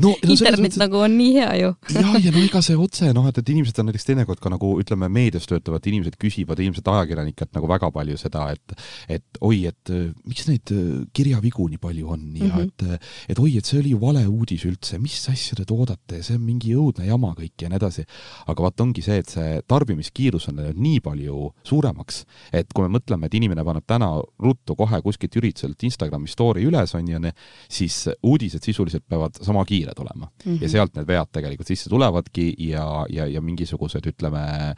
no, 0.03 0.11
no 0.11 0.15
internet 0.23 0.63
mõttes, 0.65 0.81
nagu 0.81 1.01
on 1.05 1.17
nii 1.19 1.33
hea 1.37 1.51
ju 1.61 1.73
jah, 1.97 2.11
ja 2.25 2.35
no 2.35 2.45
ega 2.45 2.63
see 2.65 2.79
otse 2.81 3.13
noh, 3.17 3.29
et, 3.31 3.41
et 3.43 3.53
inimesed 3.55 3.81
on 3.83 3.91
näiteks 3.91 4.09
teinekord 4.09 4.43
ka 4.43 4.53
nagu 4.53 4.73
ütleme, 4.83 5.11
meedias 5.13 5.49
töötavad 5.51 5.87
inimesed 5.93 6.19
küsivad 6.21 6.63
ilmselt 6.63 6.89
ajakirjanikelt 6.95 7.53
nagu 7.57 7.71
väga 7.71 7.91
palju 7.95 8.19
seda, 8.21 8.49
et 8.55 8.77
et 9.21 9.41
oi, 9.41 9.65
et 9.71 9.95
äh, 9.95 10.11
miks 10.29 10.49
neid 10.51 10.75
äh, 10.75 10.87
kirjavigu 11.17 11.70
nii 11.71 11.81
palju 11.83 12.11
on 12.11 12.25
ja 12.37 12.45
mm 12.45 12.51
-hmm. 12.51 12.63
et 12.67 13.31
et 13.35 13.39
oi, 13.39 13.57
et 13.59 13.65
see 13.65 13.79
oli 13.81 13.95
ju 13.95 14.01
valeuudis 14.01 14.65
üldse, 14.67 14.99
mis 14.99 15.29
asja 15.29 15.57
te 15.57 15.65
toodate, 15.65 16.23
see 16.23 16.37
on 16.37 16.43
mingi 16.45 16.75
õudne 16.75 17.07
jama 17.07 17.33
kõik 17.39 17.63
ja 17.63 17.69
nii 17.69 17.77
edasi. 17.77 18.05
aga 18.47 18.63
vaat 18.63 18.81
ongi 18.81 19.03
see, 19.03 19.19
et 19.19 19.29
see 19.29 19.63
tarbimiskiirus 19.69 20.49
on 20.49 20.57
läinud 20.57 20.81
nii 20.81 21.01
palju 21.01 21.53
suuremaks, 21.65 22.25
et 22.53 22.73
kui 22.75 22.89
me 22.89 22.99
mõtleme, 22.99 23.27
et 23.27 23.35
inimene 23.35 23.65
paneb 23.65 23.87
täna 23.87 24.11
ruttu 24.39 24.77
kohe 24.77 25.03
kuskilt 25.03 25.37
ürituselt 25.37 25.83
Instagrami 25.83 26.29
story 26.29 26.65
üles, 26.65 26.95
on 26.95 27.09
ju, 27.09 27.21
siis 27.69 28.09
uudised 28.23 28.63
sisuliselt 28.65 29.05
peavad 29.09 29.39
sama 29.43 29.65
kiired 29.65 29.99
olema 29.99 30.27
mm. 30.27 30.53
-hmm. 30.53 30.63
ja 30.63 30.69
sealt 30.69 30.95
need 30.97 31.07
vead 31.07 31.31
tegelikult 31.33 31.69
sisse 31.69 31.91
tulevadki 31.91 32.55
ja, 32.59 33.07
ja, 33.09 33.27
ja 33.27 33.41
mingisugused, 33.41 34.07
ütleme, 34.07 34.75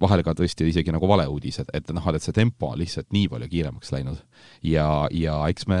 vahel 0.00 0.22
ka 0.22 0.34
tõesti 0.34 0.68
isegi 0.68 0.92
nagu 0.92 1.08
valeuudised, 1.08 1.70
et 1.74 1.90
noh, 1.92 2.08
et 2.14 2.22
see 2.22 2.36
tempo 2.36 2.72
on 2.72 2.78
lihtsalt 2.78 3.12
nii 3.12 3.28
palju 3.32 3.48
kiiremaks 3.48 3.92
läinud. 3.92 4.22
ja, 4.62 5.08
ja 5.10 5.38
eks 5.48 5.66
me 5.66 5.80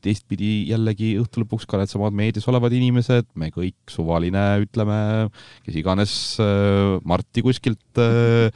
teistpidi 0.03 0.51
jällegi 0.69 1.13
õhtu 1.21 1.43
lõpuks 1.43 1.67
ka 1.69 1.79
needsamad 1.81 2.15
meedias 2.17 2.47
olevad 2.51 2.73
inimesed, 2.75 3.29
me 3.39 3.51
kõik, 3.53 3.77
suvaline, 3.91 4.43
ütleme, 4.65 4.97
kes 5.65 5.77
iganes 5.81 6.13
äh, 6.43 6.97
Marti 7.07 7.43
kuskilt 7.45 8.01
äh, 8.01 8.49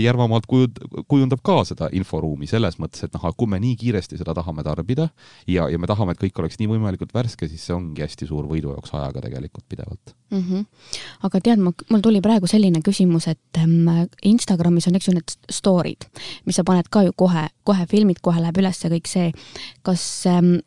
Järvamaalt 0.00 0.48
kujund-, 0.50 0.80
kujundab 1.10 1.42
ka 1.46 1.60
seda 1.68 1.90
inforuumi 1.96 2.48
selles 2.50 2.78
mõttes, 2.82 3.04
et 3.06 3.16
noh, 3.16 3.26
kui 3.36 3.50
me 3.50 3.60
nii 3.62 3.76
kiiresti 3.80 4.20
seda 4.20 4.34
tahame 4.36 4.64
tarbida 4.66 5.10
ja, 5.48 5.68
ja 5.70 5.80
me 5.80 5.90
tahame, 5.90 6.14
et 6.14 6.22
kõik 6.22 6.42
oleks 6.42 6.60
nii 6.60 6.70
võimalikult 6.74 7.14
värske, 7.16 7.48
siis 7.50 7.64
see 7.66 7.76
ongi 7.76 8.04
hästi 8.04 8.28
suur 8.30 8.48
võidujooks 8.50 8.94
ajaga 8.96 9.24
tegelikult 9.26 9.66
pidevalt 9.70 10.14
mm. 10.30 10.44
-hmm. 10.44 10.66
aga 11.28 11.40
tead, 11.40 11.62
mul 11.64 12.04
tuli 12.04 12.20
praegu 12.24 12.46
selline 12.50 12.82
küsimus, 12.84 13.28
et 13.28 13.60
ähm, 13.62 13.88
Instagramis 14.22 14.88
on, 14.88 14.96
eks 14.98 15.08
ju, 15.08 15.16
need 15.16 15.36
story'd, 15.50 16.08
mis 16.44 16.56
sa 16.56 16.64
paned 16.64 16.88
ka 16.90 17.02
ju 17.06 17.12
kohe, 17.16 17.48
kohe 17.64 17.86
filmid, 17.90 18.20
kohe 18.22 18.40
läheb 18.40 18.58
üles 18.62 18.80
kõik 18.90 19.08
see. 19.08 19.32
kas 19.86 20.26
ähm, 20.26 20.60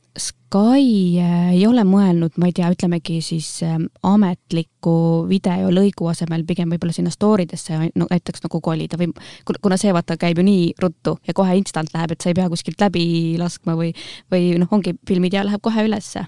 Sky 0.53 1.17
äh, 1.17 1.55
ei 1.55 1.63
ole 1.65 1.81
mõelnud, 1.81 2.35
ma 2.37 2.45
ei 2.45 2.53
tea, 2.53 2.67
ütlemegi 2.69 3.15
siis 3.25 3.47
äh, 3.65 3.79
ametliku 4.05 5.25
videolõigu 5.25 6.05
asemel 6.11 6.43
pigem 6.45 6.69
võib-olla 6.69 6.93
sinna 6.93 7.09
story 7.09 7.47
desse 7.49 7.79
no 7.97 8.05
näiteks 8.11 8.45
nagu 8.45 8.59
kolida 8.61 8.99
või 9.01 9.09
kuna 9.49 9.79
see 9.81 9.95
vaata 9.95 10.13
käib 10.21 10.37
ju 10.37 10.45
nii 10.45 10.67
ruttu 10.83 11.15
ja 11.25 11.33
kohe 11.33 11.57
instant 11.57 11.89
läheb, 11.95 12.13
et 12.13 12.21
sa 12.21 12.29
ei 12.29 12.37
pea 12.37 12.45
kuskilt 12.53 12.85
läbi 12.85 13.33
laskma 13.41 13.73
või, 13.79 13.95
või 14.29 14.53
noh, 14.61 14.69
ongi 14.77 14.93
filmid 15.09 15.33
ja 15.33 15.41
läheb 15.47 15.63
kohe 15.65 15.87
ülesse. 15.89 16.27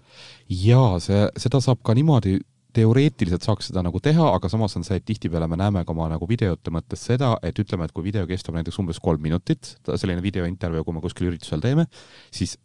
jaa, 0.49 0.89
see, 1.05 1.21
seda 1.45 1.61
saab 1.61 1.85
ka 1.85 1.93
niimoodi 1.93 2.39
teoreetiliselt 2.75 3.45
saaks 3.45 3.69
seda 3.69 3.85
nagu 3.85 4.01
teha, 4.03 4.33
aga 4.35 4.49
samas 4.51 4.73
on 4.75 4.83
see, 4.87 4.97
et 4.97 5.05
tihtipeale 5.05 5.45
me 5.51 5.61
näeme 5.61 5.85
ka 5.85 5.93
oma 5.93 6.09
nagu 6.11 6.25
videote 6.27 6.73
mõttes 6.73 7.05
seda, 7.11 7.35
et 7.45 7.61
ütleme, 7.61 7.85
et 7.85 7.93
kui 7.93 8.09
video 8.09 8.25
kestab 8.27 8.57
näiteks 8.57 8.81
umbes 8.81 8.99
kolm 9.03 9.21
minutit, 9.21 9.75
selline 9.85 10.25
videointervjuu, 10.25 10.83
kui 10.87 10.97
me 10.97 11.05
kuskil 11.05 11.29
üritusel 11.29 11.61
teeme, 11.63 11.85
siis 12.33 12.57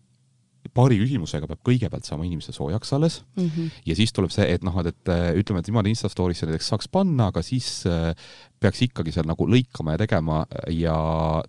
paari 0.74 0.98
küsimusega 1.00 1.48
peab 1.50 1.62
kõigepealt 1.66 2.06
saama 2.06 2.26
inimese 2.28 2.52
soojaks 2.52 2.92
alles 2.96 3.20
mm 3.36 3.46
-hmm. 3.46 3.70
ja 3.86 3.96
siis 3.96 4.12
tuleb 4.12 4.30
see, 4.30 4.46
et 4.54 4.64
noh, 4.66 4.76
et 4.86 5.12
ütleme, 5.40 5.61
et 5.61 5.68
niimoodi 5.68 5.94
Insta 5.94 6.08
story'sse 6.08 6.46
näiteks 6.46 6.68
saaks 6.68 6.88
panna, 6.88 7.30
aga 7.32 7.42
siis 7.42 7.86
äh, 7.86 8.14
peaks 8.61 8.82
ikkagi 8.82 9.12
seal 9.12 9.28
nagu 9.28 9.46
lõikama 9.48 9.96
ja 9.96 9.98
tegema 9.98 10.40
ja 10.68 10.96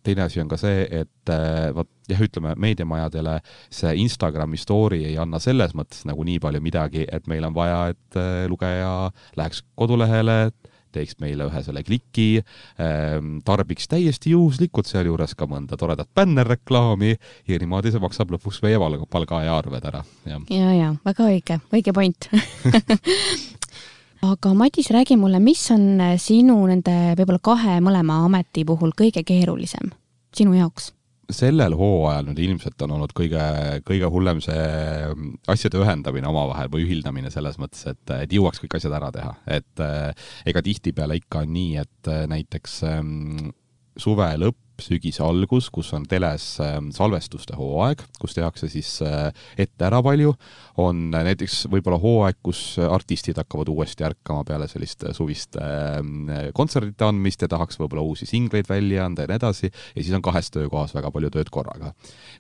teine 0.04 0.26
asi 0.28 0.42
on 0.42 0.48
ka 0.52 0.58
see, 0.58 0.88
et 0.90 1.30
äh, 1.30 1.74
vot 1.76 1.90
jah, 2.10 2.22
ütleme 2.22 2.56
meediamajadele 2.56 3.40
see 3.70 3.94
Instagrami 4.04 4.58
story 4.58 5.04
ei 5.06 5.18
anna 5.18 5.40
selles 5.40 5.76
mõttes 5.78 6.06
nagu 6.08 6.24
nii 6.24 6.40
palju 6.40 6.62
midagi, 6.64 7.06
et 7.12 7.28
meil 7.28 7.44
on 7.48 7.56
vaja, 7.56 7.88
et 7.96 8.20
äh, 8.20 8.46
lugeja 8.52 9.12
läheks 9.38 9.64
kodulehele, 9.76 10.52
teeks 10.96 11.18
meile 11.24 11.48
ühe 11.50 11.64
selle 11.66 11.84
kliki, 11.88 12.42
ehm, 12.82 13.40
tarbiks 13.48 13.90
täiesti 13.92 14.36
juhuslikult 14.36 14.90
sealjuures 14.90 15.36
ka 15.38 15.48
mõnda 15.50 15.80
toredat 15.80 16.10
bännerreklaami 16.16 17.16
ja 17.48 17.62
niimoodi 17.62 17.94
see 17.94 18.04
maksab 18.04 18.34
lõpuks 18.36 18.62
meie 18.66 18.80
palga, 19.12 19.44
ja 19.46 19.58
arved 19.58 19.86
ära. 19.92 20.04
ja, 20.26 20.40
ja, 20.50 20.74
ja 20.76 20.94
väga 21.06 21.28
õige, 21.32 21.60
õige 21.74 21.94
point 21.94 22.30
aga 24.32 24.54
Madis, 24.54 24.92
räägi 24.94 25.18
mulle, 25.18 25.40
mis 25.40 25.64
on 25.74 26.02
sinu 26.22 26.60
nende 26.70 27.16
võib-olla 27.18 27.42
kahe 27.44 27.80
mõlema 27.84 28.24
ameti 28.26 28.66
puhul 28.66 28.96
kõige 28.98 29.24
keerulisem 29.28 29.94
sinu 30.36 30.56
jaoks? 30.56 30.92
Sellel 31.36 31.76
hooajal 31.78 32.28
nüüd 32.30 32.42
ilmselt 32.44 32.82
on 32.86 32.96
olnud 32.98 33.14
kõige, 33.18 33.44
kõige 33.88 34.10
hullem 34.12 34.42
see 34.44 34.62
mm, 35.12 35.38
asjade 35.52 35.80
ühendamine 35.82 36.30
omavahel 36.30 36.72
või 36.74 36.86
ühildamine 36.88 37.32
selles 37.34 37.60
mõttes, 37.62 37.86
et, 37.92 38.04
et 38.16 38.36
jõuaks 38.36 38.62
kõik 38.64 38.78
asjad 38.80 38.96
ära 38.98 39.12
teha, 39.16 39.36
et 39.60 39.84
äh, 39.84 40.28
ega 40.50 40.64
tihtipeale 40.66 41.20
ikka 41.22 41.46
on 41.46 41.54
nii, 41.56 41.78
et 41.84 42.12
äh, 42.12 42.26
näiteks 42.32 42.82
ähm, 42.90 43.52
suve 44.00 44.30
lõpp 44.42 44.71
sügise 44.84 45.24
algus, 45.26 45.70
kus 45.74 45.92
on 45.98 46.06
teles 46.10 46.46
ähm, 46.64 46.90
salvestuste 46.96 47.56
hooaeg, 47.60 48.04
kus 48.22 48.36
tehakse 48.38 48.70
siis 48.72 48.98
äh, 49.06 49.30
ette 49.60 49.88
ära 49.88 50.02
palju, 50.06 50.34
on 50.82 51.10
näiteks 51.14 51.66
võib-olla 51.72 52.00
hooaeg, 52.02 52.40
kus 52.44 52.64
artistid 52.82 53.40
hakkavad 53.42 53.70
uuesti 53.72 54.06
ärkama 54.08 54.46
peale 54.48 54.68
sellist 54.72 55.06
suvist 55.18 55.58
ähm, 55.62 56.30
kontserdite 56.58 57.08
andmist 57.08 57.46
ja 57.46 57.52
tahaks 57.52 57.80
võib-olla 57.82 58.06
uusi 58.06 58.28
singleid 58.30 58.70
välja 58.70 59.06
anda 59.06 59.26
ja 59.26 59.32
nii 59.32 59.40
edasi, 59.42 59.72
ja 59.72 60.02
siis 60.02 60.16
on 60.18 60.26
kahes 60.26 60.52
töökohas 60.54 60.96
väga 60.98 61.12
palju 61.14 61.32
tööd 61.34 61.52
korraga. 61.54 61.94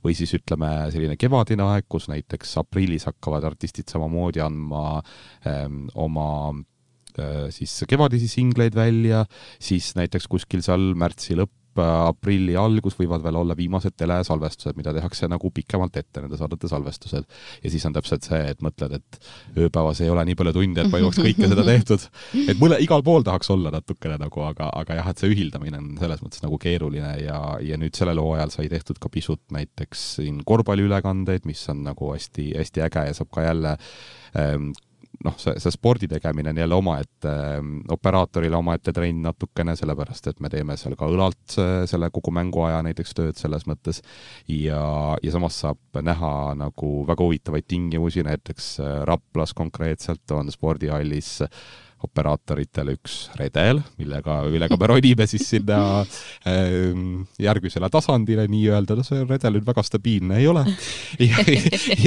või 0.03 0.15
siis 0.17 0.33
ütleme, 0.37 0.69
selline 0.93 1.17
kevadine 1.19 1.65
aeg, 1.73 1.87
kus 1.89 2.07
näiteks 2.11 2.57
aprillis 2.61 3.07
hakkavad 3.09 3.45
artistid 3.51 3.89
samamoodi 3.91 4.41
andma 4.43 5.01
ähm, 5.47 5.87
oma 5.93 6.27
äh, 7.19 7.49
siis 7.53 7.83
kevadisi 7.89 8.29
singleid 8.31 8.75
välja, 8.75 9.25
siis 9.59 9.93
näiteks 9.99 10.29
kuskil 10.31 10.63
seal 10.65 10.93
märtsi 10.97 11.37
lõpp 11.39 11.60
aprilli 11.79 12.55
algus 12.59 12.97
võivad 12.99 13.23
veel 13.23 13.37
olla 13.39 13.55
viimased 13.57 13.95
telesalvestused, 13.97 14.75
mida 14.77 14.93
tehakse 14.95 15.29
nagu 15.31 15.51
pikemalt 15.53 15.97
ette, 16.01 16.21
nende 16.21 16.39
saadete 16.39 16.67
salvestused. 16.71 17.27
ja 17.63 17.71
siis 17.71 17.85
on 17.87 17.95
täpselt 17.95 18.27
see, 18.27 18.41
et 18.51 18.61
mõtled, 18.65 18.97
et 18.99 19.19
ööpäevas 19.57 20.01
ei 20.01 20.09
ole 20.09 20.25
nii 20.27 20.37
palju 20.39 20.53
tunde, 20.57 20.83
et 20.83 20.91
ma 20.91 21.01
jõuaks 21.01 21.21
kõike 21.21 21.49
seda 21.53 21.65
tehtud. 21.67 22.07
et 22.47 22.61
mõne, 22.61 22.79
igal 22.83 23.03
pool 23.03 23.25
tahaks 23.27 23.49
olla 23.53 23.71
natukene 23.71 24.19
nagu, 24.21 24.43
aga, 24.47 24.69
aga 24.81 24.99
jah, 24.99 25.09
et 25.11 25.23
see 25.23 25.31
ühildamine 25.31 25.79
on 25.79 25.89
selles 26.01 26.23
mõttes 26.25 26.43
nagu 26.43 26.59
keeruline 26.61 27.15
ja, 27.23 27.41
ja 27.63 27.79
nüüd 27.81 27.97
sellel 27.97 28.21
hooajal 28.21 28.53
sai 28.53 28.69
tehtud 28.71 28.99
ka 29.01 29.11
pisut 29.11 29.43
näiteks 29.55 30.05
siin 30.19 30.43
korvpalliülekandeid, 30.47 31.47
mis 31.49 31.63
on 31.71 31.85
nagu 31.87 32.13
hästi-hästi 32.13 32.87
äge 32.87 33.09
ja 33.09 33.17
saab 33.17 33.31
ka 33.33 33.45
jälle 33.47 33.77
ähm, 34.37 34.71
noh, 35.25 35.35
see, 35.41 35.55
see 35.61 35.73
spordi 35.73 36.09
tegemine 36.11 36.53
on 36.53 36.61
jälle 36.63 36.77
omaette 36.77 37.29
äh,, 37.31 37.59
operaatorile 37.93 38.57
omaette 38.57 38.93
trenn 38.95 39.21
natukene, 39.25 39.75
sellepärast 39.79 40.31
et 40.31 40.41
me 40.43 40.49
teeme 40.49 40.77
seal 40.79 40.97
ka 40.99 41.09
õlalt 41.11 41.57
selle 41.89 42.09
kogu 42.13 42.33
mänguaja 42.35 42.81
näiteks 42.85 43.15
tööd 43.17 43.39
selles 43.39 43.67
mõttes. 43.69 44.01
Ja, 44.49 44.81
ja 45.21 45.33
samas 45.33 45.59
saab 45.63 46.01
näha 46.01 46.31
nagu 46.57 46.91
väga 47.07 47.27
huvitavaid 47.27 47.67
tingimusi, 47.67 48.25
näiteks 48.27 48.73
äh, 48.81 48.97
Raplas 49.07 49.55
konkreetselt 49.57 50.31
on 50.35 50.51
spordihallis 50.53 51.39
äh, 51.45 51.63
operaatoritel 52.05 52.93
üks 52.95 53.15
redel, 53.39 53.81
millega, 53.99 54.39
millega 54.51 54.77
me 54.79 54.89
ronime 54.89 55.27
siis 55.29 55.45
sinna 55.53 55.79
äh, 56.01 56.93
järgmisele 57.41 57.89
tasandile 57.93 58.47
nii-öelda, 58.51 58.97
no 58.97 59.05
see 59.05 59.23
redel 59.29 59.57
nüüd 59.57 59.67
väga 59.67 59.83
stabiilne 59.85 60.39
ei 60.41 60.47
ole. 60.51 60.65
ja, 61.29 61.45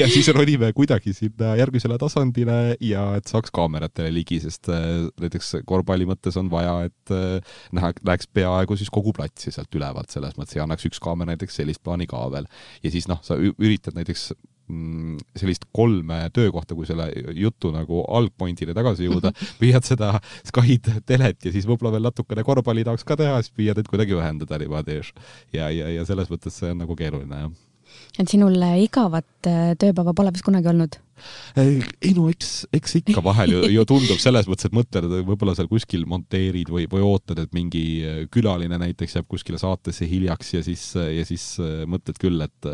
ja 0.00 0.08
siis 0.10 0.30
ronime 0.34 0.72
kuidagi 0.76 1.14
sinna 1.16 1.54
järgmisele 1.60 1.98
tasandile 2.00 2.58
ja 2.84 3.06
et 3.18 3.30
saaks 3.30 3.54
kaameratele 3.54 4.12
ligi, 4.14 4.40
sest 4.44 4.70
äh, 4.72 5.06
näiteks 5.22 5.60
korvpalli 5.68 6.08
mõttes 6.10 6.38
on 6.40 6.50
vaja, 6.52 6.78
et 6.90 7.14
äh, 7.14 7.54
näha, 7.76 7.94
näeks 8.06 8.30
peaaegu 8.34 8.78
siis 8.80 8.92
kogu 8.94 9.14
platsi 9.16 9.54
sealt 9.54 9.74
ülevalt 9.78 10.14
selles 10.14 10.34
mõttes 10.38 10.58
ja 10.58 10.66
annaks 10.66 10.88
üks 10.90 11.02
kaamera 11.02 11.34
näiteks 11.34 11.62
sellist 11.62 11.84
plaani 11.84 12.08
ka 12.10 12.26
veel. 12.34 12.50
ja 12.82 12.94
siis 12.94 13.08
noh, 13.10 13.22
sa 13.24 13.38
üritad 13.38 13.96
näiteks 13.96 14.32
sellist 15.36 15.66
kolme 15.76 16.22
töökohta, 16.32 16.76
kui 16.76 16.86
selle 16.88 17.10
jutu 17.36 17.68
nagu 17.74 18.00
algpointile 18.16 18.72
tagasi 18.76 19.08
jõuda 19.08 19.32
mm, 19.34 19.52
püüad 19.60 19.84
seda 19.84 20.14
Skyd, 20.48 20.88
telet 21.08 21.44
ja 21.44 21.52
siis 21.52 21.68
võib-olla 21.68 21.92
veel 21.96 22.08
natukene 22.08 22.44
korvpalli 22.46 22.86
tahaks 22.86 23.04
ka 23.04 23.18
teha, 23.20 23.42
siis 23.44 23.52
püüad 23.56 23.76
neid 23.80 23.90
kuidagi 23.92 24.16
ühendada 24.16 24.58
niimoodi. 24.60 25.00
ja, 25.52 25.68
ja, 25.68 25.90
ja 25.92 26.08
selles 26.08 26.32
mõttes 26.32 26.56
see 26.56 26.72
on 26.72 26.80
nagu 26.80 26.96
keeruline, 26.96 27.42
jah. 27.44 27.50
et 28.22 28.32
sinul 28.32 28.56
igavat 28.80 29.50
äh, 29.50 29.74
tööpäeva 29.80 30.16
pole 30.16 30.32
vist 30.32 30.46
kunagi 30.46 30.72
olnud? 30.72 30.96
ei 31.60 32.14
no 32.16 32.30
eks, 32.32 32.54
eks 32.74 32.96
ikka 33.02 33.22
vahel 33.22 33.52
ju, 33.52 33.60
ju 33.74 33.84
tundub 33.90 34.22
selles 34.22 34.48
mõttes, 34.48 34.70
et 34.70 34.78
mõtled, 34.80 35.10
et 35.10 35.28
võib-olla 35.28 35.54
seal 35.58 35.68
kuskil 35.68 36.08
monteerid 36.08 36.72
või, 36.72 36.88
või 36.90 37.04
ootad, 37.04 37.44
et 37.44 37.52
mingi 37.52 37.84
äh, 38.00 38.24
külaline 38.32 38.80
näiteks 38.80 39.20
jääb 39.20 39.28
kuskile 39.28 39.60
saatesse 39.60 40.08
hiljaks 40.08 40.56
ja 40.56 40.64
siis, 40.64 40.88
ja 40.96 41.28
siis 41.28 41.50
äh, 41.60 41.84
mõtled 41.84 42.16
küll, 42.22 42.40
et 42.48 42.72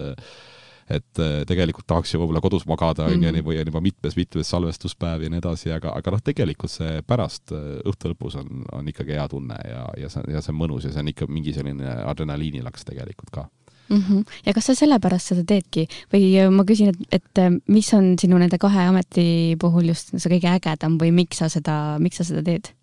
et 0.90 1.22
äh, 1.22 1.42
tegelikult 1.48 1.86
tahaks 1.88 2.14
ju 2.14 2.20
võib-olla 2.20 2.42
kodus 2.42 2.66
magada, 2.68 3.06
on 3.06 3.16
ju, 3.16 3.30
mhm. 3.30 3.46
või 3.46 3.60
on 3.60 3.70
juba 3.70 3.82
mitmes-mitmes 3.84 4.50
salvestuspäev 4.50 5.24
ja 5.24 5.30
nii 5.32 5.40
edasi, 5.42 5.70
aga, 5.74 5.94
aga 5.96 6.14
noh, 6.14 6.24
tegelikult 6.24 6.72
see 6.72 7.00
pärast 7.06 7.54
äh, 7.54 7.78
õhtu 7.88 8.12
lõpus 8.12 8.36
on, 8.40 8.64
on 8.76 8.90
ikkagi 8.90 9.16
hea 9.18 9.28
tunne 9.30 9.56
ja, 9.68 9.86
ja 10.00 10.10
see, 10.12 10.26
ja 10.34 10.42
see 10.42 10.54
on 10.54 10.60
mõnus 10.60 10.88
ja 10.88 10.94
see 10.94 11.04
on 11.04 11.12
ikka 11.12 11.30
mingi 11.30 11.54
selline 11.56 11.96
adrenaliinilaks 12.10 12.86
tegelikult 12.88 13.32
ka 13.34 13.46
mm. 13.90 14.02
-hmm. 14.02 14.24
ja 14.46 14.54
kas 14.56 14.70
sa 14.70 14.74
sellepärast 14.78 15.32
seda 15.32 15.46
teedki 15.46 15.86
või 16.12 16.32
äh, 16.40 16.50
ma 16.50 16.66
küsin, 16.68 16.94
et, 16.94 17.20
et 17.20 17.62
mis 17.68 17.94
on 17.94 18.14
sinu 18.20 18.38
nende 18.38 18.58
kahe 18.58 18.88
ameti 18.90 19.56
puhul 19.60 19.92
just 19.92 20.14
see 20.16 20.34
kõige 20.36 20.50
ägedam 20.56 20.98
või 21.00 21.14
miks 21.14 21.42
sa 21.42 21.48
seda, 21.48 21.98
miks 22.02 22.20
sa 22.20 22.26
seda 22.26 22.42
teed? 22.42 22.74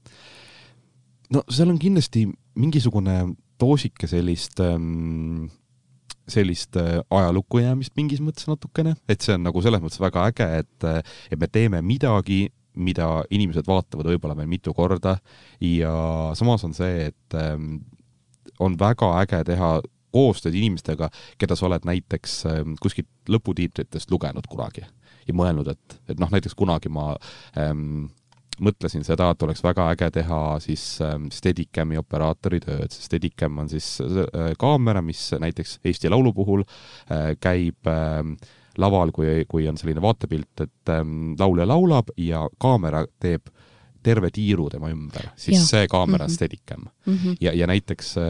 no 1.33 1.43
seal 1.49 1.69
on 1.69 1.79
kindlasti 1.79 2.27
mingisugune 2.55 3.35
doosike 3.59 4.07
sellist 4.07 4.59
ähm, 4.59 5.49
sellist 6.27 6.77
äh, 6.79 6.99
ajalukku 7.13 7.61
jäämist 7.63 7.95
mingis 7.97 8.21
mõttes 8.23 8.47
natukene, 8.49 8.95
et 9.09 9.23
see 9.23 9.35
on 9.37 9.45
nagu 9.47 9.61
selles 9.63 9.83
mõttes 9.83 10.01
väga 10.01 10.27
äge, 10.31 10.47
et, 10.63 10.87
äh, 10.87 11.17
et 11.31 11.39
me 11.39 11.49
teeme 11.51 11.81
midagi, 11.85 12.47
mida 12.77 13.23
inimesed 13.33 13.65
vaatavad 13.67 14.09
võib-olla 14.11 14.35
veel 14.37 14.49
mitu 14.51 14.73
korda. 14.77 15.15
Ja 15.63 15.93
samas 16.37 16.65
on 16.67 16.75
see, 16.77 17.07
et 17.09 17.37
ähm, 17.37 17.79
on 18.61 18.77
väga 18.77 19.15
äge 19.23 19.41
teha 19.47 19.71
koostööd 20.13 20.55
inimestega, 20.57 21.09
keda 21.41 21.57
sa 21.57 21.67
oled 21.67 21.87
näiteks 21.87 22.37
ähm, 22.51 22.77
kuskilt 22.81 23.09
lõputiitritest 23.29 24.13
lugenud 24.13 24.47
kunagi 24.49 24.85
ja 25.27 25.35
mõelnud, 25.35 25.67
et, 25.73 25.97
et 26.07 26.21
noh, 26.21 26.31
näiteks 26.31 26.55
kunagi 26.57 26.91
ma 26.93 27.11
ähm, 27.59 28.07
mõtlesin 28.63 29.05
seda, 29.05 29.29
et 29.31 29.43
oleks 29.45 29.63
väga 29.63 29.89
äge 29.93 30.09
teha 30.19 30.41
siis 30.63 30.83
ähm, 31.05 31.29
Steadicami 31.33 31.99
operaatori 31.99 32.59
tööd, 32.63 32.93
Steadicam 32.93 33.59
on 33.63 33.69
siis 33.71 33.97
äh, 34.01 34.53
kaamera, 34.59 35.01
mis 35.05 35.29
näiteks 35.39 35.79
Eesti 35.85 36.11
Laulu 36.11 36.33
puhul 36.37 36.63
äh, 36.63 37.33
käib 37.41 37.89
ähm, 37.91 38.35
laval, 38.77 39.11
kui, 39.15 39.45
kui 39.49 39.67
on 39.69 39.77
selline 39.77 40.01
vaatepilt, 40.03 40.65
et 40.65 40.93
ähm, 40.93 41.33
laulja 41.39 41.67
laulab 41.67 42.11
ja 42.21 42.45
kaamera 42.61 43.05
teeb 43.19 43.49
terve 44.07 44.29
tiiru 44.31 44.69
tema 44.71 44.91
ümber, 44.93 45.31
siis 45.35 45.57
ja. 45.57 45.63
see 45.65 45.87
kaamera 45.91 46.23
on 46.23 46.29
mm 46.29 46.31
-hmm. 46.31 46.35
Steadicam 46.35 46.83
mm. 47.05 47.13
-hmm. 47.13 47.37
ja, 47.41 47.53
ja 47.53 47.67
näiteks 47.67 48.17
äh, 48.17 48.23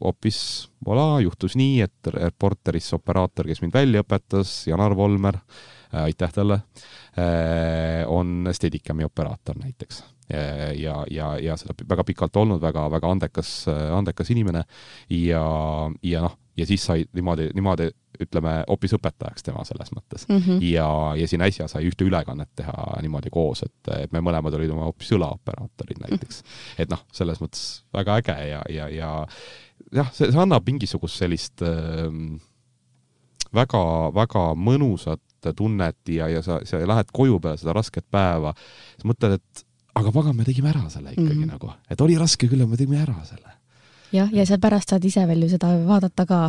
hoopis 0.00 0.68
äh, 0.68 0.86
voilà, 0.86 1.22
juhtus 1.22 1.56
nii, 1.56 1.80
et 1.80 2.06
Reporteris 2.06 2.92
operaator, 2.92 3.46
kes 3.46 3.62
mind 3.62 3.72
välja 3.72 4.02
õpetas, 4.02 4.66
Janar 4.66 4.96
Volmer 4.96 5.34
äh,, 5.34 5.73
aitäh 6.02 6.32
talle 6.32 6.60
äh,, 7.18 8.02
on 8.06 8.48
Steadicami 8.52 9.04
operaator 9.04 9.58
näiteks 9.62 10.02
ja, 10.74 11.04
ja, 11.10 11.26
ja 11.38 11.56
seda 11.60 11.74
väga 11.88 12.04
pikalt 12.04 12.36
olnud 12.40 12.62
väga, 12.62 12.86
väga 12.90 13.10
andekas, 13.12 13.50
andekas 13.68 14.30
inimene 14.32 14.62
ja, 15.12 15.44
ja 16.02 16.24
noh, 16.24 16.38
ja 16.56 16.66
siis 16.66 16.84
sai 16.86 17.04
niimoodi, 17.12 17.50
niimoodi 17.54 17.90
ütleme, 18.22 18.54
hoopis 18.68 18.94
õpetajaks 18.94 19.44
tema 19.46 19.64
selles 19.66 19.90
mõttes 19.94 20.28
mm. 20.28 20.38
-hmm. 20.38 20.62
ja, 20.70 20.88
ja 21.18 21.28
siin 21.28 21.42
äsja 21.42 21.66
sai 21.68 21.84
ühte 21.88 22.06
ülekannet 22.06 22.50
teha 22.56 23.00
niimoodi 23.02 23.32
koos, 23.34 23.64
et, 23.66 23.92
et 23.98 24.12
me 24.12 24.22
mõlemad 24.22 24.54
olid 24.54 24.70
oma 24.70 24.86
hoopis 24.88 25.12
õlaoperaatorid 25.16 26.00
näiteks. 26.06 26.42
et 26.78 26.90
noh, 26.90 27.04
selles 27.12 27.42
mõttes 27.42 27.84
väga 27.92 28.18
äge 28.22 28.38
ja, 28.48 28.62
ja, 28.70 28.88
ja 28.88 29.12
jah, 29.92 30.12
see, 30.12 30.30
see 30.30 30.40
annab 30.40 30.66
mingisugust 30.66 31.18
sellist 31.18 31.62
äh, 31.66 32.08
väga-väga 33.54 34.52
mõnusat 34.54 35.22
tunnet 35.52 36.08
ja, 36.08 36.28
ja 36.32 36.42
sa, 36.42 36.60
sa 36.64 36.80
lähed 36.80 37.12
koju 37.12 37.40
peale 37.40 37.60
seda 37.60 37.74
rasket 37.76 38.06
päeva, 38.10 38.54
siis 38.94 39.08
mõtled, 39.10 39.36
et 39.36 39.66
aga 39.94 40.14
pagan, 40.14 40.36
me 40.36 40.46
tegime 40.46 40.72
ära 40.72 40.86
selle 40.90 41.12
ikkagi 41.12 41.34
mm 41.34 41.42
-hmm. 41.42 41.52
nagu, 41.52 41.74
et 41.90 42.00
oli 42.00 42.16
raske 42.18 42.48
küll, 42.48 42.62
aga 42.62 42.70
me 42.70 42.80
tegime 42.80 43.02
ära 43.02 43.18
selle 43.28 43.54
jah, 44.14 44.30
ja 44.34 44.44
sa 44.48 44.58
pärast 44.62 44.92
saad 44.92 45.04
ise 45.06 45.24
veel 45.28 45.44
ju 45.46 45.50
seda 45.54 45.70
vaadata 45.86 46.26
ka. 46.28 46.40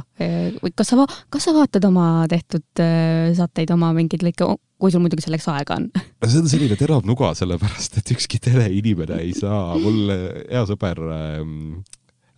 kas 0.75 0.91
sa, 0.91 1.07
kas 1.33 1.47
sa 1.47 1.53
vaatad 1.55 1.85
oma 1.89 2.25
tehtud 2.31 2.83
äh, 2.83 3.33
saateid, 3.37 3.71
oma 3.75 3.91
mingeid 3.97 4.25
lõike, 4.25 4.47
kui 4.81 4.93
sul 4.93 5.03
muidugi 5.03 5.25
selleks 5.25 5.47
aega 5.53 5.79
on? 5.79 5.89
see 6.31 6.41
on 6.41 6.49
selline 6.51 6.77
terav 6.79 7.05
nuga, 7.07 7.33
sellepärast 7.37 7.99
et 8.01 8.15
ükski 8.15 8.41
teleinimene 8.43 9.21
ei 9.23 9.33
saa, 9.37 9.77
mul 9.81 10.11
hea 10.11 10.65
sõber 10.69 11.01
ähm, 11.15 11.55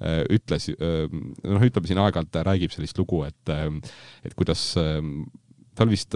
äh, 0.02 0.24
ütles, 0.34 0.70
ähm, 0.78 1.34
noh, 1.44 1.66
ütleme 1.66 1.90
siin 1.90 2.04
aeg-ajalt 2.04 2.44
räägib 2.52 2.76
sellist 2.76 3.00
lugu, 3.02 3.24
et, 3.28 3.54
ähm, 3.54 3.82
et 4.24 4.38
kuidas 4.38 4.74
tal 5.78 5.92
vist 5.92 6.16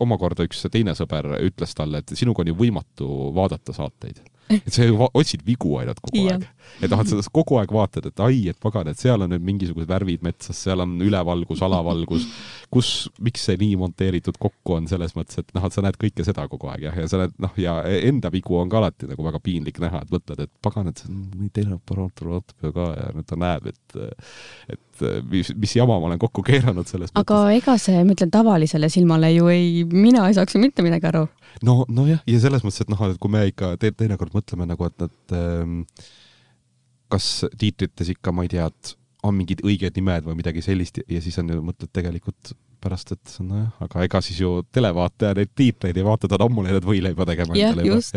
omakorda 0.00 0.46
üks 0.46 0.62
teine 0.70 0.94
sõber 0.98 1.32
ütles 1.40 1.74
talle, 1.74 2.02
et 2.02 2.14
sinuga 2.14 2.44
on 2.44 2.52
ju 2.52 2.58
võimatu 2.58 3.08
vaadata 3.36 3.74
saateid 3.76 4.22
et 4.66 4.72
sa 4.74 4.86
ju 4.86 4.98
otsid 5.08 5.44
vigu 5.46 5.76
ainult 5.80 6.00
kogu 6.02 6.24
aeg. 6.30 6.46
noh, 6.90 7.02
et 7.02 7.10
sa 7.10 7.32
kogu 7.34 7.58
aeg 7.60 7.72
vaatad, 7.74 8.06
et 8.10 8.22
ai, 8.24 8.40
et 8.52 8.58
pagan, 8.62 8.88
et 8.90 8.98
seal 8.98 9.24
on 9.24 9.30
nüüd 9.32 9.44
mingisugused 9.46 9.90
värvid 9.90 10.24
metsas, 10.26 10.58
seal 10.66 10.82
on 10.84 10.96
ülevalgus, 11.04 11.62
alavalgus, 11.66 12.26
kus, 12.72 12.92
miks 13.22 13.46
see 13.48 13.58
nii 13.60 13.78
monteeritud 13.80 14.38
kokku 14.40 14.76
on, 14.78 14.88
selles 14.90 15.14
mõttes, 15.18 15.40
et 15.42 15.54
noh, 15.56 15.66
et 15.66 15.76
sa 15.76 15.84
näed 15.84 15.98
kõike 16.00 16.26
seda 16.26 16.46
kogu 16.50 16.70
aeg 16.72 16.88
jah, 16.88 17.00
ja 17.02 17.10
sa 17.10 17.22
näed 17.22 17.36
noh, 17.42 17.56
ja 17.60 17.80
enda 18.10 18.32
vigu 18.32 18.58
on 18.60 18.70
ka 18.72 18.80
alati 18.82 19.10
nagu 19.10 19.26
väga 19.26 19.42
piinlik 19.44 19.80
näha, 19.82 20.04
et 20.04 20.14
mõtled, 20.14 20.44
et 20.46 20.52
pagan, 20.64 20.90
et 20.92 21.04
teine 21.56 21.76
operaator 21.78 22.34
vaatab 22.36 22.68
ju 22.68 22.74
ka 22.76 22.92
ja 22.96 23.10
nüüd 23.16 23.30
ta 23.30 23.40
näeb, 23.40 23.70
et 23.70 24.00
et 24.70 25.04
mis, 25.30 25.50
mis 25.56 25.76
jama 25.76 25.96
ma 26.00 26.10
olen 26.10 26.20
kokku 26.20 26.42
keeranud 26.46 26.88
selles 26.88 27.12
aga 27.14 27.22
mõttes. 27.24 27.62
ega 27.62 27.76
see, 27.80 28.02
ma 28.04 28.14
ütlen, 28.16 28.32
tavalisele 28.32 28.90
silmale 28.92 29.32
ju 29.32 29.48
ei, 29.52 29.84
mina 29.90 30.26
ei 30.28 30.36
saaks 30.36 30.56
ju 30.56 30.62
mitte 30.62 30.84
midagi 30.86 31.08
aru 31.10 31.26
no, 31.66 31.82
nojah, 31.88 32.22
ja 32.28 32.40
selles 32.42 32.64
mõttes, 32.66 32.84
et 32.84 32.92
noh, 32.92 33.04
et 33.08 33.20
kui 33.20 33.32
me 33.32 33.44
ikka 33.50 33.74
te 33.80 33.92
teinekord 33.92 34.34
mõtleme 34.36 34.68
nagu, 34.70 34.88
et 34.88 35.04
nad 35.04 35.36
ähm, 35.36 35.76
kas 37.10 37.44
tiitrites 37.58 38.14
ikka, 38.14 38.34
ma 38.34 38.46
ei 38.46 38.52
tea, 38.52 38.70
et 38.70 38.96
on 39.26 39.36
mingid 39.36 39.60
õiged 39.66 39.96
nimed 39.98 40.26
või 40.26 40.38
midagi 40.38 40.64
sellist 40.64 41.02
ja 41.02 41.20
siis 41.22 41.36
on 41.42 41.52
ju, 41.52 41.62
mõtled 41.64 41.90
tegelikult 41.92 42.54
pärast, 42.80 43.12
et 43.12 43.34
nojah, 43.44 43.68
aga 43.84 44.04
ega 44.06 44.20
siis 44.24 44.38
ju 44.40 44.62
televaataja 44.72 45.34
neid 45.36 45.50
tiitreid 45.58 45.98
ei 46.00 46.04
vaata, 46.06 46.30
ta 46.30 46.38
on 46.38 46.46
ammu 46.46 46.64
läinud 46.64 46.86
võileiba 46.88 47.26
tegema. 47.28 47.58
jah, 47.58 47.76
just. 47.84 48.16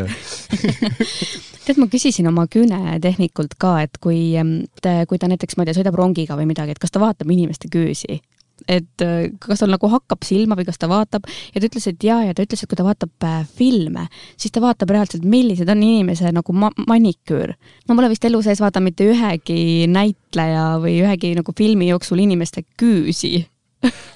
tead, 1.65 1.79
ma 1.81 1.89
küsisin 1.91 2.29
oma 2.31 2.45
küünetehnikult 2.51 3.57
ka, 3.59 3.75
et 3.83 3.99
kui, 4.03 4.31
kui 4.39 5.19
ta 5.19 5.31
näiteks, 5.31 5.57
ma 5.57 5.65
ei 5.65 5.71
tea, 5.71 5.81
sõidab 5.81 5.99
rongiga 5.99 6.39
või 6.39 6.47
midagi, 6.53 6.75
et 6.75 6.79
kas 6.79 6.95
ta 6.95 7.03
vaatab 7.03 7.35
inimeste 7.35 7.71
küüsi 7.73 8.21
et 8.67 9.05
äh, 9.05 9.29
kas 9.43 9.63
tal 9.63 9.73
nagu 9.73 9.89
hakkab 9.91 10.25
silma 10.27 10.57
või 10.59 10.67
kas 10.67 10.79
ta 10.81 10.89
vaatab 10.91 11.27
ja 11.53 11.59
ta 11.59 11.67
ütles, 11.67 11.87
et 11.89 12.03
jaa, 12.03 12.21
ja 12.27 12.35
ta 12.35 12.45
ütles, 12.45 12.63
et 12.63 12.71
kui 12.71 12.79
ta 12.79 12.87
vaatab 12.87 13.27
äh, 13.27 13.39
filme, 13.59 14.07
siis 14.37 14.53
ta 14.53 14.63
vaatab 14.63 14.93
reaalselt, 14.95 15.25
millised 15.27 15.69
on 15.69 15.83
inimese 15.83 16.31
nagu 16.33 16.55
ma 16.57 16.71
maniküür. 16.87 17.55
ma 17.87 17.95
pole 17.95 18.11
vist 18.13 18.25
elu 18.25 18.41
sees 18.45 18.61
vaadanud 18.63 18.91
mitte 18.91 19.07
ühegi 19.07 19.87
näitleja 19.91 20.77
või 20.83 20.99
ühegi 21.05 21.33
nagu 21.37 21.55
filmi 21.57 21.89
jooksul 21.91 22.23
inimeste 22.23 22.65
küüsi 22.79 23.45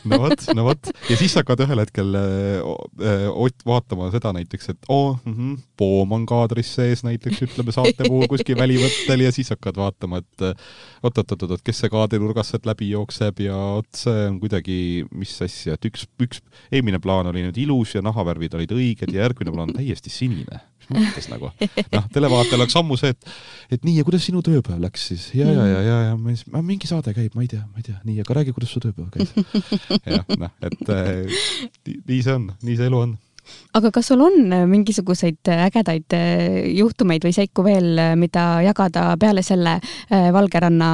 no 0.10 0.20
vot, 0.24 0.46
no 0.58 0.66
vot. 0.68 0.92
ja 1.10 1.18
siis 1.20 1.36
hakkad 1.40 1.64
ühel 1.66 1.82
hetkel 1.84 2.16
Ott 3.38 3.66
vaatama 3.68 4.10
seda 4.14 4.32
näiteks, 4.36 4.70
et 4.74 4.90
oo 4.90 5.10
oh, 5.10 5.20
mm, 5.26 5.34
-hmm, 5.34 5.58
poom 5.78 6.16
on 6.18 6.26
kaadris 6.30 6.74
sees 6.78 7.04
näiteks, 7.08 7.42
ütleme 7.48 7.74
saate 7.76 8.08
puhul 8.08 8.28
kuskil 8.32 8.58
välivõttel 8.60 9.26
ja 9.26 9.32
siis 9.36 9.52
hakkad 9.54 9.80
vaatama, 9.80 10.22
et 10.24 10.48
oot-oot-oot-oot, 11.04 11.64
kes 11.66 11.84
see 11.84 11.92
kaadrinurgast 11.94 12.56
sealt 12.56 12.70
läbi 12.70 12.92
jookseb 12.94 13.44
ja 13.46 13.58
vot 13.78 14.02
see 14.04 14.28
on 14.32 14.40
kuidagi, 14.44 14.80
mis 15.12 15.36
asja, 15.44 15.78
et 15.78 15.90
üks, 15.92 16.08
üks, 16.24 16.42
eelmine 16.72 17.02
plaan 17.04 17.30
oli 17.32 17.46
nüüd 17.46 17.60
ilus 17.68 17.96
ja 17.98 18.04
nahavärvid 18.06 18.58
olid 18.58 18.74
õiged 18.76 19.14
ja 19.14 19.26
järgmine 19.26 19.54
plaan 19.54 19.76
täiesti 19.76 20.14
sinine 20.14 20.64
mõttes 20.94 21.30
nagu. 21.32 21.52
noh, 21.96 22.08
televaatajal 22.14 22.64
oleks 22.64 22.78
ammu 22.80 22.98
see, 23.00 23.14
et, 23.16 23.30
et 23.78 23.86
nii, 23.88 23.98
ja 24.00 24.08
kuidas 24.08 24.26
sinu 24.28 24.44
tööpäev 24.46 24.82
läks 24.84 25.08
siis? 25.12 25.28
ja, 25.38 25.50
ja, 25.52 25.68
ja, 25.68 25.84
ja, 25.86 26.00
ja 26.10 26.18
ma 26.20 26.34
siis, 26.36 26.48
mingi 26.58 26.90
saade 26.90 27.14
käib, 27.18 27.36
ma 27.38 27.46
ei 27.46 27.52
tea, 27.52 27.64
ma 27.66 27.82
ei 27.82 27.88
tea, 27.90 28.00
nii, 28.08 28.20
aga 28.24 28.40
räägi, 28.40 28.56
kuidas 28.56 28.74
su 28.74 28.84
tööpäev 28.84 29.12
käis. 29.14 29.34
jah, 30.16 30.26
noh, 30.38 30.54
et 30.64 30.94
äh, 30.94 31.40
nii 32.08 32.22
see 32.22 32.36
on, 32.36 32.52
nii 32.64 32.80
see 32.80 32.92
elu 32.92 33.04
on 33.06 33.18
aga 33.78 33.92
kas 33.96 34.12
sul 34.12 34.24
on 34.26 34.54
äh, 34.54 34.66
mingisuguseid 34.70 35.52
äh, 35.54 35.66
ägedaid 35.68 36.18
juhtumeid 36.78 37.26
või 37.28 37.36
seiku 37.36 37.66
veel, 37.68 37.90
mida 38.20 38.48
jagada 38.66 39.10
peale 39.20 39.44
selle 39.46 39.78
Valgeranna 40.10 40.90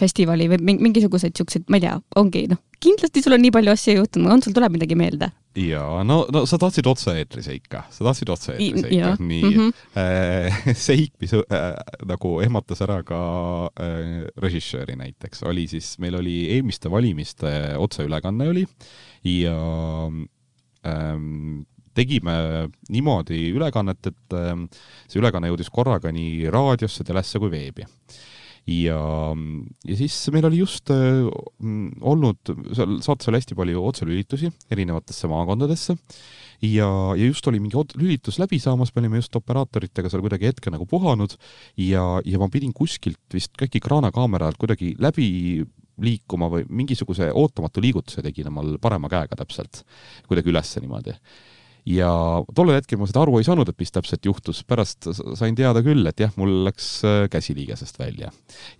festivali 0.00 0.48
või 0.50 0.76
mingisuguseid 0.78 1.36
siukseid, 1.36 1.66
ma 1.70 1.78
ei 1.80 1.86
tea, 1.86 1.96
ongi 2.20 2.46
noh, 2.50 2.60
kindlasti 2.82 3.22
sul 3.24 3.36
on 3.36 3.44
nii 3.44 3.54
palju 3.54 3.72
asju 3.72 3.96
juhtunud, 4.00 4.30
on 4.32 4.44
sul 4.44 4.56
tuleb 4.56 4.76
midagi 4.76 4.98
meelde? 4.98 5.30
jaa, 5.56 6.02
no, 6.04 6.18
no 6.32 6.42
sa 6.48 6.58
tahtsid 6.60 6.86
otse-eetri 6.90 7.42
seika, 7.44 7.86
sa 7.92 8.04
tahtsid 8.04 8.30
otse-eetri 8.32 8.82
seika, 8.84 9.14
nii 9.20 9.42
mm 9.42 9.54
-hmm. 9.56 9.70
äh, 9.96 10.58
seik, 10.88 11.14
mis 11.20 11.32
äh, 11.32 11.66
nagu 12.04 12.36
ehmatas 12.44 12.82
ära 12.84 13.00
ka 13.02 13.20
äh, 13.80 14.26
režissööri 14.42 14.96
näiteks, 15.00 15.42
oli 15.48 15.66
siis, 15.68 15.96
meil 15.98 16.20
oli 16.20 16.36
eelmiste 16.56 16.90
valimiste 16.90 17.76
otseülekanne 17.78 18.48
oli 18.48 18.66
ja 19.24 19.56
tegime 21.96 22.36
niimoodi 22.92 23.50
ülekannet, 23.56 24.10
et 24.10 24.36
äh, 24.36 24.54
see 25.08 25.20
ülekanne 25.20 25.50
jõudis 25.50 25.72
korraga 25.72 26.12
nii 26.14 26.48
raadiosse, 26.52 27.06
telesse 27.08 27.40
kui 27.42 27.52
veebi. 27.52 27.86
Ja, 28.66 28.98
ja 29.86 29.94
siis 29.94 30.14
meil 30.34 30.48
oli 30.48 30.58
just 30.58 30.90
äh, 30.90 31.22
olnud, 32.02 32.50
seal 32.74 32.98
saates 33.04 33.30
oli 33.30 33.38
hästi 33.38 33.58
palju 33.58 33.84
otselülitusi 33.92 34.50
erinevatesse 34.74 35.30
maakondadesse. 35.30 35.94
Ja, 36.64 36.88
ja 37.14 37.28
just 37.28 37.46
oli 37.46 37.60
mingi 37.60 37.78
lülitus 38.00 38.40
läbi 38.40 38.58
saamas, 38.58 38.90
me 38.94 39.04
olime 39.04 39.20
just 39.20 39.36
operaatoritega 39.38 40.10
seal 40.10 40.24
kuidagi 40.24 40.50
hetke 40.50 40.72
nagu 40.72 40.86
puhanud. 40.88 41.36
Ja, 41.78 42.16
ja 42.24 42.42
ma 42.42 42.50
pidin 42.50 42.74
kuskilt 42.74 43.22
vist 43.36 43.54
äkki 43.62 43.82
kraanakaamera 43.84 44.50
alt 44.50 44.58
kuidagi 44.58 44.94
läbi 44.98 45.28
liikuma 46.02 46.50
või 46.52 46.66
mingisuguse 46.68 47.30
ootamatu 47.32 47.82
liigutuse 47.84 48.24
tegin 48.24 48.50
omal 48.52 48.76
parema 48.82 49.10
käega 49.12 49.38
täpselt, 49.38 49.84
kuidagi 50.28 50.52
ülesse 50.52 50.82
niimoodi 50.84 51.16
ja 51.86 52.08
tollel 52.56 52.80
hetkel 52.80 52.98
ma 52.98 53.06
seda 53.06 53.22
aru 53.22 53.38
ei 53.38 53.46
saanud, 53.46 53.68
et 53.70 53.78
mis 53.78 53.92
täpselt 53.94 54.26
juhtus, 54.26 54.62
pärast 54.66 55.06
sain 55.38 55.54
teada 55.58 55.82
küll, 55.86 56.02
et 56.10 56.18
jah, 56.20 56.32
mul 56.38 56.50
läks 56.66 56.88
äh, 57.06 57.18
käsi 57.30 57.54
liigesest 57.56 58.00
välja. 58.00 58.32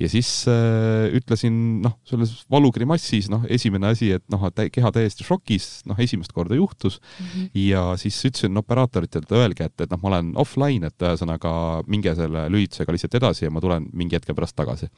ja 0.03 0.11
siis 0.11 0.31
äh, 0.51 1.07
ütlesin, 1.17 1.55
noh, 1.85 1.97
selles 2.09 2.35
valugrimassis, 2.53 3.31
noh, 3.33 3.47
esimene 3.53 3.93
asi, 3.95 4.11
et 4.19 4.27
noh, 4.33 4.49
keha 4.51 4.93
täiesti 4.95 5.27
šokis, 5.27 5.69
noh, 5.87 5.99
esimest 6.03 6.35
korda 6.35 6.59
juhtus 6.59 6.99
mm, 6.99 7.31
-hmm. 7.31 7.49
ja 7.69 7.87
siis 8.01 8.19
ütlesin 8.27 8.59
operaatoritelt, 8.59 9.31
öelge, 9.33 9.71
et, 9.71 9.87
et 9.87 9.95
noh, 9.95 10.03
ma 10.03 10.15
olen 10.15 10.35
offline, 10.43 10.91
et 10.91 11.07
ühesõnaga 11.07 11.55
minge 11.87 12.15
selle 12.19 12.49
lülitusega 12.51 12.93
lihtsalt 12.93 13.21
edasi 13.23 13.47
ja 13.47 13.55
ma 13.55 13.63
tulen 13.63 13.87
mingi 13.95 14.19
hetke 14.19 14.35
pärast 14.35 14.59
tagasi 14.59 14.91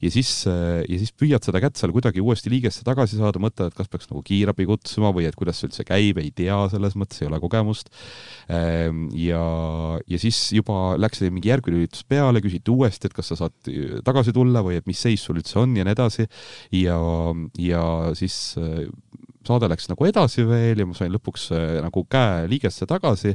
ja 0.00 0.10
siis, 0.12 0.30
äh, 0.48 0.80
ja 0.88 1.00
siis 1.00 1.12
püüad 1.16 1.44
seda 1.44 1.60
kätt 1.62 1.80
seal 1.80 1.92
kuidagi 1.94 2.22
uuesti 2.24 2.52
liigesse 2.52 2.84
tagasi 2.86 3.18
saada, 3.20 3.42
mõtled, 3.42 3.70
et 3.70 3.78
kas 3.78 3.90
peaks 3.90 4.10
nagu 4.10 4.22
kiirabi 4.26 4.66
kutsuma 4.68 5.12
või 5.16 5.26
et 5.28 5.36
kuidas 5.38 5.60
see 5.60 5.68
üldse 5.68 5.86
käib, 5.88 6.20
ei 6.22 6.32
tea, 6.34 6.58
selles 6.72 6.96
mõttes 6.98 7.20
ei 7.22 7.28
ole 7.28 7.40
kogemust. 7.42 7.92
Ähm, 8.50 9.08
ja, 9.16 9.42
ja 10.10 10.20
siis 10.22 10.38
juba 10.56 10.96
läks 11.00 11.22
mingi 11.28 11.52
järgmine 11.52 11.82
üritus 11.82 12.06
peale, 12.08 12.42
küsiti 12.44 12.72
uuesti, 12.72 13.10
et 13.10 13.16
kas 13.16 13.32
sa 13.32 13.38
saad 13.44 13.72
tagasi 14.06 14.34
tulla 14.36 14.64
või 14.66 14.80
et 14.80 14.88
mis 14.90 15.00
seis 15.00 15.22
sul 15.24 15.40
üldse 15.40 15.60
on 15.60 15.76
ja 15.76 15.86
nii 15.86 15.96
edasi. 15.96 16.26
ja, 16.80 16.98
ja 17.60 17.84
siis 18.18 18.40
äh, 18.60 18.86
saade 19.46 19.68
läks 19.70 19.88
nagu 19.88 20.04
edasi 20.04 20.44
veel 20.44 20.82
ja 20.82 20.86
ma 20.88 20.94
sain 20.96 21.12
lõpuks 21.14 21.46
äh, 21.56 21.78
nagu 21.84 22.02
käe 22.10 22.44
liigesse 22.50 22.86
tagasi 22.88 23.32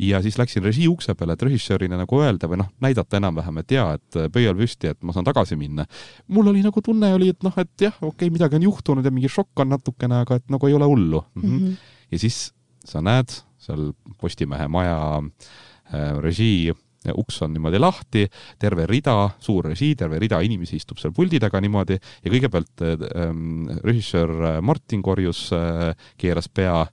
ja 0.00 0.22
siis 0.24 0.38
läksin 0.40 0.64
režii 0.64 0.88
ukse 0.88 1.14
peale, 1.18 1.36
et 1.36 1.44
režissöörina 1.44 1.98
nagu 2.00 2.20
öelda 2.22 2.48
või 2.50 2.62
noh, 2.62 2.70
näidata 2.84 3.20
enam-vähem, 3.20 3.60
et 3.60 3.74
jaa, 3.76 3.98
et 3.98 4.20
äh, 4.20 4.30
pöial 4.32 4.56
püsti, 4.58 4.92
et 4.94 5.00
ma 5.04 5.14
saan 5.16 5.28
tagasi 5.28 5.58
minna. 5.60 5.86
mul 6.32 6.48
oli 6.54 6.64
nagu 6.64 6.84
tunne 6.84 7.12
oli, 7.14 7.28
et 7.34 7.44
noh, 7.44 7.56
et 7.60 7.86
jah, 7.88 7.96
okei 8.00 8.28
okay,, 8.28 8.32
midagi 8.32 8.56
on 8.58 8.68
juhtunud 8.70 9.04
ja 9.04 9.12
mingi 9.14 9.30
šokk 9.32 9.64
on 9.64 9.74
natukene, 9.76 10.22
aga 10.24 10.40
et 10.40 10.48
nagu 10.52 10.68
ei 10.70 10.78
ole 10.78 10.88
hullu 10.88 11.24
mm. 11.34 11.42
-hmm. 11.42 11.76
ja 12.12 12.18
siis 12.18 12.52
sa 12.84 13.02
näed 13.04 13.36
seal 13.62 13.92
Postimehe 14.20 14.68
maja 14.68 14.98
äh, 15.20 16.16
režii 16.20 16.72
uks 17.18 17.40
on 17.42 17.54
niimoodi 17.56 17.80
lahti, 17.80 18.26
terve 18.62 18.86
rida, 18.86 19.16
suur 19.42 19.66
režii, 19.72 19.96
terve 19.98 20.20
rida 20.22 20.38
inimesi 20.44 20.78
istub 20.78 21.00
seal 21.02 21.14
puldi 21.16 21.40
taga 21.42 21.60
niimoodi 21.62 21.98
ja 21.98 22.30
kõigepealt 22.30 22.84
ähm, 22.86 23.66
režissöör 23.82 24.62
Martin 24.62 25.02
korjus 25.02 25.48
äh,, 25.56 25.90
keeras 26.20 26.48
pea 26.48 26.84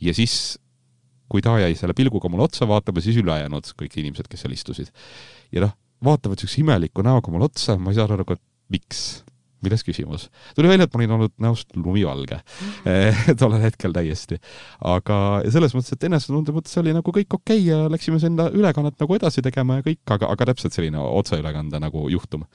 ja 0.00 0.14
siis 0.14 0.56
kui 1.26 1.42
ta 1.42 1.56
jäi 1.58 1.74
selle 1.74 1.96
pilguga 1.96 2.30
mulle 2.30 2.46
otsa 2.46 2.68
vaatama, 2.70 3.02
siis 3.02 3.18
ülejäänud 3.18 3.72
kõik 3.80 3.96
inimesed, 3.98 4.28
kes 4.30 4.44
seal 4.44 4.54
istusid. 4.54 4.92
ja 5.52 5.64
noh, 5.66 5.74
vaatavad 6.04 6.38
niisuguse 6.38 6.62
imeliku 6.62 7.02
näoga 7.02 7.32
mulle 7.32 7.50
otsa, 7.50 7.74
ma 7.78 7.90
ei 7.90 7.98
saa 7.98 8.06
aru, 8.06 8.26
et 8.30 8.42
miks 8.70 9.00
milles 9.66 9.84
küsimus? 9.86 10.28
tuli 10.56 10.70
välja, 10.70 10.86
et 10.86 10.94
ma 10.94 11.02
olin 11.02 11.16
olnud 11.18 11.34
näost 11.42 11.76
lumivalge 11.76 12.40
tollel 13.40 13.66
hetkel 13.66 13.94
täiesti. 13.96 14.40
aga 14.94 15.20
selles 15.52 15.76
mõttes, 15.76 15.92
et 15.96 16.08
enesetunde 16.08 16.54
mõttes 16.56 16.80
oli 16.82 16.94
nagu 16.96 17.16
kõik 17.18 17.38
okei 17.40 17.60
okay 17.60 17.68
ja 17.68 17.92
läksime 17.92 18.22
sinna 18.22 18.48
ülekannet 18.54 18.98
nagu 19.02 19.18
edasi 19.18 19.44
tegema 19.44 19.80
ja 19.80 19.86
kõik, 19.86 20.02
aga, 20.16 20.32
aga 20.32 20.52
täpselt 20.52 20.76
selline 20.76 21.02
otseülekande 21.02 21.82
nagu 21.82 22.08
juhtum 22.12 22.46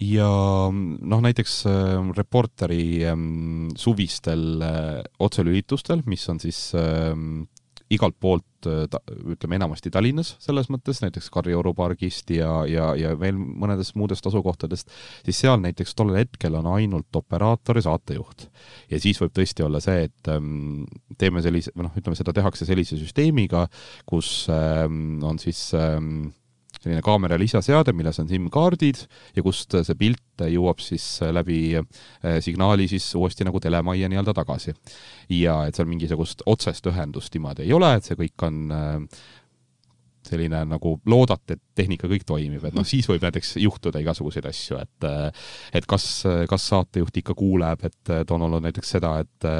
ja 0.00 0.28
noh, 0.72 1.20
näiteks 1.20 1.60
äh, 1.68 2.10
Reporteri 2.16 3.04
äh, 3.04 3.16
suvistel 3.76 4.62
äh, 4.64 5.00
otselülitustel, 5.20 6.02
mis 6.08 6.26
on 6.32 6.40
siis 6.40 6.70
äh, 6.74 7.12
igalt 7.90 8.16
poolt 8.22 8.68
äh, 8.70 8.84
ütleme 9.34 9.58
enamasti 9.58 9.90
Tallinnas 9.92 10.34
selles 10.42 10.70
mõttes, 10.72 11.00
näiteks 11.02 11.30
Kadrioru 11.34 11.72
pargist 11.76 12.30
ja, 12.34 12.62
ja, 12.70 12.90
ja 12.98 13.12
veel 13.18 13.38
mõnedest 13.38 13.96
muudest 13.98 14.26
asukohtadest, 14.30 14.90
siis 15.26 15.42
seal 15.42 15.60
näiteks 15.62 15.96
tollel 15.98 16.22
hetkel 16.22 16.58
on 16.60 16.70
ainult 16.74 17.20
operaator 17.20 17.80
ja 17.80 17.86
saatejuht. 17.88 18.48
ja 18.90 19.00
siis 19.02 19.20
võib 19.22 19.34
tõesti 19.36 19.66
olla 19.66 19.82
see, 19.82 20.06
et 20.08 20.32
ähm, 20.32 20.84
teeme 21.18 21.42
sellise, 21.44 21.74
või 21.76 21.88
noh, 21.88 21.96
ütleme, 21.98 22.18
seda 22.18 22.34
tehakse 22.36 22.68
sellise 22.68 22.98
süsteemiga, 23.00 23.66
kus 24.06 24.46
ähm, 24.54 25.18
on 25.26 25.42
siis 25.42 25.70
ähm, 25.78 26.30
selline 26.80 27.02
kaamera 27.04 27.38
lisaseade, 27.40 27.92
milles 27.96 28.18
on 28.22 28.28
SIM-kaardid 28.30 29.02
ja 29.36 29.44
kust 29.44 29.76
see 29.84 29.98
pilt 30.00 30.44
jõuab 30.48 30.80
siis 30.82 31.04
läbi 31.32 31.60
äh, 31.76 32.38
signaali 32.44 32.88
siis 32.90 33.10
uuesti 33.18 33.44
nagu 33.44 33.60
telemajja 33.60 34.08
nii-öelda 34.08 34.34
tagasi. 34.36 34.74
ja 35.36 35.64
et 35.68 35.76
seal 35.76 35.90
mingisugust 35.90 36.42
otsest 36.46 36.86
ühendust 36.86 37.34
niimoodi 37.34 37.66
ei 37.68 37.76
ole, 37.76 37.92
et 37.96 38.08
see 38.08 38.16
kõik 38.18 38.46
on 38.48 38.62
äh, 38.72 39.20
selline 40.26 40.64
nagu 40.68 40.94
loodate, 41.08 41.56
et 41.56 41.69
tehnika 41.80 42.10
kõik 42.10 42.26
toimib, 42.28 42.64
et 42.68 42.76
noh, 42.76 42.86
siis 42.86 43.08
võib 43.10 43.24
näiteks 43.26 43.56
juhtuda 43.64 44.02
igasuguseid 44.04 44.48
asju, 44.50 44.80
et 44.80 45.08
et 45.80 45.86
kas, 45.90 46.06
kas 46.50 46.70
saatejuht 46.72 47.22
ikka 47.22 47.36
kuuleb, 47.38 47.84
et, 47.88 48.00
et 48.20 48.34
on 48.34 48.48
olnud 48.48 48.64
näiteks 48.68 48.96
seda, 48.98 49.16
et 49.24 49.50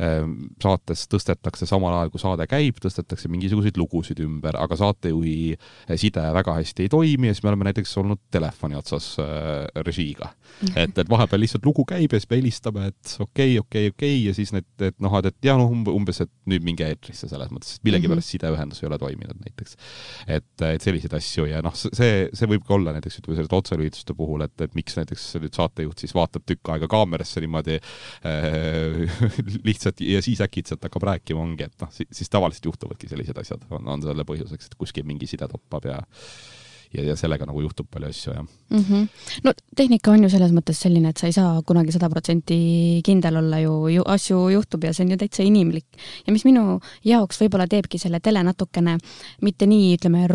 Ehm, 0.00 0.32
saates 0.62 1.02
tõstetakse 1.12 1.66
samal 1.68 1.92
ajal, 1.92 2.10
kui 2.12 2.22
saade 2.22 2.46
käib, 2.48 2.78
tõstetakse 2.80 3.28
mingisuguseid 3.32 3.76
lugusid 3.76 4.20
ümber, 4.24 4.56
aga 4.56 4.78
saatejuhi 4.80 5.58
side 6.00 6.22
väga 6.36 6.54
hästi 6.56 6.86
ei 6.86 6.92
toimi 6.92 7.28
ja 7.28 7.34
siis 7.36 7.44
me 7.44 7.50
oleme 7.52 7.66
näiteks 7.68 7.92
olnud 8.00 8.22
telefoni 8.32 8.78
otsas 8.78 9.10
äh, 9.20 9.66
režiiga. 9.84 10.30
Et, 10.72 10.94
et 10.94 11.10
vahepeal 11.10 11.44
lihtsalt 11.44 11.66
lugu 11.68 11.84
käib 11.88 12.14
ja 12.14 12.20
siis 12.20 12.30
me 12.30 12.40
helistame, 12.40 12.86
et 12.94 13.12
okei 13.18 13.58
okay,, 13.58 13.60
okei 13.60 13.60
okay,, 13.60 13.92
okei 13.92 14.14
okay, 14.14 14.22
ja 14.30 14.36
siis 14.36 14.54
need, 14.56 14.68
et 14.88 14.96
noh, 15.04 15.18
et 15.20 15.36
jah, 15.44 15.60
noh 15.60 15.74
umbes, 15.92 16.22
et 16.24 16.32
nüüd 16.48 16.64
minge 16.64 16.88
eetrisse 16.88 17.28
selles 17.28 17.52
mõttes, 17.52 17.76
et 17.76 17.84
millegipärast 17.90 18.24
mm 18.24 18.38
-hmm. 18.38 18.40
sideühendus 18.40 18.82
ei 18.82 18.88
ole 18.88 18.98
toiminud 19.04 19.44
näiteks. 19.44 19.76
et, 20.26 20.64
et 20.70 20.80
selliseid 20.80 21.12
asju 21.20 21.39
ja 21.48 21.62
noh, 21.64 21.74
see, 21.76 22.28
see 22.36 22.50
võib 22.50 22.64
ka 22.66 22.76
olla 22.76 22.94
näiteks 22.96 23.20
ütleme 23.20 23.38
selliste 23.38 23.58
otselülituste 23.58 24.16
puhul, 24.18 24.44
et, 24.46 24.54
et 24.66 24.76
miks 24.78 24.98
näiteks 24.98 25.26
nüüd 25.42 25.56
saatejuht 25.56 26.04
siis 26.04 26.14
vaatab 26.16 26.46
tükk 26.48 26.72
aega 26.74 26.88
kaamerasse 26.90 27.42
niimoodi 27.44 27.78
äh, 27.80 29.20
lihtsalt 29.68 30.02
ja 30.04 30.22
siis 30.24 30.42
äkitselt 30.44 30.84
hakkab 30.86 31.08
rääkima, 31.12 31.42
ongi, 31.42 31.68
et 31.68 31.84
noh, 31.84 31.92
siis 31.92 32.32
tavaliselt 32.32 32.70
juhtuvadki 32.72 33.10
sellised 33.10 33.38
asjad, 33.40 33.66
on, 33.70 33.88
on 33.96 34.06
selle 34.06 34.26
põhjuseks, 34.28 34.70
et 34.70 34.80
kuskil 34.80 35.06
mingi 35.08 35.28
side 35.30 35.48
toppab 35.50 35.88
ja 35.90 36.00
ja, 36.94 37.04
ja 37.04 37.16
sellega 37.18 37.46
nagu 37.48 37.62
juhtub 37.64 37.88
palju 37.90 38.10
asju, 38.10 38.32
jah 38.34 38.44
mm. 38.44 38.84
-hmm. 38.84 39.08
no 39.44 39.52
tehnika 39.76 40.10
on 40.10 40.24
ju 40.24 40.30
selles 40.30 40.52
mõttes 40.52 40.80
selline, 40.82 41.10
et 41.10 41.16
sa 41.16 41.26
ei 41.26 41.32
saa 41.36 41.62
kunagi 41.66 41.92
sada 41.92 42.10
protsenti 42.10 43.00
kindel 43.06 43.36
olla 43.42 43.60
ju, 43.60 43.74
ju, 43.94 44.02
asju 44.06 44.48
juhtub 44.56 44.84
ja 44.84 44.92
see 44.94 45.04
on 45.06 45.14
ju 45.14 45.16
täitsa 45.16 45.42
inimlik. 45.42 45.86
ja 46.26 46.32
mis 46.32 46.44
minu 46.44 46.80
jaoks 47.04 47.40
võib-olla 47.40 47.68
teebki 47.68 47.98
selle 47.98 48.20
tele 48.20 48.42
natukene 48.42 48.98
mitte 49.42 49.66
nii, 49.66 49.94
ütleme, 49.96 50.26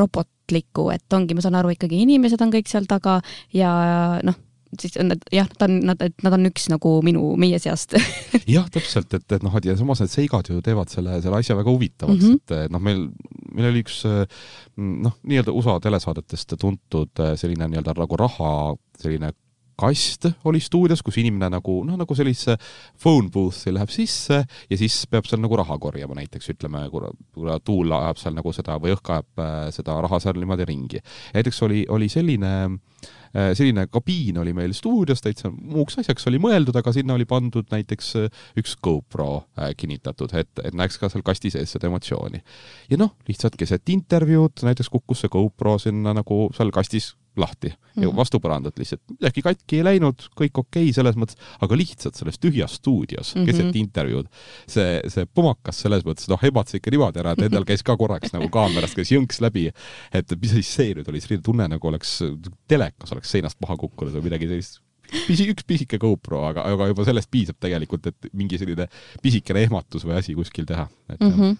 robotliku, 0.46 0.89
et 0.93 1.14
ongi, 1.14 1.36
ma 1.36 1.41
saan 1.41 1.56
aru, 1.56 1.74
ikkagi 1.74 2.02
inimesed 2.06 2.41
on 2.41 2.52
kõik 2.54 2.68
seal 2.70 2.86
taga 2.88 3.22
ja 3.54 4.20
noh, 4.24 4.36
siis 4.80 4.98
on 5.00 5.10
nad 5.10 5.22
jah, 5.32 5.48
ta 5.58 5.66
on, 5.66 5.80
nad, 5.86 6.02
et 6.02 6.16
nad 6.24 6.34
on 6.34 6.46
üks 6.50 6.70
nagu 6.70 7.02
minu, 7.04 7.36
meie 7.38 7.60
seast 7.60 7.96
jah, 8.56 8.68
täpselt, 8.70 9.14
et, 9.14 9.26
et 9.32 9.43
noh, 9.43 9.54
ja 9.64 9.76
samas 9.78 10.02
need 10.02 10.12
seigad 10.12 10.50
ju 10.50 10.62
teevad 10.62 10.89
selle, 10.89 11.22
selle 11.22 11.39
asja 11.39 11.56
väga 11.56 11.72
huvitavaks 11.72 12.22
mm, 12.22 12.36
-hmm. 12.36 12.66
et 12.66 12.72
noh, 12.72 12.82
meil, 12.82 13.08
meil 13.54 13.72
oli 13.72 13.84
üks 13.86 14.04
noh, 14.06 15.16
nii-öelda 15.24 15.56
USA 15.56 15.80
telesaadetest 15.80 16.58
tuntud 16.60 17.26
selline 17.36 17.70
nii-öelda 17.70 17.96
nagu 17.98 18.20
raha 18.20 18.76
selline 19.00 19.32
kast 19.80 20.30
oli 20.47 20.61
stuudios, 20.63 21.03
kus 21.03 21.19
inimene 21.21 21.49
nagu 21.57 21.80
noh, 21.88 21.97
nagu 21.99 22.17
sellisesse 22.17 22.55
phone 23.01 23.30
booth'i 23.34 23.73
läheb 23.76 23.91
sisse 23.93 24.41
ja 24.45 24.80
siis 24.80 25.01
peab 25.11 25.28
seal 25.28 25.41
nagu 25.43 25.57
raha 25.59 25.78
korjama, 25.82 26.17
näiteks 26.19 26.53
ütleme, 26.55 26.86
kuna 26.91 27.59
tuul 27.65 27.91
ajab 27.95 28.21
seal 28.21 28.38
nagu 28.38 28.53
seda 28.55 28.80
või 28.82 28.95
õhk 28.95 29.13
ajab 29.17 29.43
äh, 29.43 29.59
seda 29.76 29.99
raha 30.05 30.21
seal 30.23 30.39
niimoodi 30.39 30.67
ringi. 30.69 31.01
näiteks 31.36 31.61
oli, 31.67 31.84
oli 31.91 32.07
selline 32.11 32.53
äh, 32.63 33.51
selline 33.57 33.88
kabiin 33.91 34.39
oli 34.43 34.55
meil 34.55 34.73
stuudios, 34.78 35.23
täitsa 35.26 35.51
muuks 35.51 35.99
asjaks 35.99 36.28
oli 36.32 36.39
mõeldud, 36.41 36.80
aga 36.80 36.95
sinna 36.95 37.19
oli 37.19 37.28
pandud 37.28 37.67
näiteks 37.71 38.13
äh, 38.21 38.41
üks 38.59 38.78
GoPro 38.84 39.45
kinnitatud, 39.78 40.32
et, 40.39 40.51
et 40.63 40.76
näeks 40.76 40.99
ka 41.01 41.11
seal 41.11 41.26
kasti 41.26 41.51
sees 41.53 41.76
seda 41.76 41.91
emotsiooni. 41.91 42.41
ja 42.89 43.01
noh, 43.01 43.15
lihtsalt 43.28 43.59
keset 43.59 43.91
intervjuud 43.91 44.63
näiteks 44.67 44.91
kukkus 44.93 45.26
see 45.26 45.36
GoPro 45.36 45.78
sinna 45.84 46.15
nagu 46.15 46.45
seal 46.55 46.71
kastis 46.76 47.13
lahti 47.42 47.70
mm 47.70 47.76
-hmm. 47.76 48.04
ja 48.04 48.08
mhm. 48.08 48.18
vastu 48.18 48.40
põrandat 48.44 48.80
lihtsalt, 48.80 49.02
midagi 49.12 49.42
katki 49.46 49.80
ei 49.80 49.88
läinud, 49.90 50.28
kõik 50.36 50.62
okei 50.62 50.88
okay 50.90 50.94
selles 50.94 51.18
mõttes, 51.20 51.40
aga 51.62 51.78
lihtsalt 51.78 52.16
selles 52.16 52.40
tühjas 52.40 52.78
stuudios 52.80 53.36
mm 53.36 53.42
-hmm. 53.42 53.46
keset 53.46 53.76
intervjuud, 53.76 54.32
see, 54.68 55.02
see 55.08 55.26
pumakas 55.26 55.82
selles 55.82 56.06
mõttes, 56.06 56.30
noh, 56.32 56.44
ebatses 56.44 56.80
ikka 56.80 56.92
niimoodi 56.92 57.20
ära, 57.20 57.36
et 57.36 57.46
endal 57.50 57.66
käis 57.66 57.84
ka 57.84 57.98
korraks 57.98 58.34
nagu 58.34 58.50
kaamerast 58.50 58.96
käis 58.96 59.12
jõnks 59.12 59.42
läbi, 59.42 59.72
et 60.14 60.36
mis 60.42 60.52
siis 60.52 60.74
see 60.80 60.96
nüüd 60.96 61.10
oli, 61.10 61.22
selline 61.22 61.44
tunne 61.44 61.68
nagu 61.68 61.88
oleks 61.88 62.20
telekas 62.68 63.12
oleks 63.12 63.32
seinast 63.32 63.62
maha 63.62 63.78
kukkunud 63.78 64.14
või 64.16 64.30
midagi 64.30 64.48
sellist 64.48 64.82
pisi, 65.28 65.48
üks 65.52 65.66
pisike 65.68 66.00
GoPro, 66.02 66.42
aga, 66.50 66.66
aga 66.72 66.90
juba 66.92 67.06
sellest 67.08 67.32
piisab 67.32 67.60
tegelikult, 67.62 68.08
et 68.12 68.30
mingi 68.34 68.60
selline 68.62 68.88
pisikene 69.22 69.66
ehmatus 69.68 70.06
või 70.08 70.18
asi 70.20 70.36
kuskil 70.38 70.66
teha. 70.66 70.88
et 71.10 71.20
mm 71.20 71.32
-hmm 71.32 71.58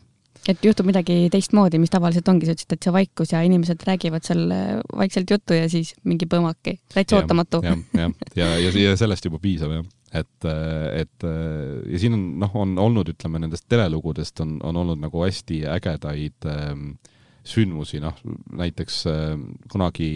et 0.50 0.66
juhtub 0.66 0.88
midagi 0.90 1.26
teistmoodi, 1.34 1.80
mis 1.82 1.94
tavaliselt 1.94 2.28
ongi, 2.32 2.48
sa 2.48 2.56
ütlesid, 2.56 2.76
et 2.76 2.88
see 2.88 2.94
vaikus 2.94 3.34
ja 3.34 3.42
inimesed 3.46 3.86
räägivad 3.88 4.26
seal 4.28 4.44
äh, 4.54 4.72
vaikselt 4.94 5.32
juttu 5.34 5.58
ja 5.58 5.70
siis 5.72 5.94
mingi 6.06 6.28
põmmaki, 6.30 6.78
täitsa 6.94 7.22
ootamatu. 7.22 7.62
jah, 7.66 7.80
jah, 7.98 8.12
ja, 8.36 8.50
ja, 8.60 8.70
ja, 8.70 8.74
ja 8.90 8.98
sellest 9.00 9.26
juba 9.26 9.40
piisab, 9.44 9.74
jah. 9.74 9.88
et, 10.22 10.50
äh, 10.52 11.02
et 11.06 11.28
äh, 11.28 11.80
ja 11.94 12.04
siin 12.04 12.18
on, 12.18 12.28
noh, 12.44 12.60
on 12.62 12.78
olnud, 12.82 13.10
ütleme, 13.16 13.42
nendest 13.42 13.68
telelugudest 13.72 14.44
on, 14.46 14.60
on 14.66 14.84
olnud 14.84 15.02
nagu 15.02 15.26
hästi 15.26 15.64
ägedaid 15.78 16.50
ähm, 16.52 16.94
sündmusi, 17.46 18.02
noh, 18.04 18.18
näiteks 18.62 19.02
äh, 19.10 19.34
kunagi 19.72 20.12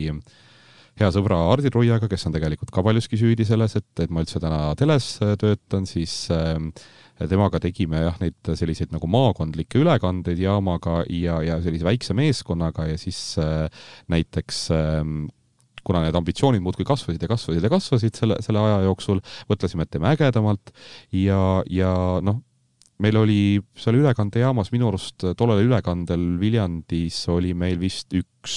hea 0.99 1.09
sõbra 1.15 1.37
Hardi 1.47 1.71
Ruiaga, 1.73 2.09
kes 2.11 2.27
on 2.27 2.33
tegelikult 2.35 2.73
ka 2.75 2.83
paljuski 2.83 3.17
süüdi 3.17 3.45
selles, 3.47 3.77
et, 3.79 3.89
et 4.03 4.11
ma 4.11 4.21
üldse 4.25 4.41
täna 4.43 4.73
teles 4.79 5.13
töötan, 5.41 5.87
siis 5.89 6.25
äh, 6.35 6.57
temaga 7.27 7.59
tegime 7.63 8.03
jah, 8.05 8.19
neid 8.21 8.53
selliseid 8.55 8.93
nagu 8.95 9.09
maakondlikke 9.11 9.81
ülekandeid 9.81 10.39
jaamaga 10.39 11.01
ja, 11.11 11.41
ja 11.43 11.59
sellise 11.63 11.87
väikse 11.87 12.15
meeskonnaga 12.17 12.87
ja 12.87 12.97
siis 13.01 13.19
äh, 13.41 13.67
näiteks 14.11 14.61
äh, 14.75 15.03
kuna 15.83 16.03
need 16.05 16.15
ambitsioonid 16.15 16.63
muudkui 16.63 16.85
kasvasid 16.87 17.23
ja 17.23 17.31
kasvasid 17.31 17.65
ja 17.65 17.71
kasvasid 17.71 18.19
selle, 18.19 18.37
selle 18.45 18.61
aja 18.61 18.83
jooksul, 18.85 19.23
mõtlesime, 19.49 19.85
et 19.85 19.91
teeme 19.93 20.11
ägedamalt. 20.11 20.73
Ja, 21.15 21.63
ja 21.71 21.93
noh, 22.25 22.41
meil 23.03 23.17
oli 23.19 23.41
seal 23.79 23.99
ülekandejaamas 24.01 24.73
minu 24.75 24.91
arust 24.91 25.25
tollel 25.39 25.65
ülekandel 25.65 26.25
Viljandis 26.41 27.23
oli 27.31 27.55
meil 27.57 27.79
vist 27.81 28.13
üks 28.17 28.55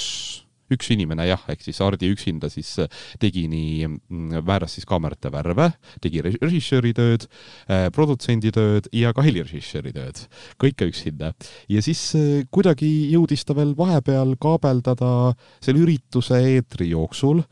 üks 0.77 0.91
inimene 0.95 1.27
jah, 1.29 1.43
ehk 1.53 1.65
siis 1.65 1.81
Hardi 1.83 2.11
üksinda 2.13 2.51
siis 2.53 2.71
äh, 2.83 2.91
tegi 3.23 3.45
nii, 3.51 3.89
mm, 3.89 4.43
määras 4.47 4.77
siis 4.77 4.87
kaamerate 4.89 5.33
värve, 5.33 5.71
tegi 6.05 6.23
režissööri 6.25 6.93
tööd, 6.97 7.27
äh, 7.69 7.89
produtsendi 7.95 8.53
tööd 8.55 8.89
ja 8.97 9.13
ka 9.17 9.25
helirežissööri 9.25 9.95
tööd, 9.97 10.25
kõike 10.63 10.89
üksinda. 10.91 11.33
ja 11.69 11.83
siis 11.85 12.03
äh, 12.19 12.45
kuidagi 12.51 12.91
jõudis 13.13 13.45
ta 13.47 13.57
veel 13.57 13.75
vahepeal 13.79 14.37
kaabeldada 14.43 15.35
selle 15.63 15.83
ürituse 15.85 16.39
eetri 16.53 16.91
jooksul 16.93 17.43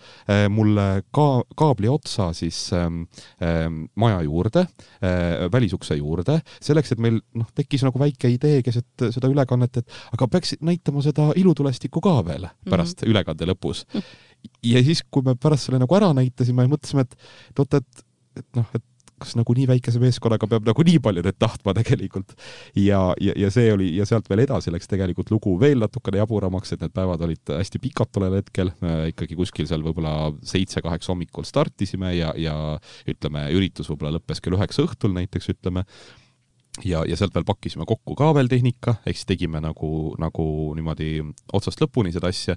mulle 0.50 1.02
ka 1.14 1.42
kaabli 1.58 1.88
otsa 1.90 2.30
siis 2.36 2.58
ähm, 2.76 3.02
ähm, 3.42 3.84
maja 3.94 4.20
juurde 4.22 4.66
äh,, 5.02 5.48
välisukse 5.52 5.96
juurde, 5.98 6.40
selleks, 6.62 6.94
et 6.94 7.02
meil 7.02 7.20
noh, 7.36 7.48
tekkis 7.56 7.84
nagu 7.86 8.00
väike 8.00 8.30
idee 8.32 8.60
keset 8.66 9.06
seda 9.14 9.30
ülekannet, 9.30 9.80
et 9.82 9.98
aga 10.14 10.28
peaks 10.30 10.56
näitama 10.64 11.02
seda 11.04 11.30
ilutulestikku 11.40 12.02
ka 12.04 12.18
veel 12.26 12.48
pärast 12.68 13.02
mm 13.02 13.06
-hmm 13.06 13.09
ülekande 13.12 13.48
lõpus. 13.50 13.84
ja 14.64 14.84
siis, 14.84 15.02
kui 15.10 15.26
me 15.26 15.36
pärast 15.36 15.68
selle 15.68 15.80
nagu 15.82 15.98
ära 15.98 16.12
näitasime, 16.16 16.68
mõtlesime, 16.70 17.06
et, 17.06 17.58
oot, 17.58 17.80
et, 17.80 18.06
et 18.40 18.48
noh, 18.56 18.70
et 18.76 18.86
kas 19.20 19.36
nagu 19.36 19.54
nii 19.56 19.66
väikese 19.68 20.00
meeskonnaga 20.00 20.48
peab 20.48 20.66
nagu 20.68 20.84
nii 20.86 21.00
palju 21.04 21.24
nüüd 21.26 21.38
tahtma 21.40 21.74
tegelikult. 21.76 22.32
ja, 22.78 23.00
ja, 23.20 23.34
ja 23.36 23.50
see 23.52 23.68
oli 23.74 23.90
ja 23.98 24.06
sealt 24.08 24.30
veel 24.30 24.44
edasi 24.46 24.72
läks 24.72 24.88
tegelikult 24.90 25.32
lugu 25.34 25.56
veel 25.60 25.82
natukene 25.84 26.22
jaburamaks, 26.22 26.74
et 26.74 26.84
need 26.84 26.94
päevad 26.96 27.26
olid 27.26 27.54
hästi 27.58 27.82
pikad 27.82 28.12
tollel 28.14 28.38
hetkel, 28.40 28.72
ikkagi 29.12 29.38
kuskil 29.38 29.68
seal 29.70 29.84
võib-olla 29.84 30.32
seitse-kaheksa 30.52 31.12
hommikul 31.12 31.46
startisime 31.48 32.14
ja, 32.16 32.32
ja 32.40 32.56
ütleme, 33.10 33.46
üritus 33.56 33.90
võib-olla 33.92 34.16
lõppes 34.16 34.40
kell 34.40 34.56
üheksa 34.56 34.86
õhtul 34.86 35.14
näiteks, 35.16 35.52
ütleme 35.56 35.84
ja, 36.84 37.02
ja 37.06 37.18
sealt 37.18 37.34
veel 37.36 37.46
pakkisime 37.48 37.86
kokku 37.88 38.16
ka 38.18 38.30
veel 38.36 38.50
tehnika, 38.50 38.98
ehk 39.04 39.18
siis 39.18 39.28
tegime 39.28 39.62
nagu, 39.64 40.14
nagu 40.20 40.46
niimoodi 40.78 41.12
otsast 41.56 41.82
lõpuni 41.82 42.12
seda 42.14 42.30
asja. 42.32 42.56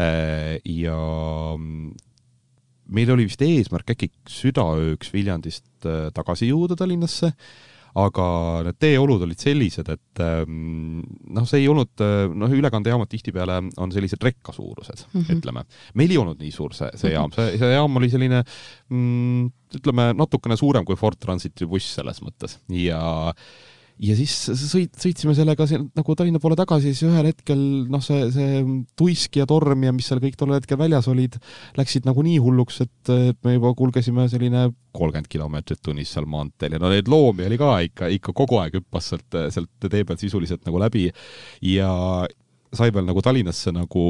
Äh, 0.00 0.58
ja 0.68 0.96
meil 2.92 3.12
oli 3.14 3.28
vist 3.28 3.42
eesmärk 3.44 3.94
äkki 3.94 4.10
südaööks 4.28 5.12
Viljandist 5.14 5.86
tagasi 6.14 6.50
jõuda 6.50 6.76
Tallinnasse 6.78 7.32
aga 8.00 8.26
need 8.66 8.78
teeolud 8.80 9.24
olid 9.26 9.40
sellised, 9.40 9.88
et 9.92 10.22
ähm, 10.24 11.02
noh, 11.36 11.48
see 11.48 11.60
ei 11.60 11.68
olnud, 11.68 11.92
äh, 12.00 12.24
noh, 12.32 12.54
ülekandejaamad 12.56 13.10
tihtipeale 13.12 13.58
on 13.82 13.92
sellised 13.92 14.22
rekkasuurused 14.24 15.04
mm, 15.10 15.20
-hmm. 15.20 15.40
ütleme. 15.40 15.64
meil 15.94 16.14
ei 16.14 16.20
olnud 16.22 16.40
nii 16.40 16.52
suur 16.54 16.72
see, 16.76 16.88
see 16.96 17.12
jaam, 17.12 17.32
see, 17.36 17.58
see 17.60 17.72
jaam 17.74 18.00
oli 18.00 18.08
selline 18.12 18.40
mm, 18.88 19.50
ütleme, 19.76 20.12
natukene 20.16 20.56
suurem 20.56 20.88
kui 20.88 20.96
Ford 20.96 21.20
Transiti 21.20 21.68
buss 21.68 21.94
selles 21.98 22.22
mõttes 22.24 22.58
ja 22.68 23.02
ja 24.02 24.16
siis 24.18 24.34
sõit, 24.58 24.94
sõitsime 24.98 25.34
sellega 25.36 25.66
siin 25.70 25.86
nagu 25.96 26.16
Tallinna 26.18 26.40
poole 26.42 26.56
tagasi, 26.58 26.90
siis 26.90 27.06
ühel 27.06 27.28
hetkel 27.30 27.60
noh, 27.92 28.02
see, 28.04 28.26
see 28.34 28.62
tuisk 28.98 29.38
ja 29.38 29.46
torm 29.48 29.86
ja 29.86 29.94
mis 29.94 30.08
seal 30.10 30.22
kõik 30.22 30.38
tol 30.38 30.54
hetkel 30.56 30.80
väljas 30.80 31.08
olid, 31.12 31.38
läksid 31.78 32.08
nagu 32.08 32.24
nii 32.26 32.40
hulluks, 32.42 32.82
et, 32.84 33.12
et 33.14 33.38
me 33.46 33.56
juba 33.56 33.74
kulgesime 33.78 34.26
selline 34.32 34.68
kolmkümmend 34.92 35.30
kilomeetrit 35.32 35.80
tunnis 35.84 36.10
seal 36.12 36.26
maanteel 36.28 36.76
ja 36.76 36.82
no 36.82 36.90
neid 36.92 37.08
loomi 37.08 37.46
oli 37.46 37.58
ka 37.60 37.72
ikka, 37.86 38.10
ikka 38.18 38.34
kogu 38.36 38.58
aeg 38.60 38.80
hüppas 38.80 39.12
sealt, 39.12 39.40
sealt 39.54 39.70
tee 39.86 40.04
pealt 40.04 40.20
sisuliselt 40.20 40.66
nagu 40.66 40.82
läbi. 40.82 41.06
Ja, 41.64 41.92
sai 42.76 42.92
veel 42.94 43.04
nagu 43.06 43.22
Tallinnasse 43.24 43.72
nagu 43.74 44.04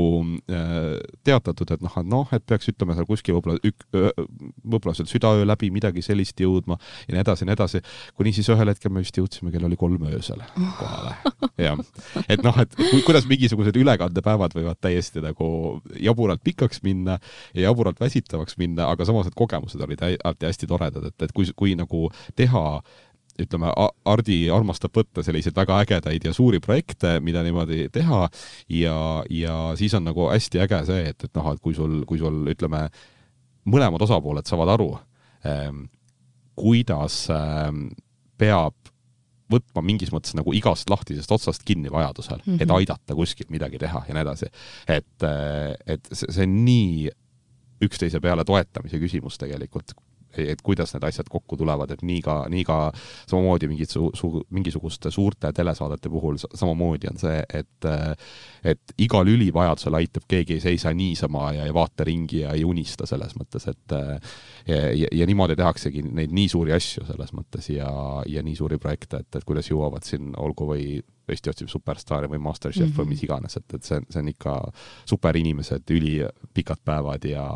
äh, 0.50 0.98
teatatud, 1.26 1.72
et 1.74 1.82
noh, 1.84 1.96
et 1.98 2.08
noh, 2.08 2.34
et 2.34 2.44
peaks 2.46 2.70
ütleme 2.72 2.96
seal 2.96 3.08
kuskil 3.08 3.36
võib-olla 3.36 3.58
ük-, 3.66 3.86
võib-olla 3.92 4.94
seal 4.96 5.10
südaöö 5.10 5.46
läbi 5.48 5.72
midagi 5.74 6.04
sellist 6.04 6.40
jõudma 6.40 6.78
ja 7.08 7.16
nii 7.16 7.22
edasi 7.24 7.44
ja 7.44 7.50
nii 7.50 7.56
edasi, 7.58 7.82
kuni 8.18 8.34
siis 8.36 8.50
ühel 8.54 8.70
hetkel 8.72 8.94
me 8.94 9.02
vist 9.04 9.18
jõudsime, 9.18 9.52
kell 9.54 9.66
oli 9.68 9.78
kolm 9.80 10.06
öösel 10.10 10.42
kohale. 10.78 11.14
jah, 11.66 11.82
et 12.28 12.42
noh, 12.46 12.58
et 12.62 12.78
kuidas 13.06 13.26
mingisugused 13.30 13.76
ülekandepäevad 13.82 14.56
võivad 14.58 14.80
täiesti 14.82 15.22
nagu 15.24 15.80
jaburalt 16.00 16.42
pikaks 16.46 16.82
minna 16.86 17.18
ja 17.52 17.68
jaburalt 17.68 18.00
väsitavaks 18.02 18.58
minna, 18.62 18.90
aga 18.92 19.06
samas 19.08 19.28
need 19.28 19.38
kogemused 19.38 19.82
olid 19.82 20.02
hästi 20.02 20.70
toredad, 20.70 21.10
et, 21.10 21.18
et 21.26 21.34
kui, 21.34 21.50
kui 21.56 21.74
nagu 21.78 22.08
teha 22.38 22.64
ütleme, 23.40 23.70
Hardi 24.04 24.36
armastab 24.52 24.92
võtta 24.96 25.24
selliseid 25.24 25.56
väga 25.56 25.78
ägedaid 25.84 26.26
ja 26.26 26.34
suuri 26.36 26.60
projekte, 26.60 27.16
mida 27.24 27.42
niimoodi 27.44 27.86
teha 27.92 28.26
ja, 28.68 28.96
ja 29.32 29.56
siis 29.78 29.94
on 29.96 30.04
nagu 30.08 30.28
hästi 30.28 30.62
äge 30.66 30.82
see, 30.90 31.08
et, 31.12 31.24
et 31.24 31.34
noh, 31.38 31.52
et 31.54 31.62
kui 31.64 31.76
sul, 31.76 32.02
kui 32.08 32.20
sul 32.20 32.44
ütleme, 32.52 32.84
mõlemad 33.72 34.04
osapooled 34.04 34.48
saavad 34.48 34.74
aru 34.74 34.90
ähm,, 35.48 35.86
kuidas 36.58 37.24
ähm, 37.32 37.86
peab 38.40 38.76
võtma 39.52 39.82
mingis 39.84 40.12
mõttes 40.12 40.36
nagu 40.36 40.52
igast 40.56 40.90
lahtisest 40.92 41.32
otsast 41.34 41.64
kinni 41.68 41.90
vajadusel 41.92 42.40
mm, 42.40 42.44
-hmm. 42.46 42.62
et 42.62 42.68
mhm. 42.68 42.76
aidata 42.76 43.16
kuskil 43.16 43.48
midagi 43.52 43.80
teha 43.80 44.04
ja 44.08 44.14
nii 44.14 44.24
edasi. 44.24 44.48
et, 44.88 45.26
äh, 45.26 45.74
et 45.86 46.08
see, 46.12 46.30
see 46.30 46.46
on 46.46 46.56
nii 46.64 47.10
üksteise 47.82 48.20
peale 48.22 48.44
toetamise 48.46 49.00
küsimus 49.02 49.38
tegelikult, 49.40 49.94
et 50.38 50.62
kuidas 50.62 50.94
need 50.94 51.04
asjad 51.08 51.28
kokku 51.30 51.56
tulevad, 51.60 51.90
et 51.94 52.02
nii 52.02 52.20
ka, 52.24 52.36
nii 52.52 52.64
ka 52.68 52.78
samamoodi 53.30 53.68
mingid 53.70 53.92
su-, 53.92 54.10
su-, 54.18 54.42
mingisuguste 54.50 55.10
suurte 55.10 55.52
telesaadete 55.52 56.10
puhul 56.12 56.40
samamoodi 56.42 57.10
on 57.10 57.20
see, 57.22 57.42
et 57.54 57.88
et 58.64 58.94
iga 59.02 59.22
lüli 59.26 59.50
vajadusel 59.54 59.98
aitab, 59.98 60.26
keegi 60.28 60.58
ei 60.58 60.64
seisa 60.64 60.92
niisama 60.94 61.52
ja 61.56 61.66
ei 61.66 61.74
vaata 61.74 62.04
ringi 62.06 62.42
ja 62.44 62.52
ei 62.56 62.64
unista 62.64 63.06
selles 63.06 63.34
mõttes, 63.38 63.66
et 63.70 63.96
ja, 64.68 64.78
ja, 64.94 65.08
ja 65.12 65.26
niimoodi 65.26 65.56
tehaksegi 65.58 66.04
neid 66.08 66.34
nii 66.34 66.48
suuri 66.52 66.74
asju 66.76 67.06
selles 67.08 67.32
mõttes 67.36 67.68
ja, 67.72 67.90
ja 68.26 68.42
nii 68.42 68.56
suuri 68.58 68.78
projekte, 68.82 69.22
et, 69.22 69.40
et 69.40 69.48
kuidas 69.48 69.70
jõuavad 69.70 70.06
siin, 70.06 70.32
olgu 70.38 70.68
või 70.74 70.86
Eesti 71.32 71.52
otsib 71.52 71.70
superstaari 71.70 72.28
või 72.28 72.40
Masterchef 72.42 72.82
mm 72.86 72.90
-hmm. 72.90 72.98
või 72.98 73.14
mis 73.14 73.22
iganes, 73.22 73.56
et, 73.56 73.74
et 73.74 73.86
see, 73.86 74.00
see 74.10 74.20
on 74.20 74.28
ikka 74.28 74.56
superinimesed, 75.08 75.90
ülipikad 75.90 76.82
päevad 76.84 77.24
ja 77.24 77.46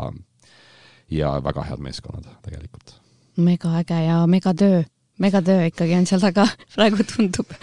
ja 1.11 1.37
väga 1.45 1.65
head 1.69 1.83
meeskonnad 1.83 2.27
tegelikult. 2.43 2.97
megaäge 3.37 4.01
ja 4.07 4.27
megatöö, 4.27 4.83
megatöö 5.19 5.67
ikkagi 5.67 5.95
on 5.95 6.07
seal 6.07 6.21
taga, 6.21 6.47
praegu 6.75 7.05
tundub. 7.17 7.57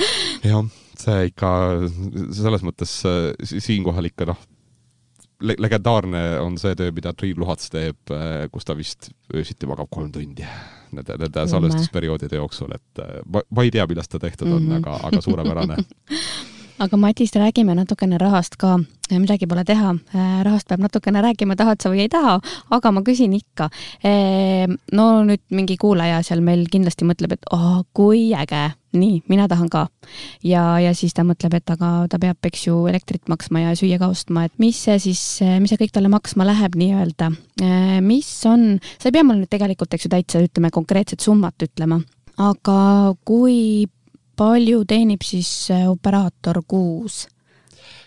jah, 0.43 0.65
see 0.99 1.29
ikka 1.31 1.51
selles 2.31 2.65
mõttes 2.65 2.99
siinkohal 3.57 4.11
ikka 4.11 4.29
noh, 4.29 4.39
legendaarne 5.43 6.23
on 6.39 6.55
see 6.61 6.75
töö, 6.79 6.93
mida 6.95 7.13
Triin 7.13 7.39
Luhats 7.39 7.71
teeb, 7.73 8.13
kus 8.51 8.65
ta 8.65 8.77
vist 8.77 9.11
öösiti 9.33 9.67
magab 9.67 9.89
kolm 9.91 10.11
tundi 10.13 10.45
nende, 10.93 11.17
nende 11.19 11.45
salvestusperioodide 11.49 12.37
jooksul, 12.37 12.71
et 12.75 13.03
ma, 13.25 13.41
ma 13.49 13.65
ei 13.65 13.73
tea, 13.73 13.85
millest 13.89 14.13
ta 14.13 14.21
tehtud 14.21 14.47
on 14.47 14.61
mm, 14.61 14.69
-hmm. 14.69 14.77
aga, 14.77 14.99
aga 15.09 15.21
suurepärane 15.21 15.77
aga 16.79 16.97
Matis, 16.97 17.31
räägime 17.35 17.75
natukene 17.75 18.17
rahast 18.17 18.55
ka, 18.57 18.77
midagi 19.11 19.47
pole 19.49 19.63
teha, 19.67 19.93
äh, 20.15 20.43
rahast 20.45 20.67
peab 20.67 20.81
natukene 20.81 21.21
rääkima, 21.21 21.55
tahad 21.57 21.81
sa 21.81 21.91
või 21.93 22.03
ei 22.05 22.09
taha, 22.11 22.39
aga 22.73 22.91
ma 22.91 23.03
küsin 23.05 23.33
ikka. 23.37 23.69
Ehm, 24.03 24.77
no 24.91 25.23
nüüd 25.27 25.43
mingi 25.53 25.77
kuulaja 25.77 26.21
seal 26.25 26.41
meil 26.41 26.65
kindlasti 26.71 27.05
mõtleb, 27.05 27.35
et 27.37 27.45
oh, 27.53 27.83
kui 27.93 28.31
äge, 28.37 28.63
nii, 28.97 29.21
mina 29.29 29.47
tahan 29.51 29.69
ka. 29.69 29.87
ja, 30.43 30.79
ja 30.81 30.93
siis 30.97 31.13
ta 31.13 31.25
mõtleb, 31.27 31.53
et 31.57 31.69
aga 31.69 32.07
ta 32.09 32.19
peab, 32.19 32.37
eks 32.43 32.67
ju, 32.67 32.85
elektrit 32.89 33.29
maksma 33.29 33.67
ja 33.67 33.77
süüa 33.77 33.99
ka 34.01 34.09
ostma, 34.09 34.45
et 34.45 34.53
mis 34.57 34.77
see 34.77 34.99
siis, 34.99 35.23
mis 35.61 35.73
see 35.73 35.81
kõik 35.81 35.93
talle 35.93 36.09
maksma 36.13 36.47
läheb 36.47 36.77
nii-öelda. 36.79 37.31
Mis 38.01 38.29
on, 38.49 38.79
sa 38.97 39.09
ei 39.09 39.15
pea 39.15 39.25
mulle 39.25 39.43
nüüd 39.43 39.53
tegelikult, 39.53 39.93
eks 39.93 40.07
ju, 40.07 40.13
täitsa 40.13 40.41
ütleme 40.43 40.73
konkreetset 40.73 41.21
summat 41.21 41.65
ütlema, 41.65 42.01
aga 42.41 42.77
kui 43.25 43.85
palju 44.39 44.83
teenib 44.89 45.23
siis 45.25 45.51
äh, 45.73 45.87
operaator 45.91 46.63
kuus? 46.67 47.27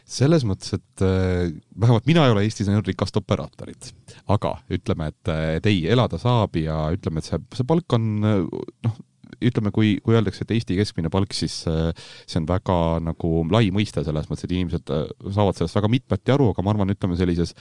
selles 0.07 0.45
mõttes, 0.47 0.71
et 0.77 1.03
äh, 1.03 1.49
vähemalt 1.75 2.07
mina 2.07 2.23
ei 2.27 2.33
ole 2.35 2.45
Eestis 2.47 2.69
näinud 2.71 2.87
rikast 2.87 3.17
operaatorit, 3.19 3.91
aga 4.31 4.53
ütleme, 4.71 5.09
et, 5.11 5.33
et 5.59 5.67
ei, 5.67 5.81
elada 5.91 6.21
saab 6.23 6.55
ja 6.61 6.85
ütleme, 6.95 7.19
et 7.19 7.27
see, 7.27 7.41
see 7.59 7.67
palk 7.67 7.97
on 7.99 8.07
noh, 8.23 9.01
ütleme, 9.43 9.73
kui, 9.75 9.97
kui 10.05 10.15
öeldakse, 10.15 10.47
et 10.47 10.55
Eesti 10.55 10.79
keskmine 10.79 11.11
palk, 11.11 11.35
siis 11.35 11.59
äh, 11.67 11.91
see 12.23 12.39
on 12.39 12.47
väga 12.47 12.79
nagu 13.03 13.33
lai 13.51 13.73
mõiste 13.75 14.07
selles 14.07 14.31
mõttes, 14.31 14.47
et 14.47 14.55
inimesed 14.55 14.95
saavad 15.35 15.59
sellest 15.59 15.81
väga 15.81 15.91
mitmeti 15.91 16.37
aru, 16.37 16.53
aga 16.55 16.63
ma 16.63 16.77
arvan, 16.77 16.95
ütleme 16.95 17.19
sellises 17.19 17.57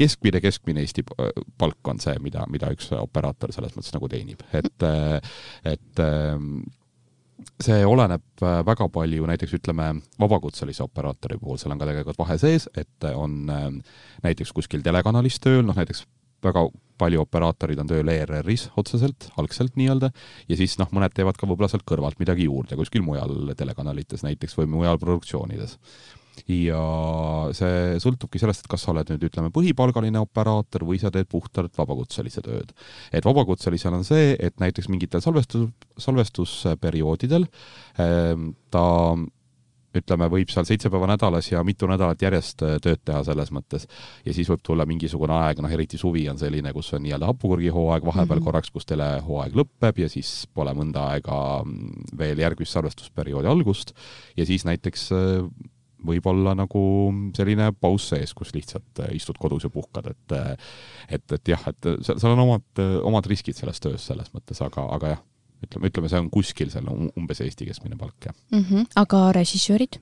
keskmine, 0.00 0.40
keskmine 0.44 0.80
Eesti 0.84 1.04
palk 1.60 1.92
on 1.92 2.00
see, 2.02 2.16
mida, 2.24 2.48
mida 2.52 2.72
üks 2.74 2.88
operaator 2.96 3.52
selles 3.54 3.76
mõttes 3.76 3.94
nagu 3.96 4.08
teenib, 4.12 4.42
et, 4.56 4.88
et 5.76 6.04
ähm, 6.04 6.58
see 7.62 7.84
oleneb 7.86 8.44
äh, 8.44 8.60
väga 8.66 8.88
palju 8.92 9.28
näiteks 9.28 9.56
ütleme, 9.58 9.90
vabakutselise 10.20 10.84
operaatori 10.86 11.38
puhul, 11.40 11.60
seal 11.60 11.74
on 11.74 11.80
ka 11.80 11.88
tegelikult 11.88 12.20
vahe 12.20 12.38
sees, 12.40 12.68
et 12.76 13.08
on 13.12 13.38
äh, 13.52 13.70
näiteks 14.26 14.54
kuskil 14.56 14.84
telekanalis 14.84 15.40
tööl, 15.44 15.64
noh 15.66 15.76
näiteks 15.76 16.04
väga 16.44 16.66
palju 17.00 17.20
operaatorid 17.20 17.80
on 17.82 17.88
tööl 17.90 18.08
ERR-is 18.12 18.70
otseselt, 18.80 19.28
algselt 19.40 19.76
nii-öelda, 19.76 20.12
ja 20.48 20.58
siis 20.58 20.78
noh, 20.80 20.88
mõned 20.96 21.12
teevad 21.16 21.36
ka 21.36 21.48
võib-olla 21.48 21.68
sealt 21.72 21.84
kõrvalt 21.88 22.20
midagi 22.22 22.48
juurde 22.48 22.78
kuskil 22.78 23.04
mujal 23.04 23.52
telekanalites 23.56 24.24
näiteks 24.24 24.56
või 24.60 24.70
mujal 24.78 25.00
produktsioonides 25.02 25.76
ja 26.50 26.80
see 27.56 28.00
sõltubki 28.02 28.40
sellest, 28.42 28.64
et 28.64 28.70
kas 28.72 28.86
sa 28.86 28.92
oled 28.92 29.12
nüüd 29.12 29.28
ütleme 29.28 29.52
põhipalgaline 29.54 30.20
operaator 30.22 30.86
või 30.88 31.00
sa 31.02 31.12
teed 31.14 31.28
puhtalt 31.32 31.76
vabakutselise 31.78 32.44
tööd. 32.46 32.74
et 33.12 33.24
vabakutselisel 33.24 33.94
on 33.94 34.04
see, 34.04 34.34
et 34.38 34.58
näiteks 34.60 34.90
mingitel 34.92 35.24
salvestus, 35.24 35.70
salvestusperioodidel 35.98 37.48
ähm, 38.00 38.52
ta 38.70 38.86
ütleme, 40.00 40.28
võib 40.32 40.50
seal 40.52 40.66
seitse 40.68 40.90
päeva 40.92 41.08
nädalas 41.10 41.48
ja 41.50 41.62
mitu 41.66 41.88
nädalat 41.90 42.22
järjest 42.22 42.64
äh, 42.66 42.76
tööd 42.82 43.02
teha 43.06 43.22
selles 43.26 43.52
mõttes. 43.54 43.86
ja 44.24 44.34
siis 44.36 44.48
võib 44.50 44.64
tulla 44.66 44.86
mingisugune 44.88 45.34
aeg, 45.36 45.62
noh 45.62 45.72
eriti 45.72 45.98
suvi 46.00 46.26
on 46.30 46.40
selline, 46.40 46.72
kus 46.76 46.92
on 46.96 47.04
nii-öelda 47.04 47.30
hapukurgihooaeg 47.32 48.04
vahepeal 48.04 48.26
mm 48.26 48.40
-hmm. 48.40 48.44
korraks, 48.50 48.70
kus 48.70 48.86
telehooaeg 48.86 49.56
lõpeb 49.56 50.02
ja 50.02 50.08
siis 50.12 50.46
pole 50.54 50.74
mõnda 50.74 51.08
aega 51.14 51.62
mm, 51.64 52.12
veel 52.18 52.38
järgmist 52.44 52.72
salvestusperioodi 52.72 53.48
algust 53.48 53.94
ja 54.36 54.46
siis 54.46 54.64
näiteks 54.64 55.10
äh, 55.12 55.48
võib 56.06 56.26
olla 56.30 56.54
nagu 56.56 56.82
selline 57.36 57.70
paus 57.80 58.10
sees, 58.12 58.34
kus 58.36 58.52
lihtsalt 58.56 59.02
äh, 59.04 59.14
istud 59.16 59.38
kodus 59.40 59.66
ja 59.66 59.70
puhkad, 59.72 60.10
et 60.12 60.36
äh, 60.36 60.52
et, 61.08 61.24
et 61.32 61.52
jah, 61.54 61.62
et 61.70 61.88
seal, 62.04 62.20
seal 62.20 62.34
on 62.34 62.44
omad, 62.46 62.66
äh, 62.82 62.98
omad 63.06 63.28
riskid 63.30 63.56
selles 63.58 63.80
töös 63.82 64.04
selles 64.10 64.32
mõttes, 64.34 64.60
aga, 64.64 64.84
aga 64.96 65.14
jah, 65.14 65.22
ütleme, 65.64 65.90
ütleme, 65.92 66.10
see 66.12 66.20
on 66.20 66.32
kuskil 66.32 66.72
seal 66.72 66.90
umbes 66.90 67.40
Eesti 67.44 67.68
keskmine 67.70 67.98
palk, 68.00 68.18
jah 68.28 68.36
mm. 68.52 68.64
-hmm. 68.64 68.90
aga 69.02 69.30
režissöörid? 69.36 70.00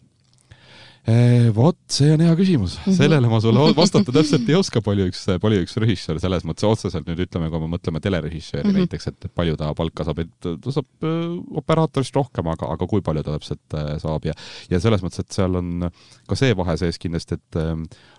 Eh, 1.05 1.51
vot, 1.53 1.77
see 1.93 2.15
on 2.15 2.23
hea 2.25 2.33
küsimus 2.33 2.79
-hmm. 2.79 2.95
sellele 2.97 3.29
ma 3.29 3.37
sulle 3.41 3.61
vastata 3.77 4.09
täpselt 4.09 4.49
ei 4.49 4.55
oska, 4.57 4.81
palju 4.81 5.11
üks, 5.11 5.27
palju 5.43 5.59
üks 5.61 5.77
režissöör 5.77 6.17
selles 6.23 6.47
mõttes 6.49 6.65
otseselt 6.65 7.05
nüüd 7.05 7.21
ütleme, 7.27 7.51
kui 7.53 7.61
me 7.61 7.69
mõtleme 7.75 8.01
telerežissööri 8.01 8.65
mm 8.65 8.71
-hmm. 8.73 8.87
näiteks, 8.87 9.07
et 9.13 9.27
palju 9.35 9.59
ta 9.61 9.75
palka 9.77 10.07
saab, 10.09 10.23
et 10.25 10.33
ta 10.41 10.73
saab 10.73 11.05
äh, 11.05 11.37
operaatorist 11.61 12.17
rohkem, 12.17 12.49
aga, 12.49 12.73
aga 12.73 12.89
kui 12.89 13.05
palju 13.05 13.23
ta 13.23 13.37
täpselt 13.37 13.77
äh, 13.77 13.99
saab 14.01 14.25
ja 14.25 14.33
ja 14.71 14.81
selles 14.81 15.05
mõttes, 15.05 15.21
et 15.21 15.33
seal 15.33 15.61
on 15.61 15.91
ka 16.27 16.41
see 16.41 16.57
vahe 16.57 16.77
sees 16.81 16.99
kindlasti, 16.99 17.35
et 17.35 17.61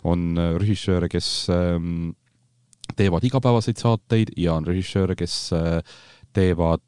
on 0.03 0.37
režissööre, 0.61 1.09
kes 1.09 1.47
teevad 2.95 3.23
igapäevaseid 3.23 3.81
saateid 3.81 4.29
ja 4.37 4.53
on 4.53 4.65
režissööre, 4.65 5.15
kes 5.15 5.49
teevad, 6.33 6.85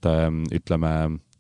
ütleme, 0.54 0.94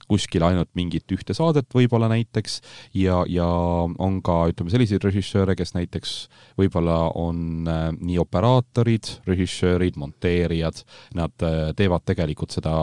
kuskil 0.07 0.43
ainult 0.47 0.69
mingit 0.77 1.11
ühte 1.11 1.35
saadet 1.37 1.67
võib-olla 1.75 2.09
näiteks 2.11 2.59
ja, 2.97 3.21
ja 3.29 3.47
on 3.47 4.19
ka, 4.25 4.39
ütleme, 4.51 4.71
selliseid 4.71 5.03
režissööre, 5.03 5.55
kes 5.59 5.73
näiteks 5.75 6.13
võib-olla 6.59 6.97
on 7.19 7.67
äh, 7.67 7.89
nii 7.97 8.19
operaatorid, 8.23 9.11
režissöörid, 9.27 9.97
monteerijad, 9.99 10.83
nad 11.17 11.45
äh, 11.45 11.71
teevad 11.77 12.05
tegelikult 12.07 12.55
seda 12.55 12.75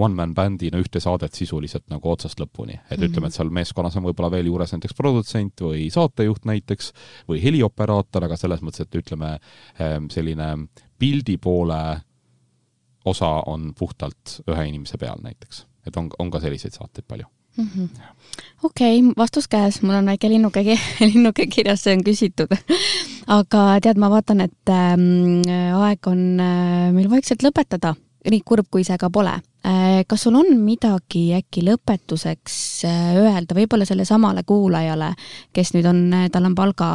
one-man 0.00 0.34
bändina 0.36 0.80
ühte 0.82 1.02
saadet 1.02 1.36
sisuliselt 1.36 1.88
nagu 1.92 2.12
otsast 2.12 2.40
lõpuni. 2.40 2.78
et 2.78 2.98
mm 2.98 3.02
-hmm. 3.02 3.10
ütleme, 3.10 3.26
et 3.26 3.36
seal 3.36 3.50
meeskonnas 3.50 3.96
on 3.96 4.08
võib-olla 4.08 4.30
veel 4.30 4.46
juures 4.46 4.72
näiteks 4.72 4.96
produtsent 4.96 5.60
või 5.60 5.90
saatejuht 5.92 6.44
näiteks 6.44 6.92
või 7.28 7.42
helioperaator, 7.42 8.24
aga 8.24 8.36
selles 8.36 8.62
mõttes, 8.62 8.80
et 8.80 8.94
ütleme, 8.94 9.38
ähm, 9.80 10.08
selline 10.08 10.68
pildi 10.98 11.36
poole 11.36 12.00
osa 13.04 13.42
on 13.46 13.72
puhtalt 13.78 14.40
ühe 14.46 14.68
inimese 14.68 14.98
peal 14.98 15.18
näiteks 15.22 15.66
et 15.86 15.96
on, 15.96 16.10
on 16.18 16.30
ka 16.30 16.40
selliseid 16.40 16.74
saateid 16.76 17.06
palju. 17.08 17.26
Mm 17.56 17.68
-hmm.. 17.68 17.88
okei 18.62 18.98
okay,, 19.00 19.12
vastus 19.16 19.48
käes, 19.48 19.82
mul 19.82 19.94
on 19.94 20.06
väike 20.06 20.28
linnuke, 20.28 20.64
linnuke 21.12 21.46
kirjas, 21.46 21.82
see 21.84 21.96
on 21.96 22.04
küsitud. 22.04 22.56
Aga 23.38 23.80
tead, 23.82 24.00
ma 24.00 24.10
vaatan, 24.10 24.40
et 24.40 24.68
äh, 24.68 24.96
aeg 25.76 26.06
on 26.06 26.40
äh, 26.40 26.92
meil 26.92 27.10
vaikselt 27.10 27.44
lõpetada, 27.44 27.94
nii 28.30 28.40
kurb 28.44 28.70
kui 28.70 28.84
see 28.84 28.96
ka 28.98 29.10
pole. 29.10 29.34
Äh,. 29.66 30.02
kas 30.08 30.22
sul 30.22 30.34
on 30.34 30.48
midagi 30.64 31.34
äkki 31.36 31.62
lõpetuseks 31.62 32.56
äh, 32.88 33.12
öelda, 33.20 33.54
võib-olla 33.54 33.84
sellesamale 33.84 34.42
kuulajale, 34.48 35.12
kes 35.52 35.74
nüüd 35.76 35.86
on, 35.86 36.02
äh, 36.12 36.26
tal 36.32 36.48
on 36.48 36.56
palga, 36.58 36.88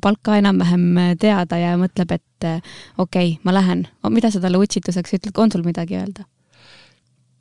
palka 0.00 0.38
enam-vähem 0.38 0.86
äh, 0.96 1.12
teada 1.20 1.58
ja 1.58 1.74
mõtleb, 1.80 2.14
et 2.16 2.48
äh, 2.48 2.62
okei 2.98 3.34
okay,, 3.34 3.42
ma 3.42 3.52
lähen, 3.52 3.88
mida 4.08 4.30
sa 4.30 4.40
talle 4.40 4.62
utsituseks 4.62 5.18
ütled, 5.18 5.36
on 5.36 5.52
sul 5.52 5.66
midagi 5.66 5.98
öelda? 5.98 6.24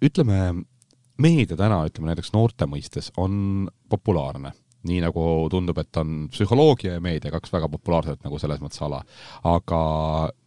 ütleme 0.03 0.65
meedia 1.24 1.57
täna, 1.59 1.84
ütleme 1.88 2.11
näiteks 2.11 2.34
noorte 2.36 2.67
mõistes, 2.69 3.11
on 3.17 3.69
populaarne 3.89 4.53
nii 4.84 4.99
nagu 4.99 5.26
tundub, 5.51 5.78
et 5.80 5.99
on 5.99 6.26
psühholoogia 6.32 6.97
ja 6.97 7.03
meedia 7.03 7.32
kaks 7.32 7.53
väga 7.53 7.69
populaarset 7.71 8.26
nagu 8.26 8.39
selles 8.41 8.59
mõttes 8.59 8.82
ala. 8.84 8.99
aga 9.47 9.84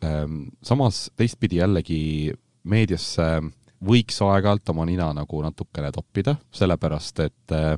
ähm, 0.05 0.43
samas 0.61 1.07
teistpidi 1.17 1.63
jällegi 1.63 2.35
meediasse 2.69 3.29
võiks 3.87 4.21
aeg-ajalt 4.25 4.73
oma 4.73 4.87
nina 4.89 5.09
nagu 5.17 5.41
natukene 5.45 5.93
toppida, 5.95 6.37
sellepärast 6.53 7.25
et 7.25 7.57
äh, 7.57 7.77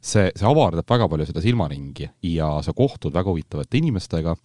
see, 0.00 0.30
see 0.36 0.48
avardab 0.48 0.88
väga 0.88 1.08
palju 1.12 1.28
seda 1.30 1.44
silmaringi 1.44 2.08
ja 2.34 2.56
sa 2.64 2.76
kohtud 2.76 3.14
väga 3.16 3.32
huvitavate 3.32 3.80
inimestega 3.80 4.36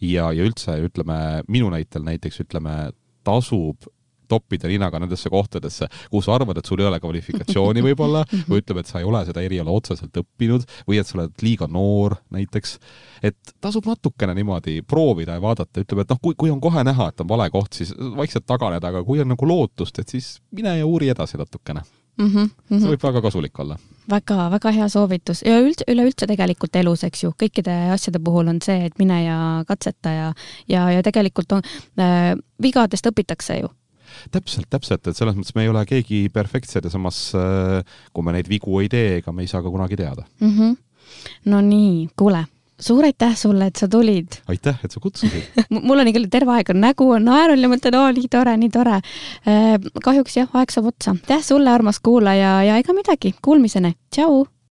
ja, 0.00 0.30
ja 0.32 0.46
üldse 0.46 0.78
ütleme, 0.86 1.42
minu 1.48 1.70
näitel 1.72 2.06
näiteks 2.06 2.42
ütleme, 2.46 2.90
tasub 3.26 3.86
toppida 4.28 4.70
ninaga 4.70 5.00
nendesse 5.02 5.30
kohtadesse, 5.32 5.88
kus 6.10 6.26
sa 6.26 6.36
arvad, 6.36 6.58
et 6.58 6.68
sul 6.68 6.80
ei 6.82 6.88
ole 6.90 7.00
kvalifikatsiooni 7.02 7.84
võib-olla 7.86 8.24
või 8.50 8.62
ütleme, 8.62 8.84
et 8.84 8.92
sa 8.92 9.00
ei 9.02 9.08
ole 9.08 9.24
seda 9.28 9.44
eriala 9.44 9.74
otseselt 9.74 10.22
õppinud 10.22 10.66
või 10.88 11.00
et 11.00 11.08
sa 11.08 11.18
oled 11.18 11.44
liiga 11.46 11.68
noor 11.70 12.18
näiteks. 12.34 12.78
et 13.22 13.54
tasub 13.60 13.86
natukene 13.86 14.34
niimoodi 14.36 14.80
proovida 14.86 15.36
ja 15.36 15.42
vaadata, 15.42 15.82
ütleme, 15.82 16.06
et 16.06 16.14
noh, 16.14 16.22
kui, 16.22 16.34
kui 16.38 16.50
on 16.50 16.60
kohe 16.60 16.84
näha, 16.84 17.10
et 17.10 17.20
on 17.20 17.28
vale 17.28 17.50
koht, 17.50 17.72
siis 17.72 17.94
vaikselt 18.16 18.46
taganeda, 18.46 18.88
aga 18.92 19.04
kui 19.04 19.20
on 19.20 19.32
nagu 19.34 19.48
lootust, 19.48 19.98
et 19.98 20.08
siis 20.08 20.36
mine 20.52 20.78
ja 20.78 20.86
uuri 20.86 21.08
edasi 21.12 21.38
natukene 21.38 21.82
mm. 22.18 22.26
-hmm, 22.26 22.38
mm 22.38 22.48
-hmm. 22.70 22.80
see 22.80 22.90
võib 22.90 23.02
väga 23.02 23.22
kasulik 23.22 23.58
olla 23.58 23.78
väga, 24.10 24.50
väga 24.50 24.70
hea 24.70 24.88
soovitus 24.88 25.42
ja 25.46 25.58
üldse, 25.60 25.84
üleüldse 25.88 26.26
tegelikult 26.26 26.76
elus, 26.76 27.04
eks 27.04 27.24
ju, 27.24 27.32
kõikide 27.42 27.74
asjade 27.94 28.18
puhul 28.18 28.48
on 28.48 28.60
see, 28.62 28.86
et 28.86 28.98
mine 28.98 29.24
ja 29.24 29.38
katseta 29.68 30.10
ja, 30.10 30.28
ja, 30.68 30.90
ja 30.90 31.02
tegelikult 31.02 31.52
on 31.52 31.66
äh,, 31.98 32.34
vigadest 32.62 33.06
õpitakse 33.06 33.60
ju 33.60 33.72
täpselt, 34.34 34.68
täpselt, 34.70 35.06
et 35.06 35.18
selles 35.18 35.36
mõttes 35.38 35.54
me 35.56 35.66
ei 35.66 35.72
ole 35.72 35.84
keegi 35.88 36.26
perfektsed 36.34 36.88
ja 36.88 36.92
samas 36.92 37.30
äh, 37.38 37.80
kui 38.12 38.26
me 38.26 38.36
neid 38.36 38.50
vigu 38.50 38.80
ei 38.82 38.90
tee, 38.92 39.16
ega 39.20 39.32
me 39.32 39.46
ei 39.46 39.50
saa 39.50 39.62
ka 39.64 39.72
kunagi 39.72 39.96
teada 39.96 40.26
mm. 40.40 40.52
-hmm. 40.52 40.76
no 41.52 41.60
nii, 41.60 42.08
kuule 42.16 42.44
suur 42.80 43.04
aitäh 43.04 43.36
sulle, 43.36 43.66
et 43.66 43.76
sa 43.76 43.88
tulid. 43.88 44.40
aitäh, 44.48 44.78
et 44.84 44.90
sa 44.90 45.00
kutsusid 45.00 45.44
mul 45.86 45.98
on 45.98 46.08
ikka 46.08 46.26
terve 46.30 46.52
aeg 46.56 46.70
on 46.74 46.80
nägu 46.80 47.08
on 47.10 47.24
naerul 47.24 47.62
ja 47.62 47.70
mõtlen, 47.72 47.96
oo 47.96 48.10
nii 48.12 48.28
tore, 48.32 48.56
nii 48.56 48.72
tore. 48.72 49.00
Äh, 49.48 49.78
kahjuks 50.04 50.36
jah, 50.36 50.50
aeg 50.52 50.74
saab 50.74 50.90
otsa. 50.92 51.16
aitäh 51.16 51.44
sulle, 51.44 51.70
armas 51.70 52.00
kuulaja 52.00 52.58
ja 52.68 52.76
ega 52.82 52.96
midagi, 52.96 53.34
kuulmiseni, 53.42 53.94
tšau 54.12 54.44